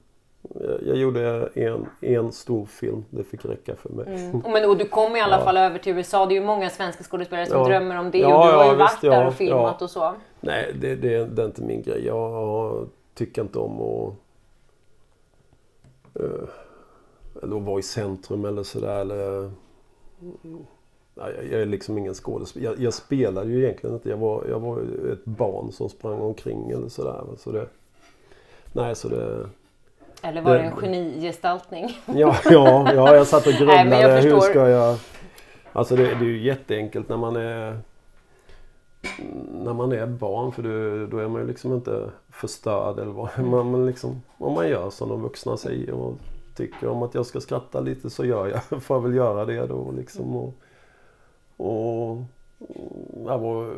Jag 0.86 0.98
gjorde 0.98 1.50
en, 1.54 1.86
en 2.02 2.32
stor 2.32 2.66
film. 2.66 3.06
Det 3.10 3.24
fick 3.24 3.46
räcka 3.46 3.76
för 3.76 3.90
mig. 3.90 4.06
Mm. 4.08 4.42
Men, 4.52 4.70
och 4.70 4.78
du 4.78 4.88
kom 4.88 5.16
i 5.16 5.22
alla 5.22 5.40
ja. 5.40 5.46
fall 5.46 5.58
över 5.58 5.80
till 5.80 5.98
USA. 5.98 6.26
Det 6.26 6.34
är 6.34 6.40
ju 6.40 6.46
många 6.46 6.70
svenska 6.70 7.04
skådespelare 7.04 7.46
som 7.46 7.58
ja. 7.58 7.68
drömmer 7.68 8.00
om 8.00 8.12
det. 8.12 8.18
Ja, 8.18 8.38
och 8.38 8.48
du 8.48 8.54
har 8.54 8.72
ju 8.72 8.78
varit 8.78 8.92
visst, 8.92 9.02
där 9.02 9.28
och 9.28 9.34
filmat 9.34 9.82
och 9.82 9.90
så. 9.90 10.14
Nej, 10.40 10.76
det, 10.82 10.96
det, 10.96 11.26
det, 11.26 11.42
är 11.42 11.46
inte 11.46 11.62
min 11.62 11.82
grej. 11.82 12.06
Jag 12.06 12.88
tycker 13.14 13.42
inte 13.42 13.60
om 13.60 13.82
att... 13.82 14.14
Uh, 16.22 16.50
eller 17.44 17.58
att 17.58 17.64
vara 17.64 17.80
i 17.80 17.84
centrum 17.84 18.46
eller 18.46 18.64
sådär. 18.64 19.02
Eller, 19.02 19.52
jag 21.52 21.62
är 21.62 21.66
liksom 21.66 21.98
ingen 21.98 22.14
skådespelare. 22.14 22.74
Jag, 22.74 22.84
jag 22.84 22.94
spelade 22.94 23.52
ju 23.52 23.64
egentligen 23.64 23.96
inte. 23.96 24.10
Jag 24.10 24.18
var, 24.18 24.46
jag 24.50 24.60
var 24.60 24.82
ett 25.12 25.26
barn 25.26 25.72
som 25.72 25.90
sprang 25.90 26.22
omkring 26.22 26.72
eller 26.72 26.88
sådär. 26.88 27.24
Så 27.38 27.52
det, 27.52 27.68
Nej, 28.72 28.96
så 28.96 29.10
det... 29.10 29.50
Eller 30.22 30.42
var 30.42 30.52
det, 30.52 30.58
det 30.58 30.64
en 30.64 30.76
genigestaltning? 30.76 32.02
Ja, 32.06 32.36
ja, 32.46 32.94
ja, 32.94 33.16
jag 33.16 33.28
satt 33.28 33.48
och 33.48 33.54
grubblade. 33.60 34.22
Hur 34.22 34.40
ska 34.40 34.70
jag... 34.70 34.98
Alltså 35.74 35.96
det, 35.96 36.04
det, 36.04 36.26
är 36.26 36.30
ju 36.30 36.42
jätteenkelt 36.42 37.10
när 37.10 37.18
man 37.18 37.36
är 37.36 37.80
när 39.64 39.74
man 39.74 39.92
är 39.92 40.06
barn 40.06 40.52
för 40.52 40.64
du, 40.64 41.08
då 41.08 41.18
är 41.18 41.28
man 41.28 41.42
ju 41.42 41.48
liksom 41.48 41.74
inte 41.74 42.10
förstörd 42.30 43.00
eller 43.00 43.12
vad 43.12 43.40
man, 43.40 43.72
man 43.72 43.86
liksom, 43.86 44.22
om 44.38 44.54
man 44.54 44.70
gör 44.70 44.90
som 44.90 45.10
de 45.10 45.22
vuxna 45.22 45.58
säger 45.58 45.92
och 45.94 46.18
tycker 46.56 46.88
om 46.88 47.04
att 47.04 47.16
jag 47.16 47.26
ska 47.26 47.40
skratta 47.40 47.80
lite 47.80 48.10
så 48.10 48.26
gör 48.26 48.48
jag, 48.48 48.82
får 48.84 48.98
jag 48.98 49.02
väl 49.02 49.16
göra 49.16 49.46
det 49.46 49.68
då 49.68 49.92
liksom. 49.98 50.36
Och, 50.36 50.54
och 51.58 52.18
jag 53.26 53.40
var 53.40 53.74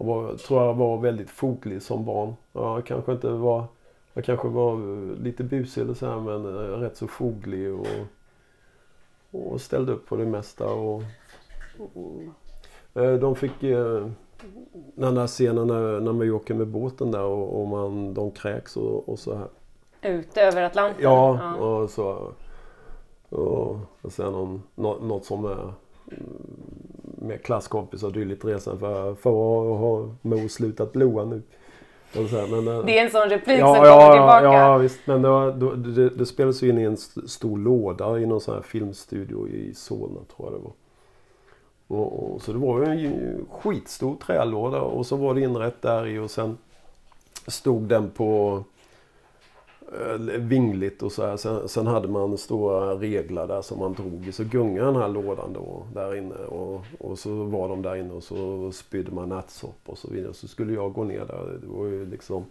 jag 0.00 0.06
var, 0.06 0.36
tror 0.36 0.62
jag 0.62 0.74
var 0.74 0.98
väldigt 0.98 1.30
foglig 1.30 1.82
som 1.82 2.04
barn. 2.04 2.34
Jag 2.52 2.86
kanske 2.86 3.12
inte 3.12 3.28
var... 3.30 3.64
Jag 4.12 4.24
kanske 4.24 4.48
var 4.48 4.76
lite 5.22 5.44
busig 5.44 5.82
eller 5.82 5.94
så 5.94 6.06
här, 6.06 6.20
men 6.20 6.44
eh, 6.46 6.78
rätt 6.78 6.96
så 6.96 7.06
foglig 7.06 7.74
och, 7.74 7.86
och 9.30 9.60
ställde 9.60 9.92
upp 9.92 10.06
på 10.06 10.16
det 10.16 10.26
mesta. 10.26 10.72
Och, 10.72 11.02
och 11.94 13.02
eh, 13.02 13.14
de 13.14 13.36
fick... 13.36 13.62
Eh, 13.62 14.08
den 14.94 15.14
där 15.14 15.26
scenen 15.26 15.66
när, 15.66 16.00
när 16.00 16.12
man 16.12 16.30
åker 16.30 16.54
med 16.54 16.66
båten 16.66 17.10
där 17.10 17.24
och, 17.24 17.60
och 17.60 17.68
man, 17.68 18.14
de 18.14 18.30
kräks 18.30 18.76
och, 18.76 19.08
och 19.08 19.18
så 19.18 19.34
här. 19.34 19.48
Ut 20.02 20.36
över 20.36 20.62
Atlanten? 20.62 21.02
Ja, 21.02 21.38
ja. 21.42 21.54
och 21.54 21.90
så... 21.90 22.32
Och, 23.28 23.76
och 24.02 24.12
sen 24.12 24.32
någon, 24.32 24.62
något 25.08 25.24
som 25.24 25.44
är 25.44 25.72
med 27.20 27.42
klasskompisar 27.42 28.06
och 28.06 28.12
dylikt 28.12 28.44
resan 28.44 28.78
för, 28.78 29.14
för 29.14 29.30
att 29.30 29.78
ha 29.80 30.14
Mo 30.22 30.48
slutat 30.48 30.92
blåa 30.92 31.24
nu. 31.24 31.42
Men, 32.12 32.68
eh, 32.68 32.84
det 32.84 32.98
är 32.98 33.04
en 33.04 33.10
sån 33.10 33.28
replik 33.28 33.60
ja, 33.60 33.74
som 33.74 33.84
ja, 33.84 34.00
kommer 34.00 34.12
tillbaka. 34.12 34.58
Ja 34.58 34.78
visst, 34.78 34.98
men 35.04 35.22
det, 35.22 35.28
var, 35.28 35.76
det, 35.76 36.08
det 36.08 36.26
spelades 36.26 36.62
in 36.62 36.78
i 36.78 36.82
en 36.82 36.96
stor 37.26 37.58
låda 37.58 38.18
i 38.18 38.26
någon 38.26 38.40
sån 38.40 38.54
här 38.54 38.62
filmstudio 38.62 39.48
i 39.48 39.74
Solna 39.74 40.20
tror 40.36 40.52
jag 40.52 40.60
det 40.60 40.64
var. 40.64 40.72
Och, 41.98 42.34
och, 42.34 42.42
så 42.42 42.52
det 42.52 42.58
var 42.58 42.80
ju 42.80 43.06
en 43.06 43.46
skitstor 43.50 44.16
trälåda 44.26 44.80
och 44.80 45.06
så 45.06 45.16
var 45.16 45.34
det 45.34 45.40
inrätt 45.40 45.82
där 45.82 46.06
i 46.06 46.18
och 46.18 46.30
sen 46.30 46.58
stod 47.46 47.82
den 47.82 48.10
på 48.10 48.62
vingligt 50.38 51.02
och 51.02 51.12
så 51.12 51.26
här. 51.26 51.36
Sen, 51.36 51.68
sen, 51.68 51.86
hade 51.86 52.08
man 52.08 52.38
stora 52.38 52.94
reglar 52.94 53.46
där 53.46 53.62
som 53.62 53.78
man 53.78 53.92
drog 53.92 54.28
i. 54.28 54.32
Så 54.32 54.44
gungade 54.44 54.86
den 54.86 54.96
här 54.96 55.08
lådan 55.08 55.52
då 55.52 55.82
där 55.94 56.16
inne. 56.16 56.34
Och, 56.34 56.84
och 56.98 57.18
så 57.18 57.30
var 57.30 57.68
de 57.68 57.82
där 57.82 57.96
inne 57.96 58.14
och 58.14 58.22
så 58.22 58.70
spydde 58.72 59.10
man 59.10 59.28
nattsoppa 59.28 59.92
och 59.92 59.98
så 59.98 60.08
vidare. 60.10 60.34
Så 60.34 60.48
skulle 60.48 60.72
jag 60.72 60.92
gå 60.92 61.04
ner 61.04 61.24
där. 61.24 61.58
Det 61.60 61.66
var 61.66 61.86
ju 61.86 62.06
liksom... 62.06 62.44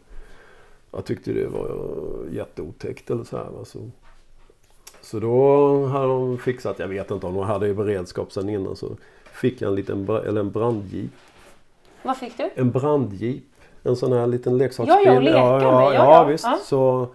Jag 0.91 1.05
tyckte 1.05 1.34
det 1.34 1.47
var 1.47 1.70
jätteotäckt 2.32 3.09
eller 3.09 3.24
så 3.24 3.38
här. 3.38 3.47
Alltså. 3.59 3.80
Så 5.01 5.20
då 5.20 5.86
hade 5.86 6.07
de 6.07 6.38
fixat, 6.38 6.80
jag 6.80 6.88
vet 6.88 7.11
inte 7.11 7.26
om 7.26 7.34
de 7.34 7.43
hade 7.43 7.68
i 7.68 7.74
beredskap 7.74 8.32
sen 8.32 8.49
innan, 8.49 8.76
så 8.76 8.88
fick 9.34 9.61
jag 9.61 9.70
en 9.70 9.76
liten 9.76 10.09
eller 10.09 10.39
en 10.39 10.51
brandjeep. 10.51 11.11
Vad 12.03 12.18
fick 12.18 12.38
du? 12.38 12.49
En 12.55 12.72
brandjeep. 12.72 13.43
En 13.84 13.95
sån 13.95 14.14
här 14.14 14.28
liten 14.28 14.57
leksaksbil. 14.57 15.01
Ja, 15.05 15.14
jag 15.14 15.24
leker 15.24 15.38
ja, 15.38 15.61
ja, 15.61 15.80
med. 15.80 15.99
Ja, 15.99 16.14
ja, 16.16 16.24
visst. 16.24 16.43
Ja. 16.43 16.59
Så 16.64 17.07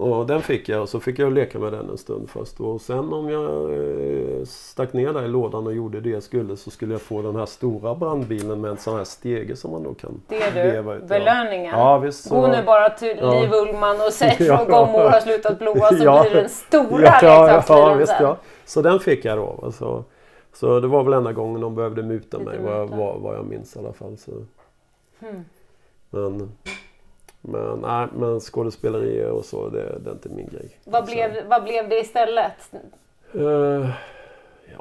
och 0.00 0.26
den 0.26 0.42
fick 0.42 0.68
jag 0.68 0.82
och 0.82 0.88
så 0.88 1.00
fick 1.00 1.18
jag 1.18 1.32
leka 1.32 1.58
med 1.58 1.72
den 1.72 1.90
en 1.90 1.98
stund 1.98 2.30
först. 2.30 2.60
Och 2.60 2.80
sen 2.80 3.12
om 3.12 3.28
jag 3.28 3.72
eh, 3.72 4.44
stack 4.44 4.92
ner 4.92 5.12
där 5.12 5.24
i 5.24 5.28
lådan 5.28 5.66
och 5.66 5.74
gjorde 5.74 6.00
det 6.00 6.10
jag 6.10 6.22
skulle 6.22 6.56
så 6.56 6.70
skulle 6.70 6.94
jag 6.94 7.02
få 7.02 7.22
den 7.22 7.36
här 7.36 7.46
stora 7.46 7.94
brandbilen 7.94 8.60
med 8.60 8.70
en 8.70 8.76
sån 8.76 8.96
här 8.96 9.04
stege 9.04 9.56
som 9.56 9.70
man 9.70 9.82
då 9.82 9.94
kan 9.94 10.22
Det 10.28 10.42
är 10.42 10.82
du, 10.82 11.06
belöningen. 11.06 11.78
Ja, 11.78 11.98
visst, 11.98 12.28
så... 12.28 12.40
Gå 12.40 12.46
nu 12.46 12.62
bara 12.66 12.90
till 12.90 13.18
ja. 13.20 13.40
Liv 13.40 13.52
Ullman 13.52 13.96
och 14.06 14.12
säg 14.12 14.36
ja. 14.38 14.56
någon 14.56 14.70
gång 14.70 14.88
har 14.88 15.20
slutat 15.20 15.58
blåa 15.58 15.88
så 15.88 15.96
ja. 16.04 16.22
blir 16.22 16.40
den 16.40 16.48
stora 16.48 17.02
ja, 17.22 17.48
ja, 17.48 17.64
ja, 17.68 17.94
visst, 17.94 18.14
ja. 18.20 18.36
Så 18.64 18.82
den 18.82 19.00
fick 19.00 19.24
jag 19.24 19.38
då. 19.38 19.60
Alltså. 19.62 20.04
Så 20.52 20.80
det 20.80 20.88
var 20.88 21.04
väl 21.04 21.12
enda 21.12 21.32
gången 21.32 21.60
de 21.60 21.74
behövde 21.74 22.02
muta 22.02 22.38
mig 22.38 22.58
vad 22.58 22.72
jag, 22.72 22.86
vad, 22.86 23.20
vad 23.20 23.36
jag 23.36 23.44
minns 23.44 23.76
i 23.76 23.78
alla 23.78 23.92
fall. 23.92 24.16
Så. 24.16 24.30
Mm. 25.20 25.44
Men, 26.10 26.52
men, 27.40 27.78
nej, 27.78 28.08
men 28.16 28.40
skådespeleri 28.40 29.24
och 29.30 29.44
så, 29.44 29.68
det, 29.68 29.98
det 30.04 30.10
är 30.10 30.14
inte 30.14 30.28
min 30.28 30.48
grej. 30.48 30.80
Vad 30.84 31.06
blev, 31.06 31.46
vad 31.46 31.62
blev 31.62 31.88
det 31.88 32.00
istället? 32.00 32.72
Uh, 33.34 33.90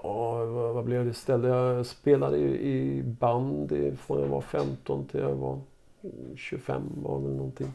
ja, 0.04 0.46
vad, 0.46 0.74
vad, 0.74 0.86
blev 0.86 1.06
det 1.06 1.12
istället? 1.12 1.50
Jag 1.50 1.86
spelade 1.86 2.38
i, 2.38 2.72
i 2.72 3.04
band 3.04 3.98
från 4.00 4.20
jag 4.20 4.28
var 4.28 4.42
15 4.42 5.08
till 5.08 5.20
jag 5.20 5.36
var 5.36 5.60
25 6.36 6.82
var 7.04 7.20
väl 7.20 7.32
någonting. 7.32 7.74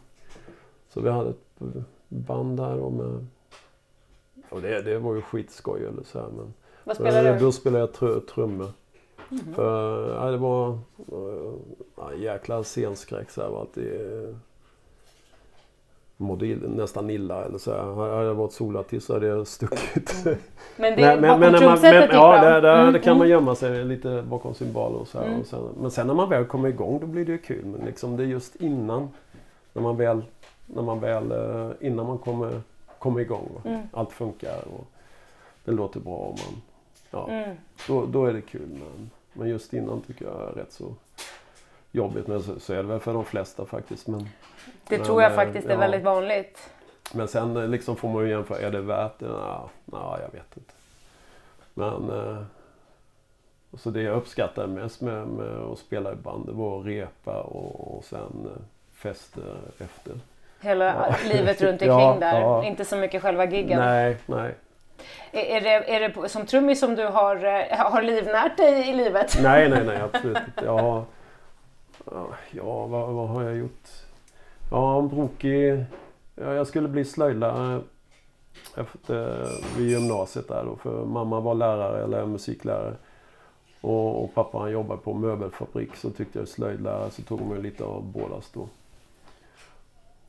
Så 0.89 1.01
vi 1.01 1.11
hade 1.11 1.31
ett 1.31 1.63
band 2.09 2.57
där 2.57 2.79
och 2.79 2.93
med 2.93 3.27
och 4.49 4.63
det, 4.63 4.83
det 4.83 4.99
var 4.99 5.15
ju 5.15 5.23
skitskoj 5.23 5.85
eller 5.85 6.03
så 6.03 6.21
här, 6.21 6.29
men 6.29 6.55
Vad 6.85 6.97
spelade 6.97 7.33
du? 7.33 7.39
Då 7.39 7.53
spelade 7.53 7.81
jag 7.81 7.93
tr 7.93 8.21
trummor. 8.35 8.73
Mm 9.31 9.45
-hmm. 9.45 9.55
För 9.55 10.15
ja, 10.15 10.31
det 10.31 10.37
var 10.37 10.79
ja, 11.97 12.15
jäkla 12.15 12.65
scenskräck 12.65 13.31
så 13.31 13.43
här. 13.43 13.49
Var 13.49 13.61
alltid, 13.61 13.91
mådde 16.17 16.47
nästan 16.57 17.11
illa 17.11 17.45
eller 17.45 17.59
så 17.59 17.73
här. 17.73 17.83
Hade 18.13 18.25
jag 18.25 18.35
varit 18.35 18.53
solartist 18.53 19.07
så 19.07 19.13
hade 19.13 19.27
jag 19.27 19.47
stuckit. 19.47 20.27
Mm. 20.27 20.39
Men 20.77 20.97
det 20.97 21.03
är 21.03 21.21
men, 21.21 21.41
bakom 21.41 21.59
trumsetet 21.59 22.11
Ja, 22.13 22.41
där, 22.41 22.63
där, 22.63 22.89
mm. 22.89 23.03
kan 23.03 23.19
man 23.19 23.27
mm. 23.27 23.31
gömma 23.31 23.55
sig 23.55 23.85
lite 23.85 24.25
bakom 24.29 24.55
symboler 24.55 24.99
och 24.99 25.09
så 25.09 25.19
här. 25.19 25.27
Mm. 25.27 25.41
Och 25.41 25.47
sen, 25.47 25.61
men 25.81 25.91
sen 25.91 26.07
när 26.07 26.15
man 26.15 26.29
väl 26.31 26.45
kommer 26.45 26.69
igång 26.69 27.01
då 27.01 27.07
blir 27.07 27.25
det 27.25 27.33
ju 27.33 27.39
kul. 27.39 27.65
Men 27.65 27.87
liksom 27.87 28.17
det 28.17 28.23
är 28.23 28.27
just 28.27 28.57
innan. 28.57 29.09
När 29.73 29.83
man 29.83 29.97
väl, 29.97 30.23
när 30.67 30.83
man 30.83 31.01
väl 31.01 31.33
eh, 31.33 31.71
innan 31.81 32.07
man 32.07 32.19
kommer 32.19 32.61
kommer 32.99 33.21
igång. 33.21 33.61
Mm. 33.65 33.81
Allt 33.93 34.13
funkar 34.13 34.57
och 34.75 34.87
det 35.65 35.73
låter 35.73 36.01
bra. 36.01 36.17
Och 36.17 36.39
man, 36.39 36.63
ja, 37.11 37.29
mm. 37.29 37.57
då, 37.89 38.07
då 38.07 38.27
är 38.27 38.33
det 38.33 38.41
kul. 38.41 38.69
Men, 38.69 39.11
men 39.33 39.49
just 39.49 39.75
innan 39.75 40.01
tycker 40.01 40.25
jag 40.25 40.49
är 40.49 40.53
rätt 40.53 40.73
så 40.73 40.95
jobbigt. 41.95 42.27
Men 42.27 42.43
så, 42.43 42.61
så 42.61 42.73
är 42.73 42.77
det 42.77 42.83
väl 42.83 43.01
för 43.01 43.13
de 43.13 43.25
flesta 43.25 43.67
faktiskt. 43.67 44.07
Men, 44.07 44.29
det 44.89 44.97
men, 44.97 45.07
tror 45.07 45.23
jag 45.23 45.35
faktiskt 45.35 45.69
är 45.69 45.77
väldigt 45.77 46.03
vanligt. 46.03 46.71
Men 47.13 47.29
sen 47.29 47.57
eh, 47.57 47.69
liksom 47.69 47.97
får 47.97 48.09
man 48.09 48.25
ju 48.25 48.31
jämföra. 48.31 48.59
Är 48.59 48.71
det 48.71 48.81
värt 48.81 49.19
det? 49.19 49.29
Nej, 49.29 49.69
nej 49.85 50.21
jag 50.23 50.33
vet 50.33 50.57
inte. 50.57 50.73
Men 51.75 52.11
eh, 52.11 52.43
så 53.79 53.91
det 53.91 54.03
jag 54.03 54.17
uppskattar 54.17 54.67
mest 54.67 55.01
med, 55.01 55.27
med 55.27 55.57
att 55.73 55.79
spela 55.79 56.13
i 56.13 56.17
band 56.17 56.47
det 56.47 56.53
var 56.53 56.81
att 56.81 56.87
repa 56.87 57.41
och, 57.41 57.97
och 57.97 58.05
sen 58.05 58.49
eh, 58.57 58.63
fester 58.95 59.57
efter 59.79 60.15
hela 60.65 60.85
ja. 60.85 61.17
livet 61.35 61.63
runt 61.63 61.73
omkring 61.83 61.99
ja, 61.99 62.17
där. 62.21 62.41
Ja. 62.41 62.65
Inte 62.65 62.85
så 62.85 62.97
mycket 62.97 63.23
själva 63.23 63.45
giggen. 63.45 63.79
Nej, 63.79 64.17
nej. 64.27 64.55
Är, 65.33 65.61
det, 65.61 65.95
är 65.95 66.09
det 66.09 66.29
som 66.29 66.47
trummis 66.47 66.81
som 66.81 66.95
du 66.95 67.07
har, 67.07 67.37
eh, 67.45 67.79
har 67.79 68.03
livnärt 68.03 68.57
dig 68.57 68.91
i 68.91 68.93
livet? 68.93 69.39
Nej, 69.43 69.69
nej, 69.69 69.85
nej 69.85 70.01
absolut 70.13 70.39
inte. 70.47 70.65
Jag 70.65 70.79
har, 70.79 71.05
ja, 72.51 72.87
vad, 72.87 73.15
vad 73.15 73.29
har 73.29 73.43
jag 73.43 73.57
gjort? 73.57 73.89
Ja, 74.71 74.99
en 74.99 75.09
brokig... 75.09 75.85
Ja, 76.35 76.55
jag 76.55 76.67
skulle 76.67 76.89
bli 76.89 77.05
slöjdlärare 77.05 77.83
efter, 78.77 79.49
vid 79.79 79.91
gymnasiet 79.91 80.49
där 80.49 80.65
då. 80.65 80.77
För 80.77 81.05
mamma 81.05 81.41
var 81.41 81.55
lärare, 81.55 82.05
eller 82.05 82.27
musiklärare. 82.27 82.95
Och, 83.81 84.25
och 84.25 84.35
pappa 84.35 84.59
han 84.59 84.71
jobbade 84.71 85.01
på 85.01 85.15
möbelfabrik 85.15 85.97
så 85.97 86.11
tyckte 86.11 86.39
jag 86.39 86.49
slöjdlärare 86.49 87.11
så 87.11 87.23
tog 87.23 87.41
man 87.41 87.63
lite 87.63 87.85
av 87.85 88.05
båda 88.05 88.41
då. 88.53 88.69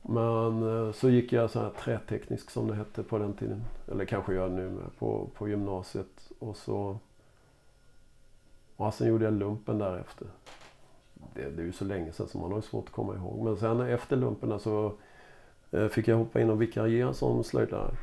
Men 0.02 0.88
eh, 0.88 0.94
så 0.94 1.10
gick 1.10 1.34
jag 1.34 1.50
så 1.50 1.60
här 1.60 1.70
träteknisk 1.70 2.52
som 2.52 2.68
det 2.68 2.76
hette 2.76 3.04
på 3.04 3.18
den 3.18 3.34
tiden. 3.34 3.64
Eller 3.92 4.06
kanske 4.06 4.34
gör 4.34 4.50
nu 4.50 4.70
med 4.70 4.98
på, 5.00 5.28
på 5.38 5.50
gymnasiet. 5.50 6.32
Och 6.40 6.58
så... 6.58 6.98
Och 8.76 8.94
sen 8.94 9.08
gjorde 9.08 9.26
jag 9.26 9.34
lumpen 9.34 9.78
därefter. 9.78 10.28
Det, 11.34 11.50
det 11.50 11.62
är 11.62 11.66
ju 11.66 11.72
så 11.72 11.86
länge 11.86 12.12
sedan 12.12 12.28
så 12.28 12.38
man 12.38 12.52
har 12.52 12.62
svårt 12.62 12.86
att 12.88 12.94
komma 12.94 13.16
ihåg. 13.16 13.44
Men 13.46 13.58
sen 13.58 13.82
efter 13.82 14.16
lumpen 14.16 14.60
så 14.60 14.94
eh, 15.72 15.88
fick 15.88 16.08
jag 16.08 16.18
hoppa 16.18 16.42
in 16.42 16.50
och 16.50 16.62
vikariera 16.62 17.14
som 17.14 17.44
slöjdlärare. 17.44 17.96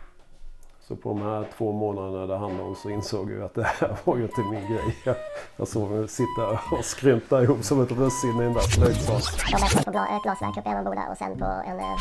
Så 0.80 0.96
på 0.96 1.08
de 1.08 1.22
här 1.22 1.46
två 1.56 1.72
månaderna 1.72 2.26
det 2.26 2.36
handlade 2.36 2.68
om 2.68 2.74
så 2.74 2.90
insåg 2.90 3.30
jag 3.30 3.42
att 3.42 3.54
det 3.54 3.62
här 3.62 3.96
var 4.04 4.16
ju 4.16 4.22
inte 4.22 4.40
min 4.40 4.66
grej. 4.72 4.96
Jag, 5.04 5.16
jag 5.56 5.68
såg 5.68 5.90
mig 5.90 6.08
sitta 6.08 6.60
och 6.72 6.84
skrymta 6.84 7.42
ihop 7.42 7.64
som 7.64 7.82
ett 7.82 7.92
russin 7.92 8.40
i 8.40 8.44
den 8.44 8.52
där 8.52 8.60
slöjdsalen. 8.60 9.22
Jag 9.50 9.58
var 9.58 9.68
på 9.84 10.16
ett 10.16 10.22
glasverk 10.22 10.58
uppe 10.58 10.68
i 10.68 10.72
Emmaboda 10.72 11.08
och 11.10 11.16
sen 11.16 11.38
på 11.38 11.44
en... 11.44 11.78
Eh, 11.78 11.96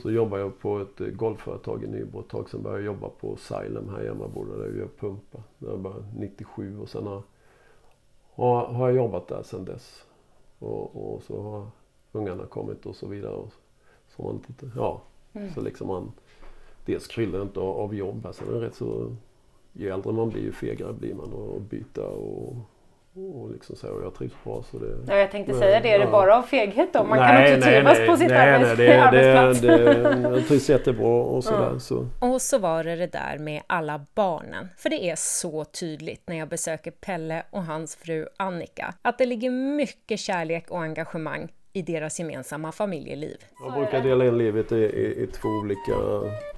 så 0.00 0.10
jobbade 0.10 0.42
jag 0.42 0.58
på 0.58 0.78
ett 0.78 1.00
eh, 1.00 1.06
golfföretag 1.06 1.84
i 1.84 1.86
Nybro 1.86 2.20
ett 2.20 2.28
tag. 2.28 2.50
Sen 2.50 2.62
började 2.62 2.82
jag 2.82 2.94
jobba 2.94 3.08
på 3.08 3.36
Silem 3.36 3.88
här 3.88 4.02
i 4.02 4.06
Emmaboda 4.06 4.56
där 4.56 4.68
vi 4.68 4.78
gör 4.78 4.88
pumpar. 4.98 5.42
Det 5.58 5.66
var 5.66 5.76
bara 5.76 6.04
97 6.16 6.78
och 6.78 6.88
sen 6.88 7.06
har, 7.06 7.22
har, 8.34 8.66
har 8.66 8.88
jag 8.88 8.96
jobbat 8.96 9.28
där 9.28 9.42
sen 9.42 9.64
dess. 9.64 10.04
Och, 10.58 11.14
och 11.14 11.22
så 11.22 11.42
har 11.42 11.66
ungarna 12.12 12.46
kommit 12.46 12.86
och 12.86 12.96
så 12.96 13.06
vidare. 13.06 13.34
Och 13.34 13.52
så, 14.16 14.22
man 14.22 14.34
inte, 14.34 14.70
ja, 14.76 15.02
mm. 15.32 15.54
så 15.54 15.60
liksom 15.60 15.88
man 15.88 16.12
dels 16.86 17.06
kryllar 17.06 17.42
inte 17.42 17.60
av 17.60 17.94
jobb. 17.94 18.28
Sen 18.32 18.48
är 18.48 18.52
det 18.52 18.66
rätt 18.66 18.74
så, 18.74 19.16
ju 19.72 19.88
äldre 19.88 20.12
man 20.12 20.30
blir 20.30 20.42
ju 20.42 20.52
fegare 20.52 20.92
blir 20.92 21.14
man 21.14 21.32
och 21.32 21.60
byta 21.60 22.06
och 22.06 22.56
och 23.14 23.50
liksom 23.50 23.76
så, 23.76 23.88
och 23.88 24.04
jag 24.04 24.14
trivs 24.14 24.34
bra. 24.44 24.62
Så 24.70 24.78
det, 24.78 24.98
ja, 25.06 25.16
jag 25.16 25.30
tänkte 25.30 25.54
säga 25.54 25.80
det, 25.80 25.90
är 25.90 25.98
det 25.98 26.06
bara 26.06 26.36
av 26.38 26.42
feghet 26.42 26.92
då? 26.92 27.04
Man 27.04 27.18
nej, 27.18 27.46
kan 27.46 27.54
inte 27.54 27.68
trivas 27.68 27.98
nej, 27.98 28.08
på 28.08 28.16
sitt 28.16 28.28
nej, 28.28 28.54
arbets 28.54 28.78
nej, 28.78 28.88
det, 28.88 29.02
arbetsplats. 29.02 29.60
Det, 29.60 29.94
det, 29.94 30.28
jag 30.28 30.48
trivs 30.48 30.70
jättebra 30.70 31.22
och 31.22 31.44
sådär. 31.44 31.66
Mm. 31.66 31.80
Så. 31.80 32.06
Och 32.20 32.42
så 32.42 32.58
var 32.58 32.84
det 32.84 32.96
det 32.96 33.06
där 33.06 33.38
med 33.38 33.62
alla 33.66 34.06
barnen. 34.14 34.68
För 34.76 34.90
det 34.90 35.04
är 35.04 35.16
så 35.16 35.64
tydligt 35.64 36.28
när 36.28 36.36
jag 36.36 36.48
besöker 36.48 36.90
Pelle 36.90 37.42
och 37.50 37.64
hans 37.64 37.96
fru 37.96 38.26
Annika. 38.36 38.94
Att 39.02 39.18
det 39.18 39.26
ligger 39.26 39.50
mycket 39.50 40.20
kärlek 40.20 40.70
och 40.70 40.82
engagemang 40.82 41.48
i 41.72 41.82
deras 41.82 42.18
gemensamma 42.18 42.72
familjeliv. 42.72 43.36
Jag 43.64 43.72
brukar 43.72 44.00
dela 44.00 44.24
in 44.24 44.38
livet 44.38 44.72
i, 44.72 44.76
i, 44.76 45.22
i, 45.22 45.26
två 45.26 45.48
olika 45.48 45.96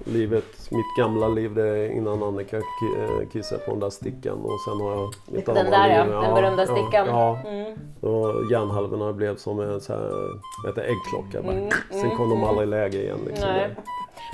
livet. 0.05 0.71
Mitt 0.71 0.97
gamla 0.99 1.27
liv 1.27 1.53
det 1.53 1.67
är 1.67 1.91
innan 1.91 2.23
Annika 2.23 2.57
eh, 2.57 3.29
kissade 3.33 3.61
på 3.61 3.71
den 3.71 3.79
där 3.79 3.89
stickan 3.89 4.37
och 4.41 4.59
sen 4.65 4.81
har 4.81 4.91
jag 4.91 5.13
mitt 5.25 5.45
Den 5.45 5.55
där 5.55 5.87
liv. 5.87 6.13
ja, 6.13 6.21
den 6.21 6.33
berömda 6.33 6.65
stickan. 6.65 7.07
Ja, 7.07 7.39
ja. 7.43 7.49
Mm. 7.49 8.51
Hjärnhalvorna 8.51 9.13
blev 9.13 9.35
som 9.35 9.59
en 9.59 9.81
så 9.81 9.93
här, 9.93 10.79
äggklocka. 10.79 11.39
Mm. 11.39 11.69
Sen 11.91 12.17
kom 12.17 12.29
de 12.29 12.43
aldrig 12.43 12.67
läge 12.67 13.03
igen. 13.03 13.19
Liksom. 13.27 13.49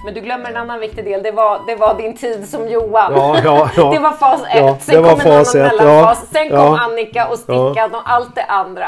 Men 0.05 0.13
du 0.13 0.21
glömmer 0.21 0.49
en 0.49 0.57
annan 0.57 0.79
viktig 0.79 1.05
del. 1.05 1.23
Det 1.23 1.31
var, 1.31 1.61
det 1.67 1.75
var 1.75 1.93
din 1.97 2.17
tid 2.17 2.49
som 2.49 2.67
Johan. 2.69 3.13
Ja, 3.15 3.37
ja, 3.43 3.69
ja. 3.75 3.91
Det 3.93 3.99
var 3.99 4.11
fas 4.11 4.41
1. 4.41 4.47
Ja, 4.55 4.77
sen 4.79 5.03
kom 5.03 5.19
en 5.19 5.31
annan 5.31 5.45
mellanfas. 5.53 6.27
Sen 6.31 6.49
kom 6.49 6.73
Annika 6.73 7.27
och 7.27 7.39
Stickan 7.39 7.95
och 7.95 8.01
allt 8.09 8.35
det 8.35 8.43
andra. 8.43 8.87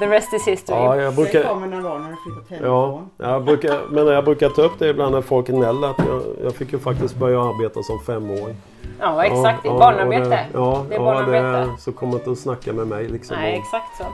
The 0.00 0.06
rest 0.06 0.32
is 0.32 0.48
history. 0.48 0.78
Ja, 0.78 0.96
jag 0.96 1.14
brukar... 1.14 1.40
Sen 1.40 1.48
kommer 1.48 1.66
när 1.66 1.76
du 1.76 2.16
flyttat 2.24 2.50
hemifrån. 2.50 3.10
Ja, 3.16 3.26
jag 3.26 3.44
brukar, 3.44 3.80
men 3.90 4.06
jag 4.06 4.24
brukar 4.24 4.48
ta 4.48 4.62
upp 4.62 4.78
det 4.78 4.88
ibland 4.88 5.14
när 5.14 5.22
folk 5.22 5.46
gnäller. 5.46 5.90
Att 5.90 5.98
jag, 5.98 6.22
jag 6.44 6.54
fick 6.54 6.72
ju 6.72 6.78
faktiskt 6.78 7.16
börja 7.16 7.40
arbeta 7.40 7.82
som 7.82 8.00
femåring. 8.06 8.56
Ja, 9.00 9.24
exakt. 9.24 9.60
Ja, 9.64 9.78
barnarbete. 9.78 10.28
Det, 10.28 10.46
ja, 10.54 10.84
det 10.88 10.94
är 10.94 10.98
barnarbete. 10.98 11.70
Det, 11.76 11.80
så 11.80 11.92
kom 11.92 12.12
inte 12.12 12.30
att 12.30 12.38
snacka 12.38 12.72
med 12.72 12.86
mig. 12.86 13.08
Liksom, 13.08 13.36
Nej, 13.36 13.54
exakt 13.54 13.96
så. 13.98 14.04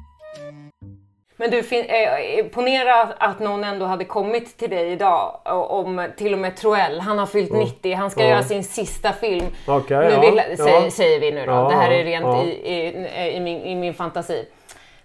Men 1.42 1.50
du, 1.50 1.58
eh, 1.58 2.44
ponera 2.46 3.02
att 3.02 3.40
någon 3.40 3.64
ändå 3.64 3.86
hade 3.86 4.04
kommit 4.04 4.58
till 4.58 4.70
dig 4.70 4.92
idag 4.92 5.40
om 5.44 6.08
till 6.16 6.32
och 6.32 6.38
med 6.38 6.56
Troell, 6.56 7.00
han 7.00 7.18
har 7.18 7.26
fyllt 7.26 7.50
mm. 7.50 7.62
90, 7.62 7.94
han 7.94 8.10
ska 8.10 8.22
ja. 8.22 8.28
göra 8.28 8.42
sin 8.42 8.64
sista 8.64 9.12
film. 9.12 9.46
Okay, 9.66 10.10
nu 10.10 10.20
vill, 10.20 10.42
ja, 10.50 10.56
säger, 10.56 10.84
ja. 10.84 10.90
säger 10.90 11.20
vi 11.20 11.32
nu 11.32 11.46
då, 11.46 11.68
det 11.68 11.74
här 11.74 11.90
är 11.90 12.04
rent 12.04 12.44
i, 12.44 12.48
i, 12.48 13.36
i, 13.36 13.40
min, 13.40 13.62
i 13.62 13.74
min 13.74 13.94
fantasi. 13.94 14.44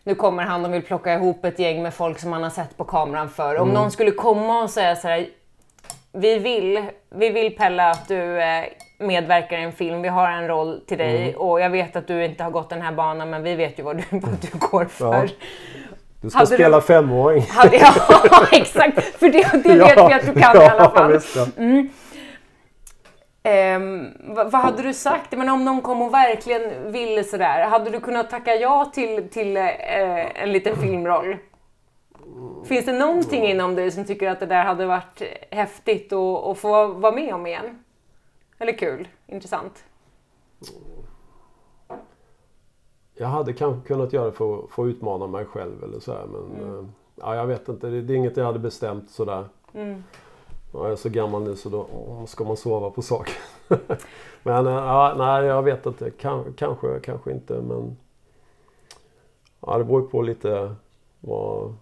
Nu 0.04 0.16
kommer 0.16 0.44
han 0.44 0.66
och 0.66 0.74
vill 0.74 0.82
plocka 0.82 1.14
ihop 1.14 1.46
ett 1.46 1.60
gäng 1.60 1.84
med 1.84 1.94
folk 1.94 2.20
som 2.20 2.34
han 2.34 2.44
har 2.44 2.50
sett 2.50 2.78
på 2.78 2.84
kameran 2.84 3.30
för. 3.30 3.56
Om 3.56 3.70
mm. 3.70 3.82
någon 3.82 3.92
skulle 3.92 4.12
komma 4.12 4.64
och 4.64 4.70
säga 4.70 4.96
så 4.96 5.08
här, 5.08 5.28
vi 6.12 6.40
vill, 6.40 6.84
vi 7.10 7.30
vill 7.30 7.56
Pelle 7.56 7.90
att 7.90 8.08
du 8.08 8.42
eh, 8.42 8.66
medverkar 9.00 9.58
i 9.58 9.64
en 9.64 9.72
film, 9.72 10.02
vi 10.02 10.08
har 10.08 10.32
en 10.32 10.48
roll 10.48 10.82
till 10.88 10.98
dig 10.98 11.24
mm. 11.24 11.36
och 11.36 11.62
jag 11.62 11.70
vet 11.70 11.96
att 11.96 12.08
du 12.08 12.26
inte 12.26 12.44
har 12.44 12.52
gått 12.52 12.70
den 12.70 12.82
här 12.82 12.92
banan 12.92 13.30
men 13.30 13.44
vi 13.44 13.56
vet 13.56 13.80
ju 13.80 13.84
vad 13.84 13.98
du, 13.98 14.04
vad 14.12 14.38
du 14.42 14.58
går 14.58 14.86
för. 14.86 15.30
Du 16.28 16.32
ska 16.32 16.40
hade 16.40 16.56
spela 16.56 16.80
du... 16.80 16.86
femåring. 16.86 17.42
Hade, 17.50 17.78
ja, 17.78 17.94
exakt. 18.52 19.04
För 19.04 19.30
det, 19.30 19.64
det 19.64 19.78
vet 19.78 19.98
ja, 19.98 20.08
vi 20.08 20.14
att 20.14 20.26
du 20.26 20.42
kan 20.42 20.56
ja, 20.56 20.64
i 20.64 20.68
alla 20.68 20.90
fall. 20.90 21.12
Visst, 21.12 21.36
ja. 21.36 21.48
mm. 21.58 21.90
Um, 23.44 24.14
vad, 24.36 24.52
vad, 24.52 24.62
hade 24.62 24.84
du 24.84 24.94
sagt? 24.94 25.32
Men 25.32 25.50
om 25.50 25.66
någon 25.66 25.82
kom 25.82 26.02
och 26.02 26.14
verkligen 26.14 26.92
ville 26.92 27.24
sådär, 27.24 27.68
hade 27.68 27.90
du 27.90 28.00
kunnat 28.00 28.30
tacka 28.30 28.56
ja 28.56 28.92
till, 28.94 29.30
till 29.30 29.58
uh, 29.58 30.44
en 30.44 30.52
liten 30.52 30.76
filmroll? 30.76 31.38
Finns 32.66 32.86
det 32.86 32.94
någonting 32.94 33.48
inom 33.48 33.76
dig 33.76 33.92
som 33.92 34.06
tycker 34.06 34.30
att 34.30 34.40
det 34.40 34.46
där 34.46 34.64
hade 34.64 34.86
varit 34.86 35.22
häftigt 35.52 36.14
att 36.14 36.58
få 36.58 36.88
vara 36.88 37.16
med 37.16 37.34
om 37.34 37.48
igen? 37.48 37.84
Eller 38.60 38.78
kul? 38.78 39.08
Intressant? 39.28 39.84
Jag 43.18 43.28
hade 43.28 43.54
kanske 43.54 43.88
kunnat 43.88 44.14
göra 44.14 44.26
det 44.26 44.32
för 44.32 44.60
att 44.60 44.70
få 44.70 44.88
utmana 44.88 45.28
mig 45.28 45.46
själv 45.46 45.84
eller 45.84 46.00
så 46.00 46.14
här, 46.14 46.26
men 46.26 46.62
mm. 46.64 46.80
Eh, 46.80 46.86
ja, 47.16 47.36
jag 47.36 47.48
vet 47.48 47.70
inte. 47.70 47.88
Det, 47.88 48.02
det, 48.02 48.14
är 48.14 48.18
inget 48.18 48.38
jag 48.38 48.46
hade 48.46 48.60
bestämt 48.60 49.10
sådär. 49.10 49.46
Mm. 49.74 50.04
jag 50.74 50.92
är 50.92 50.96
så 50.96 51.10
gammal 51.10 51.44
nu 51.44 51.56
så 51.56 51.70
då 51.70 51.88
åh, 51.94 52.26
ska 52.26 52.44
man 52.44 52.58
sova 52.58 52.90
på 52.90 53.02
saker. 53.02 53.36
men 54.44 54.68
eh, 54.68 54.74
ja, 54.74 55.16
nej, 55.18 55.46
jag 55.46 55.64
vet 55.64 55.86
inte. 55.86 56.12
Kan, 56.12 56.54
kanske, 56.54 57.00
kanske 57.00 57.32
inte 57.32 57.54
men 57.54 57.98
ja, 59.60 59.78
det 59.78 59.84
beror 59.84 60.02
på 60.02 60.22
lite 60.22 60.76
vad, 61.20 61.76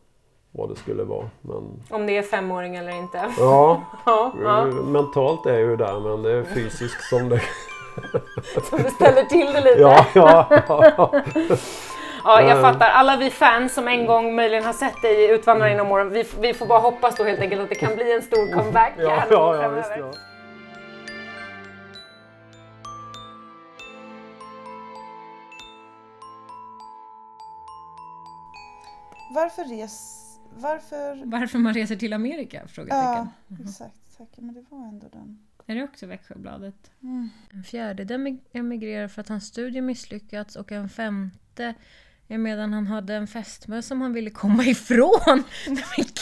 vad 0.52 0.70
det 0.70 0.76
skulle 0.76 1.04
vara. 1.04 1.30
Men... 1.42 1.84
Om 1.90 2.06
det 2.06 2.18
är 2.18 2.22
femåring 2.22 2.76
eller 2.76 2.92
inte? 2.92 3.34
Ja, 3.40 3.82
ja, 4.06 4.34
ja. 4.44 4.66
mentalt 4.66 5.46
är 5.46 5.54
jag 5.54 5.62
ju 5.62 5.76
där 5.76 6.00
men 6.00 6.22
det 6.24 6.32
är 6.32 6.44
fysiskt 6.44 7.10
som 7.10 7.30
det... 7.30 7.42
som 8.70 8.84
det 8.84 8.90
ställer 8.90 9.24
till 9.24 9.54
det 9.54 9.62
lite? 9.62 9.82
Ja, 9.82 10.06
ja, 10.16 10.48
ja. 10.68 11.22
Ja, 12.26 12.42
jag 12.42 12.62
fattar. 12.62 12.90
Alla 12.90 13.18
vi 13.18 13.30
fans 13.30 13.74
som 13.74 13.88
en 13.88 14.06
gång 14.06 14.36
möjligen 14.36 14.64
har 14.64 14.74
sett 14.74 15.02
dig 15.02 15.24
i 15.24 15.32
Utvandrare 15.32 15.72
inom 15.72 15.92
åren, 15.92 16.10
vi, 16.10 16.26
vi 16.40 16.54
får 16.54 16.66
bara 16.66 16.80
hoppas 16.80 17.16
då 17.16 17.24
helt 17.24 17.40
enkelt 17.40 17.62
att 17.62 17.70
det 17.70 17.76
kan 17.76 17.96
bli 17.96 18.14
en 18.14 18.22
stor 18.22 18.54
comeback 18.54 18.94
ja, 18.98 19.24
ja, 19.30 19.62
ja, 19.62 19.70
visst, 19.70 19.92
ja. 19.98 20.12
Varför 29.36 29.64
res... 29.64 30.22
Varför... 30.58 31.26
Varför 31.26 31.58
man 31.58 31.74
reser 31.74 31.96
till 31.96 32.14
Amerika? 32.14 32.68
Frågetecken. 32.68 33.30
Ja, 33.48 33.58
exakt. 33.64 34.18
Tack. 34.18 34.30
Men 34.36 34.54
det 34.54 34.66
var 34.70 34.88
ändå 34.88 35.08
den. 35.12 35.40
Är 35.66 35.76
det 35.76 35.84
också 35.84 36.06
Växjöbladet? 36.06 36.92
Mm. 37.04 37.30
En 37.50 37.64
fjärde 37.64 38.38
emigrerar 38.54 39.08
för 39.08 39.22
att 39.22 39.30
hans 39.30 39.48
studie 39.48 39.82
misslyckats 39.82 40.56
och 40.56 40.72
en 40.72 40.90
femte 40.90 41.74
medan 42.28 42.74
han 42.74 42.88
hade 42.88 43.14
en 43.14 43.28
fästmö 43.28 43.82
som 43.82 44.02
han 44.02 44.14
ville 44.14 44.30
komma 44.30 44.64
ifrån. 44.66 45.44
Men 45.68 45.76
gud! 45.96 46.20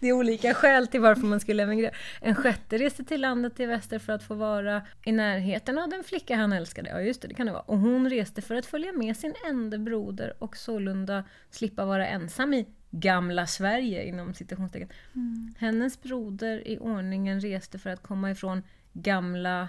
Det 0.00 0.08
är 0.08 0.12
olika 0.12 0.54
skäl 0.54 0.86
till 0.86 1.00
varför 1.00 1.22
man 1.22 1.40
skulle 1.40 1.62
emigrera. 1.62 1.94
En 2.20 2.34
sjätte 2.34 2.78
reste 2.78 3.04
till 3.04 3.20
landet 3.20 3.60
i 3.60 3.66
väster 3.66 3.98
för 3.98 4.12
att 4.12 4.22
få 4.22 4.34
vara 4.34 4.82
i 5.04 5.12
närheten 5.12 5.78
av 5.78 5.88
den 5.88 6.04
flicka 6.04 6.36
han 6.36 6.52
älskade. 6.52 6.90
Ja, 6.90 7.00
just 7.00 7.22
det, 7.22 7.28
det 7.28 7.34
kan 7.34 7.46
det 7.46 7.52
vara. 7.52 7.62
Och 7.62 7.78
hon 7.78 8.10
reste 8.10 8.42
för 8.42 8.54
att 8.54 8.66
följa 8.66 8.92
med 8.92 9.16
sin 9.16 9.34
enda 9.50 9.78
broder 9.78 10.34
och 10.38 10.56
sålunda 10.56 11.24
slippa 11.50 11.84
vara 11.84 12.06
ensam 12.06 12.54
i 12.54 12.66
gamla 12.90 13.46
Sverige 13.46 14.04
inom 14.04 14.34
citationstecken. 14.34 14.88
Mm. 15.14 15.54
Hennes 15.58 16.02
broder 16.02 16.68
i 16.68 16.78
ordningen 16.78 17.40
reste 17.40 17.78
för 17.78 17.90
att 17.90 18.02
komma 18.02 18.30
ifrån 18.30 18.62
gamla 18.92 19.68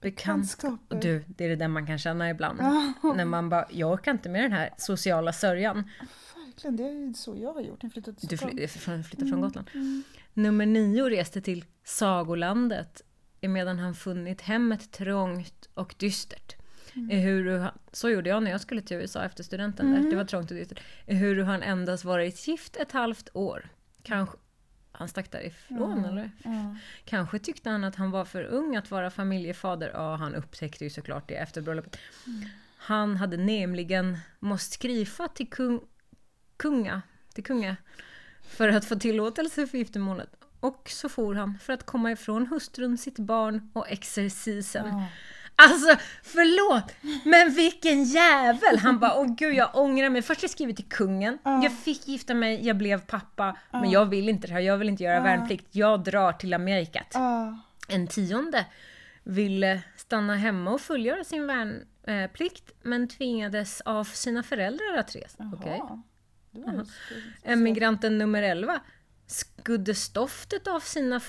bekantskaper. 0.00 1.00
Du, 1.00 1.24
det 1.26 1.44
är 1.44 1.48
det 1.48 1.56
där 1.56 1.68
man 1.68 1.86
kan 1.86 1.98
känna 1.98 2.30
ibland. 2.30 2.60
Oh. 2.60 3.16
När 3.16 3.24
man 3.24 3.48
bara, 3.48 3.66
jag 3.70 3.92
orkar 3.92 4.12
inte 4.12 4.28
med 4.28 4.42
den 4.42 4.52
här 4.52 4.70
sociala 4.76 5.32
sörjan. 5.32 5.90
Verkligen, 6.46 6.76
det 6.76 6.82
är 6.82 7.12
så 7.12 7.36
jag 7.36 7.52
har 7.52 7.60
gjort. 7.60 7.82
Jag 7.82 7.92
flyttat 7.92 8.18
till 8.18 8.28
Du 8.28 8.36
fly, 8.36 8.68
flyttade 8.68 9.08
från 9.08 9.24
mm, 9.24 9.40
Gotland. 9.40 9.70
Mm. 9.74 10.02
Nummer 10.34 10.66
nio 10.66 11.10
reste 11.10 11.40
till 11.40 11.64
Sagolandet 11.84 13.02
medan 13.40 13.78
han 13.78 13.94
funnit 13.94 14.40
hemmet 14.40 14.92
trångt 14.92 15.68
och 15.74 15.94
dystert. 15.98 16.59
Mm. 16.94 17.18
Hur, 17.20 17.70
så 17.92 18.10
gjorde 18.10 18.30
jag 18.30 18.42
när 18.42 18.50
jag 18.50 18.60
skulle 18.60 18.82
till 18.82 18.96
USA 18.96 19.22
efter 19.24 19.44
studenten. 19.44 19.94
Mm. 19.94 20.10
Det 20.10 20.16
var 20.16 20.24
trångt 20.24 20.50
och 20.50 20.56
dystert. 20.56 20.80
Hur 21.06 21.42
han 21.42 21.62
endast 21.62 22.04
varit 22.04 22.48
gift 22.48 22.76
ett 22.76 22.92
halvt 22.92 23.28
år. 23.32 23.68
Kanske, 24.02 24.36
han 24.92 25.08
stack 25.08 25.30
därifrån 25.30 25.98
mm. 25.98 26.04
eller? 26.04 26.30
Mm. 26.44 26.76
Kanske 27.04 27.38
tyckte 27.38 27.70
han 27.70 27.84
att 27.84 27.96
han 27.96 28.10
var 28.10 28.24
för 28.24 28.42
ung 28.42 28.76
att 28.76 28.90
vara 28.90 29.10
familjefader. 29.10 29.90
Ja, 29.94 30.16
han 30.16 30.34
upptäckte 30.34 30.84
ju 30.84 30.90
såklart 30.90 31.28
det 31.28 31.34
efter 31.34 31.60
bröllopet. 31.60 31.96
Mm. 32.26 32.48
Han 32.76 33.16
hade 33.16 33.36
nämligen 33.36 34.18
måste 34.38 34.74
skriva 34.74 35.28
till 35.28 35.50
kung, 35.50 35.80
kunga, 36.56 37.02
till 37.34 37.44
kunga 37.44 37.76
för 38.42 38.68
att 38.68 38.84
få 38.84 38.96
tillåtelse 38.96 39.66
för 39.66 39.78
giftermålet. 39.78 40.30
Och 40.60 40.90
så 40.90 41.08
for 41.08 41.34
han 41.34 41.58
för 41.58 41.72
att 41.72 41.86
komma 41.86 42.12
ifrån 42.12 42.46
hustrun, 42.46 42.98
sitt 42.98 43.18
barn 43.18 43.70
och 43.72 43.90
exercisen. 43.90 45.04
Alltså 45.60 45.96
förlåt, 46.22 46.92
men 47.24 47.54
vilken 47.54 48.04
jävel! 48.04 48.78
Han 48.78 48.98
bara, 48.98 49.14
åh 49.20 49.34
gud 49.34 49.54
jag 49.54 49.70
ångrar 49.76 50.10
mig. 50.10 50.22
Först 50.22 50.42
jag 50.42 50.50
skrivit 50.50 50.76
till 50.76 50.88
kungen, 50.88 51.38
uh. 51.46 51.60
jag 51.62 51.72
fick 51.72 52.08
gifta 52.08 52.34
mig, 52.34 52.66
jag 52.66 52.76
blev 52.76 53.00
pappa, 53.00 53.48
uh. 53.48 53.80
men 53.80 53.90
jag 53.90 54.06
vill 54.06 54.28
inte 54.28 54.46
det 54.46 54.52
här, 54.52 54.60
jag 54.60 54.78
vill 54.78 54.88
inte 54.88 55.04
göra 55.04 55.18
uh. 55.18 55.24
värnplikt, 55.24 55.66
jag 55.70 56.04
drar 56.04 56.32
till 56.32 56.54
Amerikat. 56.54 57.14
En 57.88 58.06
tionde 58.06 58.66
ville 59.24 59.82
stanna 59.96 60.36
hemma 60.36 60.70
och 60.70 60.80
fullgöra 60.80 61.24
sin 61.24 61.46
värnplikt, 61.46 62.72
men 62.82 63.08
tvingades 63.08 63.80
av 63.80 64.04
sina 64.04 64.42
föräldrar 64.42 64.96
att 64.98 65.16
resa. 65.16 65.52
Okay. 65.60 65.80
Emigranten 67.42 68.18
nummer 68.18 68.42
11 68.42 68.80
skudde 69.26 69.94
stoftet 69.94 70.66
av 70.66 70.80
sina 70.80 71.20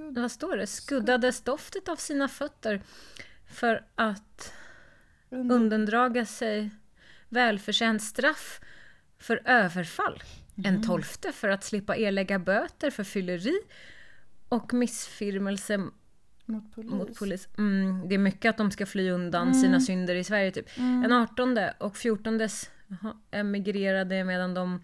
Skud... 0.00 0.18
Vad 0.18 0.30
står 0.30 0.56
det? 0.56 0.66
Skuddade 0.66 1.32
stoftet 1.32 1.88
av 1.88 1.96
sina 1.96 2.28
fötter 2.28 2.82
för 3.46 3.84
att 3.94 4.52
Under... 5.30 5.54
undandraga 5.54 6.26
sig 6.26 6.70
välförtjänt 7.28 8.02
straff 8.02 8.60
för 9.18 9.42
överfall. 9.44 10.22
Mm. 10.56 10.74
En 10.74 10.82
tolfte 10.82 11.32
för 11.32 11.48
att 11.48 11.64
slippa 11.64 11.96
erlägga 11.96 12.38
böter 12.38 12.90
för 12.90 13.04
fylleri 13.04 13.60
och 14.48 14.72
missfirmelse 14.72 15.78
mot 16.46 16.74
polis. 16.74 16.90
Mot 16.90 17.18
polis. 17.18 17.48
Mm, 17.58 18.08
det 18.08 18.14
är 18.14 18.18
mycket 18.18 18.50
att 18.50 18.56
de 18.56 18.70
ska 18.70 18.86
fly 18.86 19.10
undan 19.10 19.48
mm. 19.48 19.54
sina 19.54 19.80
synder 19.80 20.14
i 20.14 20.24
Sverige. 20.24 20.50
Typ. 20.50 20.78
Mm. 20.78 21.04
En 21.04 21.12
artonde 21.12 21.74
och 21.78 21.96
fjortondes 21.96 22.70
emigrerade 23.30 24.24
medan 24.24 24.54
de 24.54 24.82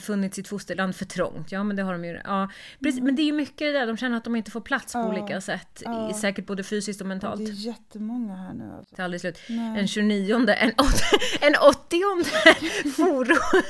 funnit 0.00 0.34
sitt 0.34 0.48
fosterland 0.48 0.96
för 0.96 1.04
trångt. 1.04 1.52
Ja 1.52 1.64
men 1.64 1.76
det 1.76 1.82
har 1.82 1.92
de 1.92 2.04
ju. 2.04 2.20
Ja, 2.24 2.50
precis, 2.82 2.98
mm. 2.98 3.04
Men 3.04 3.16
det 3.16 3.22
är 3.22 3.26
ju 3.26 3.32
mycket 3.32 3.58
det 3.58 3.72
där, 3.72 3.86
de 3.86 3.96
känner 3.96 4.16
att 4.16 4.24
de 4.24 4.36
inte 4.36 4.50
får 4.50 4.60
plats 4.60 4.92
på 4.92 4.98
ja. 4.98 5.08
olika 5.08 5.40
sätt. 5.40 5.82
Ja. 5.84 6.14
Säkert 6.14 6.46
både 6.46 6.64
fysiskt 6.64 7.00
och 7.00 7.06
mentalt. 7.06 7.44
Det 7.44 7.50
är 7.50 7.66
jättemånga 7.66 8.36
här 8.36 8.52
nu. 8.52 8.72
Alltså. 8.78 8.94
Det 8.96 9.02
är 9.02 9.04
aldrig 9.04 9.20
slut. 9.20 9.38
Nej. 9.48 9.80
En 9.80 9.88
29 9.88 10.34
en, 10.34 10.46
en 11.40 11.54
80 11.68 12.90
forum. 12.96 13.62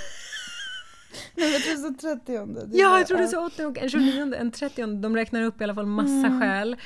Nej, 1.35 1.53
jag 1.53 1.63
tror 1.63 1.93
du 1.93 1.99
sa 1.99 2.17
30 2.17 2.33
Ja, 2.73 2.99
jag 2.99 3.07
tror 3.07 3.19
du 3.19 3.29
sa 3.29 3.47
80 3.47 3.81
en 3.81 3.91
29 3.91 4.35
en 4.39 4.51
30 4.51 4.87
De 4.87 5.17
räknar 5.17 5.43
upp 5.43 5.61
i 5.61 5.65
alla 5.65 5.75
fall 5.75 5.87
massa 5.87 6.27
mm. 6.27 6.41
skäl. 6.41 6.77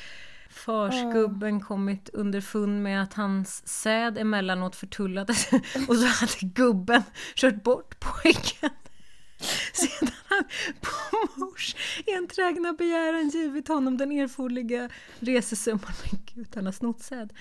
Farsgubben 0.53 1.61
kommit 1.61 2.09
underfund 2.13 2.83
med 2.83 3.03
att 3.03 3.15
hans 3.15 3.69
säd 3.69 4.19
emellanåt 4.19 4.77
förtullades 4.77 5.51
och 5.89 5.97
så 5.97 6.07
hade 6.07 6.33
gubben 6.41 7.03
kört 7.35 7.63
bort 7.63 8.01
pojken. 8.01 8.71
Sedan 9.73 10.09
han 10.25 10.45
på 10.81 11.41
mors 11.41 11.77
enträgna 12.07 12.73
begäran 12.73 13.29
givit 13.29 13.69
honom 13.69 13.97
den 13.97 14.13
erforderliga 14.13 14.89
resesumman. 15.19 15.93
Men 16.11 16.21
gud, 16.35 16.49
han 16.55 16.67
har 16.67 16.73
snott 16.73 17.01
säd. 17.01 17.33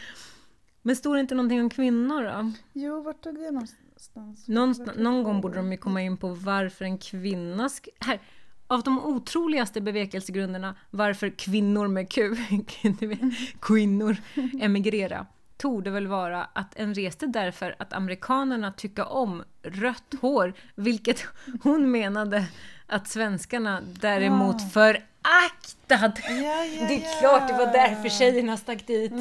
Men 0.82 0.96
står 0.96 1.16
det 1.16 1.22
inte 1.22 1.36
någonting 1.36 1.62
om 1.62 1.70
kvinnor 1.70 2.24
då? 2.24 2.52
Jo, 2.74 3.02
vart 3.02 3.24
tog 3.24 3.36
det 3.36 3.52
någonstans? 3.52 4.48
Någonstans, 4.48 4.98
någon 4.98 5.24
gång 5.24 5.42
borde 5.42 5.56
de 5.56 5.72
ju 5.72 5.78
komma 5.78 6.02
in 6.02 6.18
på 6.18 6.28
varför 6.28 6.86
en 6.86 6.98
kvinna... 6.98 7.70
Här, 8.00 8.20
av 8.68 8.84
de 8.84 9.06
otroligaste 9.06 9.82
bevekelsegrunderna 9.82 10.76
varför 10.90 11.30
kvinnor 11.30 11.88
med 11.88 12.10
Q, 12.12 12.36
kvinnor, 13.60 14.18
emigrera 14.62 15.26
torde 15.62 15.90
väl 15.90 16.08
vara 16.08 16.44
att 16.54 16.76
en 16.76 16.94
reste 16.94 17.28
därför 17.28 17.76
att 17.80 17.94
amerikanerna 17.94 18.72
tycker 18.72 19.12
om 19.12 19.44
rött 19.64 20.14
hår, 20.22 20.54
vilket 20.76 21.24
hon 21.64 21.92
menade 21.92 22.46
att 22.88 23.08
svenskarna 23.08 23.82
däremot 23.82 24.56
ja. 24.62 24.68
föraktad. 24.68 26.14
Ja, 26.30 26.66
ja, 26.66 26.88
det 26.88 26.96
är 26.96 27.20
klart 27.20 27.48
det 27.48 27.54
var 27.54 27.74
därför 27.74 28.10
tjejerna 28.10 28.58
stack 28.58 28.88
dit. 28.88 29.12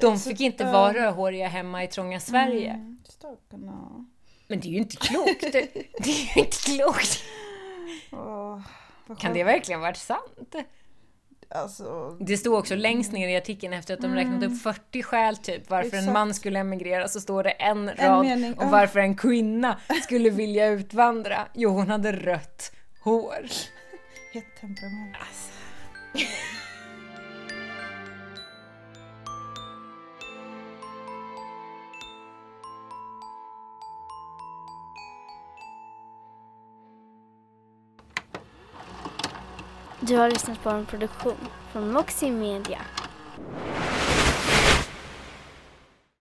De 0.00 0.18
fick 0.18 0.40
inte 0.40 0.64
vara 0.64 0.92
rödhåriga 0.92 1.48
hemma 1.48 1.84
i 1.84 1.88
trånga 1.88 2.20
Sverige. 2.20 2.70
Mm, 2.70 2.98
Men 4.46 4.60
det 4.60 4.68
är 4.68 4.72
ju 4.72 4.78
inte 4.78 4.96
klokt. 4.96 5.52
Det 5.52 6.10
är 6.10 6.36
ju 6.36 6.42
inte 6.42 6.56
klokt. 6.56 7.24
Kan 9.18 9.34
det 9.34 9.44
verkligen 9.44 9.80
varit 9.80 9.96
sant? 9.96 10.54
Alltså, 11.50 12.16
det 12.20 12.36
stod 12.36 12.54
också 12.54 12.74
längst 12.74 13.12
ner 13.12 13.28
i 13.28 13.36
artikeln 13.36 13.72
efter 13.72 13.94
att 13.94 14.00
de 14.00 14.06
mm. 14.06 14.16
räknat 14.16 14.50
upp 14.50 14.62
40 14.62 15.02
skäl 15.02 15.36
typ 15.36 15.70
varför 15.70 15.86
Exakt. 15.86 16.06
en 16.06 16.12
man 16.12 16.34
skulle 16.34 16.58
emigrera 16.58 17.08
så 17.08 17.20
står 17.20 17.42
det 17.42 17.50
en 17.50 17.90
rad 17.94 18.26
en 18.26 18.58
om 18.58 18.70
varför 18.70 19.00
en 19.00 19.16
kvinna 19.16 19.80
skulle 20.02 20.30
vilja 20.30 20.66
utvandra. 20.66 21.48
Jo, 21.54 21.70
hon 21.70 21.90
hade 21.90 22.12
rött 22.12 22.72
hår. 23.04 23.46
Hett 24.32 24.60
temperament. 24.60 25.16
Alltså. 25.20 25.52
Du 40.00 40.16
har 40.16 40.30
lyssnat 40.30 40.62
på 40.62 40.70
en 40.70 40.86
produktion 40.86 41.36
från 41.72 41.92
Moxie 41.92 42.30
Media. 42.30 42.78